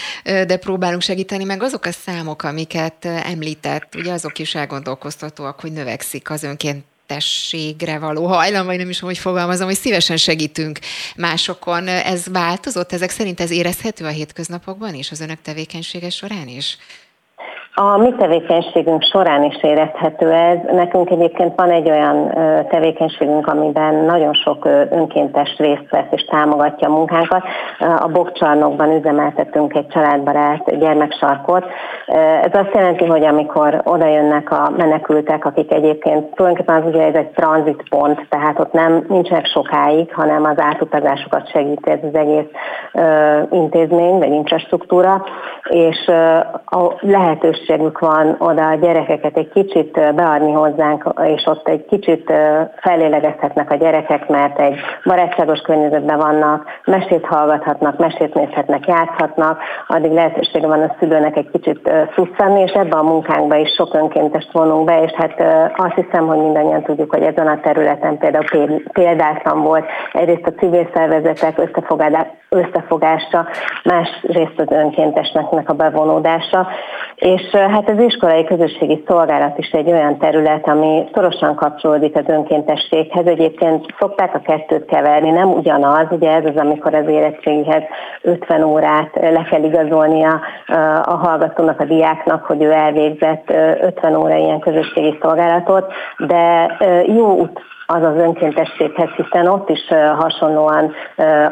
[0.44, 6.30] de próbálunk segíteni, meg azok a számok, amiket említett, ugye azok is elgondolkoztatóak, hogy növekszik
[6.30, 6.84] az önként
[7.14, 10.78] önkéntességre való hajlam, vagy nem is hogy fogalmazom, hogy szívesen segítünk
[11.16, 11.88] másokon.
[11.88, 12.92] Ez változott?
[12.92, 16.76] Ezek szerint ez érezhető a hétköznapokban is, az önök tevékenysége során is?
[17.76, 20.58] A mi tevékenységünk során is érezhető ez.
[20.72, 22.28] Nekünk egyébként van egy olyan
[22.68, 27.42] tevékenységünk, amiben nagyon sok önkéntes részt vesz és támogatja a munkánkat.
[27.78, 31.64] A Bokcsarnokban üzemeltetünk egy családbarát gyermeksarkot.
[32.42, 37.14] Ez azt jelenti, hogy amikor oda jönnek a menekültek, akik egyébként tulajdonképpen az ugye ez
[37.14, 42.48] egy tranzitpont, tehát ott nem nincsenek sokáig, hanem az átutazásokat segíti ez az egész
[43.50, 45.24] intézmény vagy infrastruktúra,
[45.68, 46.06] és
[46.64, 52.32] a lehetőség lehetőségük van oda a gyerekeket egy kicsit beadni hozzánk, és ott egy kicsit
[52.76, 60.66] felélegezhetnek a gyerekek, mert egy barátságos környezetben vannak, mesét hallgathatnak, mesét nézhetnek, játszhatnak, addig lehetősége
[60.66, 65.02] van a szülőnek egy kicsit szusszanni, és ebbe a munkánkba is sok önkéntest vonunk be,
[65.02, 65.42] és hát
[65.76, 68.44] azt hiszem, hogy mindannyian tudjuk, hogy ezen a területen például
[68.92, 69.84] példátlan volt.
[70.12, 71.58] Egyrészt a civil szervezetek
[72.54, 73.46] összefogása,
[73.84, 76.66] másrészt az önkéntesnek a bevonódása,
[77.14, 83.26] és hát az iskolai közösségi szolgálat is egy olyan terület, ami szorosan kapcsolódik az önkéntességhez.
[83.26, 87.82] Egyébként szokták a kettőt keverni, nem ugyanaz, ugye ez az, amikor az érettségihez
[88.22, 90.40] 50 órát le kell igazolnia
[91.04, 93.50] a hallgatónak, a diáknak, hogy ő elvégzett
[93.80, 96.76] 50 óra ilyen közösségi szolgálatot, de
[97.06, 99.80] jó út az az önkéntességhez, hiszen ott is
[100.18, 100.92] hasonlóan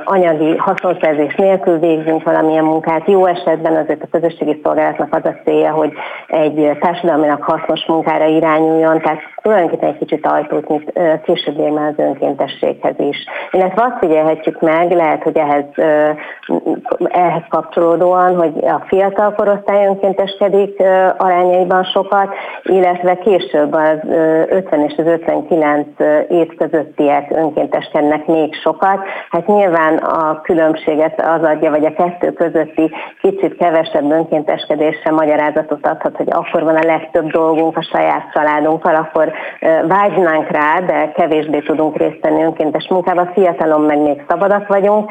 [0.05, 3.09] anyagi haszonszerzés nélkül végzünk valamilyen munkát.
[3.09, 5.93] Jó esetben azért a közösségi szolgálatnak az a célja, hogy
[6.27, 10.93] egy társadalminak hasznos munkára irányuljon, tehát tulajdonképpen egy kicsit ajtót nyit
[11.25, 13.17] később már az önkéntességhez is.
[13.51, 15.65] Illetve azt figyelhetjük meg, lehet, hogy ehhez,
[17.05, 20.81] ehhez kapcsolódóan, hogy a fiatal korosztály önkénteskedik
[21.17, 23.99] arányaiban sokat, illetve később az
[24.49, 25.87] 50 és az 59
[26.29, 28.99] év közöttiek önkénteskednek még sokat.
[29.31, 32.91] Hát nyilván a különbséget az adja, vagy a kettő közötti
[33.21, 39.32] kicsit kevesebb önkénteskedésre magyarázatot adhat, hogy akkor van a legtöbb dolgunk a saját családunkkal, akkor
[39.89, 43.31] vágynánk rá, de kevésbé tudunk részt venni önkéntes munkában.
[43.35, 45.11] Fiatalon meg még szabadak vagyunk,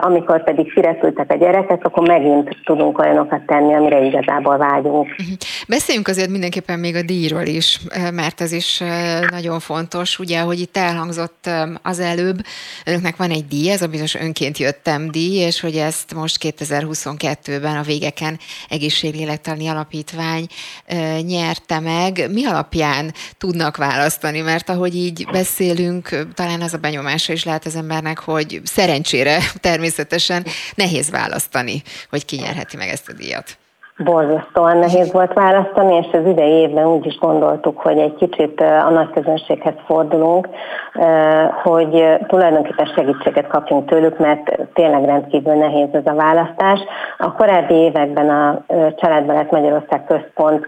[0.00, 5.06] amikor pedig kirepültek a gyerekek, akkor megint tudunk olyanokat tenni, amire igazából vágyunk.
[5.06, 5.32] Mhm.
[5.68, 7.80] Beszéljünk azért mindenképpen még a díjról is,
[8.12, 8.82] mert ez is
[9.30, 10.18] nagyon fontos.
[10.18, 11.50] Ugye ahogy itt elhangzott
[11.82, 12.36] az előbb,
[12.86, 17.76] önöknek van egy díj, ez a bizonyos önként jöttem díj, és hogy ezt most 2022-ben
[17.76, 18.38] a végeken
[18.70, 20.46] egészséglélektani alapítvány
[21.26, 22.30] nyerte meg.
[22.32, 23.12] Mi alapján
[23.56, 24.40] tudnak választani?
[24.40, 30.46] Mert ahogy így beszélünk, talán az a benyomása is lehet az embernek, hogy szerencsére természetesen
[30.74, 33.58] nehéz választani, hogy ki nyerheti meg ezt a díjat
[34.04, 38.90] borzasztóan nehéz volt választani, és az idei évben úgy is gondoltuk, hogy egy kicsit a
[38.90, 40.48] nagy közönséghez fordulunk,
[41.62, 46.80] hogy tulajdonképpen segítséget kapjunk tőlük, mert tényleg rendkívül nehéz ez a választás.
[47.18, 48.64] A korábbi években a
[48.96, 50.66] Családbarát Magyarország Központ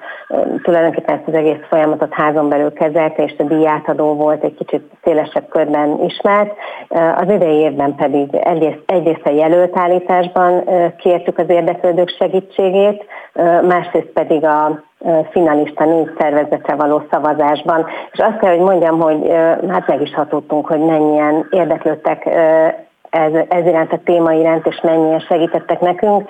[0.63, 5.49] tulajdonképpen ezt az egész folyamatot házon belül kezelte, és a díjátadó volt egy kicsit szélesebb
[5.49, 6.55] körben ismert.
[7.17, 10.65] Az idei évben pedig egyrészt, egyrészt a jelöltállításban
[10.97, 13.05] kértük az érdeklődők segítségét,
[13.62, 14.81] másrészt pedig a
[15.31, 17.86] finalista négy szervezetre való szavazásban.
[18.12, 19.32] És azt kell, hogy mondjam, hogy
[19.69, 22.27] hát meg is hatottunk, hogy mennyien érdeklődtek
[23.10, 26.28] ez, ez iránt a téma iránt, és mennyien segítettek nekünk.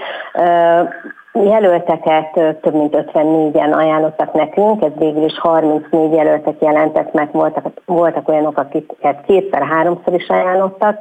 [1.33, 8.29] Jelölteket több mint 54-en ajánlottak nekünk, ez végül is 34 jelöltet jelentett meg, voltak, voltak
[8.29, 10.99] olyanok, akiket kétszer, háromszor is ajánlottak.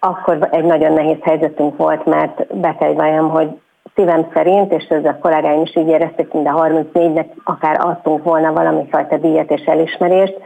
[0.00, 3.48] Akkor egy nagyon nehéz helyzetünk volt, mert be kell valljam, hogy
[3.94, 8.52] szívem szerint, és ez a kollégáim is így érezték, mind a 34-nek akár adtunk volna
[8.52, 10.38] valami fajta díjat és elismerést,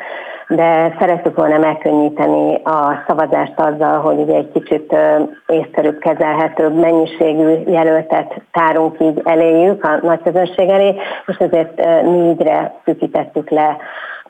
[0.49, 4.97] de szerettük volna megkönnyíteni a szavazást azzal, hogy ugye egy kicsit
[5.47, 10.95] észszerűbb, kezelhetőbb mennyiségű jelöltet tárunk így eléjük a nagy közönség elé,
[11.27, 13.77] és ezért négyre szűkítettük le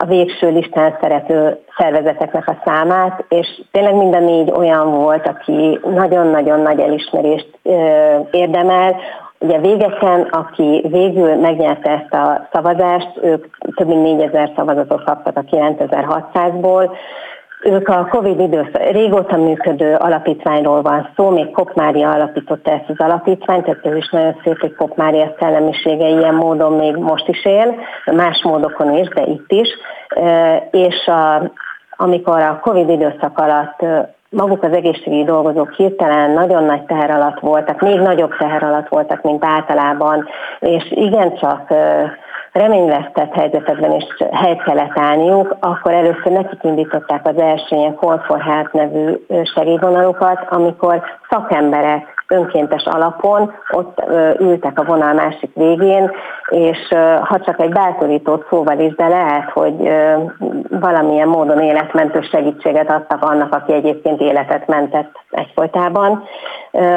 [0.00, 5.80] a végső listán szereplő szervezeteknek a számát, és tényleg mind a négy olyan volt, aki
[5.84, 7.58] nagyon-nagyon nagy elismerést
[8.30, 8.96] érdemel,
[9.40, 15.42] Ugye végeken, aki végül megnyerte ezt a szavazást, ők több mint 4000 szavazatot kaptak a
[15.42, 16.90] 9600-ból,
[17.62, 22.98] ők a Covid időszak, régóta működő alapítványról van szó, még Pop Mária alapította ezt az
[22.98, 27.44] alapítványt, tehát ez is nagyon szép, hogy Pop Mária szellemisége ilyen módon még most is
[27.44, 27.74] él,
[28.04, 29.68] más módokon is, de itt is.
[30.70, 31.52] És a,
[31.96, 33.84] amikor a Covid időszak alatt
[34.30, 39.22] maguk az egészségügyi dolgozók hirtelen nagyon nagy teher alatt voltak, még nagyobb teher alatt voltak,
[39.22, 40.28] mint általában,
[40.60, 41.72] és igencsak
[42.52, 48.40] reményvesztett helyzetben is helyt kellett állniuk, akkor először nekik indították az első ilyen Call for
[48.40, 49.12] Help nevű
[49.54, 54.02] segélyvonalukat, amikor szakemberek önkéntes alapon ott
[54.38, 56.10] ültek a vonal másik végén,
[56.48, 56.78] és
[57.20, 59.90] ha csak egy bátorító szóval is, de lehet, hogy
[60.80, 66.22] valamilyen módon életmentő segítséget adtak annak, aki egyébként életet mentett egyfolytában.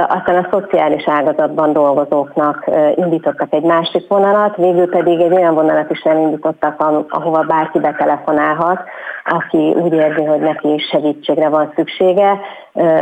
[0.07, 6.01] Aztán a szociális ágazatban dolgozóknak indítottak egy másik vonalat, végül pedig egy olyan vonalat is
[6.01, 8.79] elindítottak, ahova bárki betelefonálhat,
[9.25, 12.39] aki úgy érzi, hogy neki segítségre van szüksége.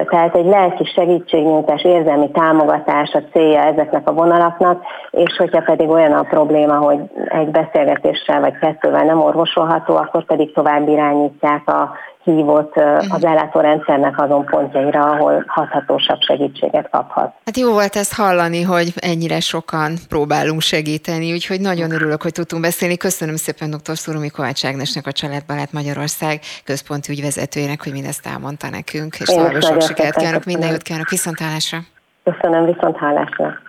[0.06, 4.82] Tehát egy lelki segítségnyújtás, érzelmi támogatás a célja ezeknek a vonalaknak,
[5.12, 10.54] és hogyha pedig olyan a probléma, hogy egy beszélgetéssel vagy kettővel nem orvosolható, akkor pedig
[10.54, 11.92] tovább irányítják a
[12.24, 12.76] hívott
[13.10, 17.34] az ellátórendszernek azon pontjaira, ahol hathatósabb segítséget kaphat.
[17.46, 22.62] Hát jó volt ezt hallani, hogy ennyire sokan próbálunk segíteni, úgyhogy nagyon örülök, hogy tudtunk
[22.62, 22.98] beszélni.
[22.98, 23.98] Köszönöm szépen dr.
[23.98, 29.82] Szurumi Kovács Ágnesnek, a Családbarát Magyarország központi ügyvezetőjének, hogy mindezt elmondta nekünk, és további sok
[29.82, 31.78] sikert kívánok, minden jót kívánok, viszonthálásra!
[32.24, 33.69] Köszönöm, viszonthálásra!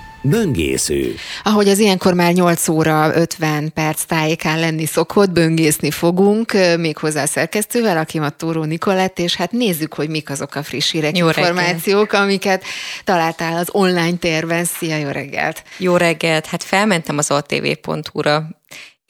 [0.21, 1.15] Böngésző.
[1.43, 7.27] Ahogy az ilyenkor már 8 óra 50 perc tájékán lenni szokott, böngészni fogunk, méghozzá a
[7.27, 11.27] szerkesztővel, aki a Tóró Nikolett, és hát nézzük, hogy mik azok a friss hírek, jó
[11.27, 12.23] információk, reggelt.
[12.23, 12.63] amiket
[13.03, 14.65] találtál az online térben.
[14.65, 15.63] Szia, jó reggelt!
[15.77, 16.45] Jó reggelt!
[16.45, 18.47] Hát felmentem az atv.hu-ra,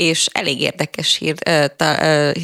[0.01, 1.35] és elég érdekes hír,
[1.75, 1.95] ta,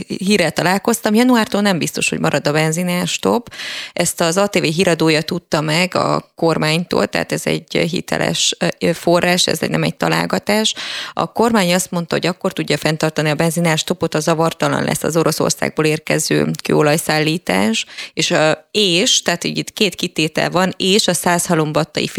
[0.08, 1.14] hírrel találkoztam.
[1.14, 3.54] Januártól nem biztos, hogy marad a benzines stop.
[3.94, 8.58] Ezt az ATV híradója tudta meg a kormánytól, tehát ez egy hiteles
[8.94, 10.74] forrás, ez nem egy találgatás.
[11.14, 15.18] A kormány azt mondta, hogy akkor tudja fenntartani a benzines stopot, a zavartalan lesz az
[15.18, 18.34] Oroszországból érkező kőolajszállítás, és,
[18.72, 22.10] és tehát így itt két kitétel van, és a 100 halombattai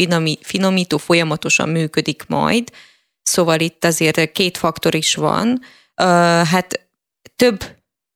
[0.41, 2.69] finomító folyamatosan működik majd,
[3.31, 5.61] Szóval itt azért két faktor is van.
[6.43, 6.89] Hát
[7.35, 7.63] több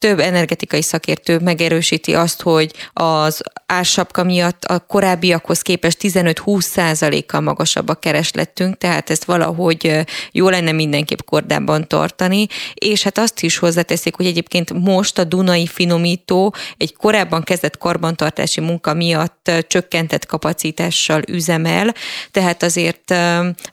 [0.04, 7.90] több energetikai szakértő megerősíti azt, hogy az ársapka miatt a korábbiakhoz képest 15-20 százalékkal magasabb
[7.90, 14.16] a kereslettünk, tehát ezt valahogy jó lenne mindenképp kordában tartani, és hát azt is hozzáteszik,
[14.16, 21.94] hogy egyébként most a Dunai finomító egy korábban kezdett karbantartási munka miatt csökkentett kapacitással üzemel,
[22.32, 23.16] tehát azért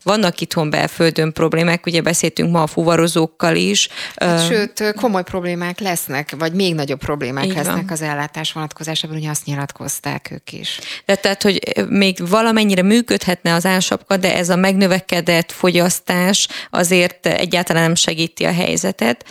[0.03, 3.87] vannak itthon belföldön problémák, ugye beszéltünk ma a fuvarozókkal is.
[4.15, 7.89] Hát, sőt, komoly problémák lesznek lesznek, vagy még nagyobb problémák Így lesznek van.
[7.89, 10.79] az ellátás vonatkozásában, ugye azt nyilatkozták ők is.
[11.05, 17.83] De tehát, hogy még valamennyire működhetne az ásapka, de ez a megnövekedett fogyasztás azért egyáltalán
[17.83, 19.25] nem segíti a helyzetet.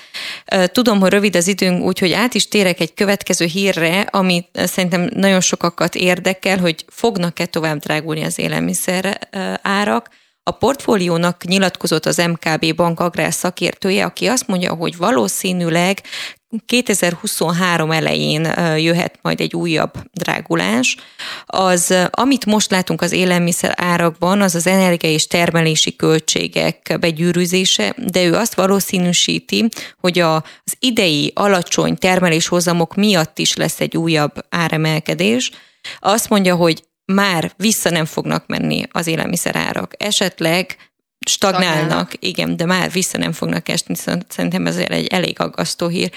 [0.65, 5.41] Tudom, hogy rövid az időnk, úgyhogy át is térek egy következő hírre, ami szerintem nagyon
[5.41, 9.29] sokakat érdekel, hogy fognak-e tovább drágulni az élelmiszer
[9.63, 10.09] árak.
[10.43, 15.99] A portfóliónak nyilatkozott az MKB bank agrár szakértője, aki azt mondja, hogy valószínűleg
[16.67, 18.43] 2023 elején
[18.77, 20.97] jöhet majd egy újabb drágulás.
[21.47, 28.25] Az, amit most látunk az élelmiszer árakban, az az energia és termelési költségek begyűrűzése, de
[28.25, 29.69] ő azt valószínűsíti,
[30.01, 35.51] hogy a, az idei alacsony termeléshozamok miatt is lesz egy újabb áremelkedés.
[35.99, 39.95] Azt mondja, hogy már vissza nem fognak menni az élelmiszer árak.
[39.99, 40.77] Esetleg
[41.29, 43.95] stagnálnak, stagnálnak, igen, de már vissza nem fognak esni,
[44.29, 46.11] szerintem ez egy elég aggasztó hír.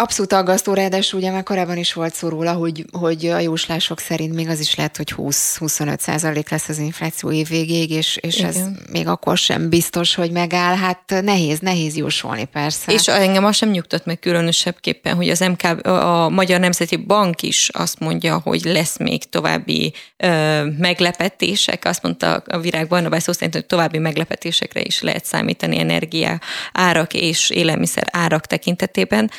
[0.00, 4.34] Abszolút aggasztó, ráadásul ugye már korábban is volt szó róla, hogy, hogy a jóslások szerint
[4.34, 8.56] még az is lehet, hogy 20-25 százalék lesz az infláció év végéig, és, és ez
[8.92, 10.76] még akkor sem biztos, hogy megáll.
[10.76, 12.92] Hát nehéz, nehéz jósolni persze.
[12.92, 17.68] És engem az sem nyugtat meg különösebbképpen, hogy az MK, a Magyar Nemzeti Bank is
[17.68, 21.84] azt mondja, hogy lesz még további ö, meglepetések.
[21.84, 26.40] Azt mondta a Virág Barnabás szó szerint, hogy további meglepetésekre is lehet számítani energia
[26.72, 29.30] árak és élelmiszer árak tekintetében.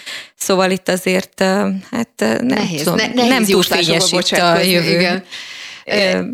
[0.41, 1.39] Szóval itt azért,
[1.91, 4.89] hát nem nehéz, tudom, ne, nehéz nem túl fényes itt a jövő.
[4.89, 5.23] Igen.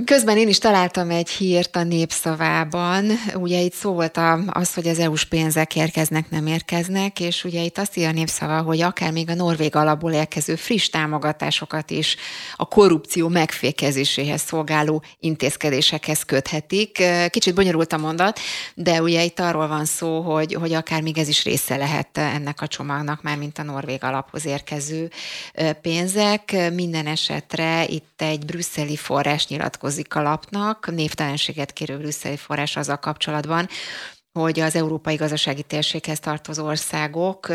[0.06, 5.00] Közben én is találtam egy hírt a népszavában, ugye itt szó volt az, hogy az
[5.00, 9.30] EU-s pénzek érkeznek, nem érkeznek, és ugye itt azt írja a népszava, hogy akár még
[9.30, 12.16] a Norvég alapból érkező friss támogatásokat is
[12.56, 17.04] a korrupció megfékezéséhez szolgáló intézkedésekhez köthetik.
[17.30, 18.40] Kicsit bonyolult a mondat,
[18.74, 22.62] de ugye itt arról van szó, hogy, hogy akár még ez is része lehet ennek
[22.62, 25.10] a csomagnak, már mint a Norvég alaphoz érkező
[25.82, 26.56] pénzek.
[26.74, 33.68] Minden esetre itt egy brüsszeli forrás nyilatkozik a lapnak, névtelenséget kérő brüsszeli forrás a kapcsolatban,
[34.32, 37.48] hogy az Európai Gazdasági Térséghez tartozó országok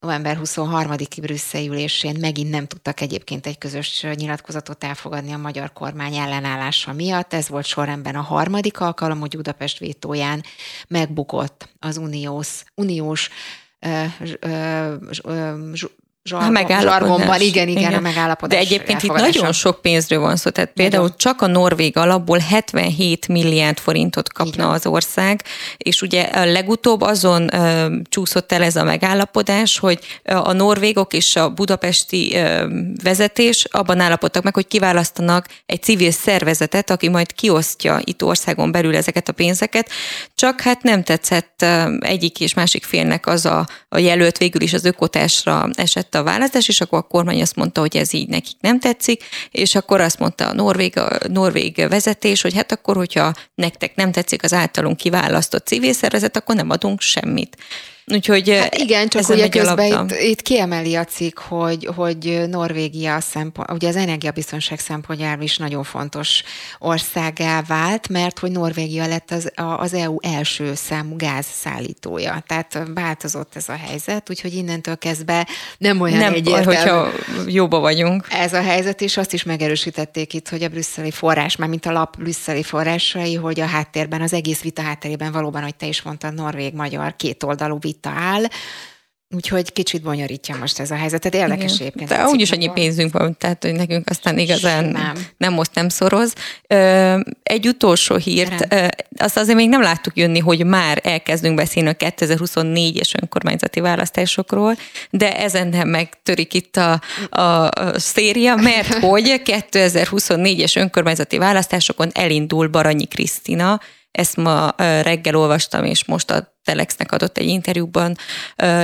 [0.00, 6.14] november 23-i brüsszeli ülésén megint nem tudtak egyébként egy közös nyilatkozatot elfogadni a magyar kormány
[6.14, 7.32] ellenállása miatt.
[7.32, 10.44] Ez volt sorrendben a harmadik alkalom, hogy Budapest vétóján
[10.88, 13.30] megbukott az uniós, uniós
[16.28, 17.40] zsargon, a megállapodás.
[17.40, 18.58] igen, igen, igen, a megállapodás.
[18.58, 21.16] De egyébként itt nagyon sok pénzről van szó, tehát például nagyon.
[21.18, 24.74] csak a Norvég alapból 77 milliárd forintot kapna igen.
[24.74, 25.42] az ország,
[25.76, 31.36] és ugye a legutóbb azon ö, csúszott el ez a megállapodás, hogy a norvégok és
[31.36, 32.66] a budapesti ö,
[33.02, 38.96] vezetés abban állapodtak meg, hogy kiválasztanak egy civil szervezetet, aki majd kiosztja itt országon belül
[38.96, 39.90] ezeket a pénzeket,
[40.34, 41.64] csak hát nem tetszett
[42.00, 46.68] egyik és másik félnek az a, a jelölt végül is az ökotásra esett a választás,
[46.68, 50.18] és akkor a kormány azt mondta, hogy ez így nekik nem tetszik, és akkor azt
[50.18, 54.96] mondta a norvég, a norvég vezetés, hogy hát akkor, hogyha nektek nem tetszik az általunk
[54.96, 57.56] kiválasztott civil szervezet, akkor nem adunk semmit.
[58.12, 63.70] Úgyhogy hát igen, csak ugye közben itt, itt kiemeli a cikk, hogy, hogy Norvégia szempont,
[63.70, 66.42] ugye az energiabiztonság szempontjából is nagyon fontos
[66.78, 72.44] országá vált, mert hogy Norvégia lett az, az EU első számú gázszállítója.
[72.46, 75.46] Tehát változott ez a helyzet, úgyhogy innentől kezdve
[75.78, 76.64] nem olyan nem egyértelmű.
[76.64, 77.10] Hogyha
[77.46, 78.26] jóba vagyunk.
[78.30, 81.92] Ez a helyzet, és azt is megerősítették itt, hogy a brüsszeli forrás, már mint a
[81.92, 86.34] lap brüsszeli forrásai, hogy a háttérben, az egész vita háttérében valóban, hogy te is mondtad,
[86.34, 88.44] norvég-magyar kétoldalú vita vita áll,
[89.34, 91.34] Úgyhogy kicsit bonyolítja most ez a helyzetet.
[91.34, 91.86] Érdekes Igen.
[91.86, 92.08] egyébként.
[92.08, 96.32] De úgyis annyi pénzünk van, tehát hogy nekünk aztán igazán nem, nem most nem szoroz.
[97.42, 98.74] Egy utolsó hírt,
[99.16, 104.76] azt azért még nem láttuk jönni, hogy már elkezdünk beszélni a 2024-es önkormányzati választásokról,
[105.10, 112.68] de ezen nem megtörik itt a, a, a széria, mert hogy 2024-es önkormányzati választásokon elindul
[112.68, 113.80] Baranyi Krisztina,
[114.18, 118.16] ezt ma reggel olvastam, és most a Telexnek adott egy interjúban,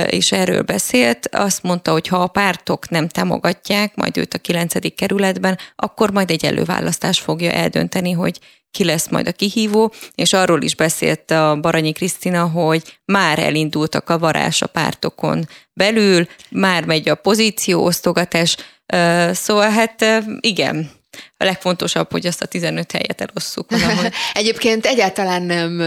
[0.05, 1.27] és erről beszélt.
[1.31, 4.95] Azt mondta, hogy ha a pártok nem támogatják majd őt a 9.
[4.95, 8.39] kerületben, akkor majd egy előválasztás fogja eldönteni, hogy
[8.71, 13.95] ki lesz majd a kihívó, és arról is beszélt a Baranyi Krisztina, hogy már elindult
[13.95, 18.57] a kavarás a pártokon belül, már megy a pozícióosztogatás,
[19.31, 20.05] szóval hát
[20.39, 20.91] igen,
[21.37, 23.69] a legfontosabb, hogy azt a 15 helyet elosszuk.
[24.33, 25.79] Egyébként egyáltalán nem,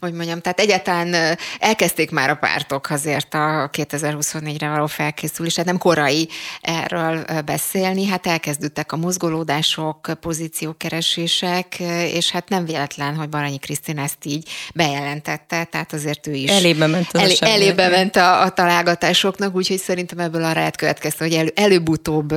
[0.00, 5.78] hogy mondjam, tehát egyáltalán elkezdték már a pártok azért a 2024-re való felkészülés, tehát nem
[5.78, 6.28] korai
[6.60, 11.78] erről beszélni, hát elkezdődtek a mozgolódások, pozíciókeresések,
[12.12, 16.86] és hát nem véletlen, hogy Baranyi Krisztin ezt így bejelentette, tehát azért ő is elébe
[16.86, 21.36] ment, az elé, elébe ment a, a találgatásoknak, úgyhogy szerintem ebből arra lehet következtetni, hogy
[21.36, 22.34] elő, előbb-utóbb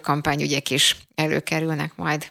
[0.00, 2.26] kampányügyek is előkerülnek majd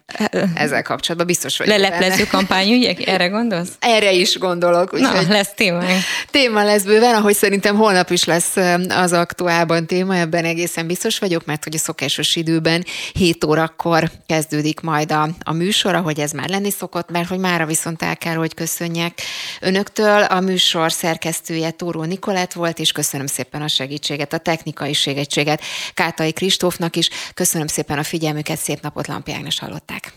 [0.54, 3.70] ezzel kapcsolatban, biztos vagyok Leleplező kampányügyek, erre gondolsz?
[3.80, 4.94] Erre is gondolok.
[4.94, 5.84] Úgy, Na, lesz téma.
[6.32, 8.56] Téma lesz bőven, ahogy szerintem holnap is lesz
[8.90, 14.80] az aktuálban téma, ebben egészen biztos vagyok, mert hogy a szokásos időben 7 órakor kezdődik
[14.80, 18.36] majd a, a műsor, ahogy ez már lenni szokott, mert hogy mára viszont el kell,
[18.36, 19.22] hogy köszönjek
[19.60, 20.24] önöktől.
[20.24, 25.62] A műsor szerkesztője Tóró Nikolett volt, és köszönöm szépen a segítséget, a technikai segítséget
[25.94, 27.10] Kátai Kristófnak is.
[27.34, 30.14] Köszönöm szépen a figyelmüket, szép napot, Lampi Ágnes hallották.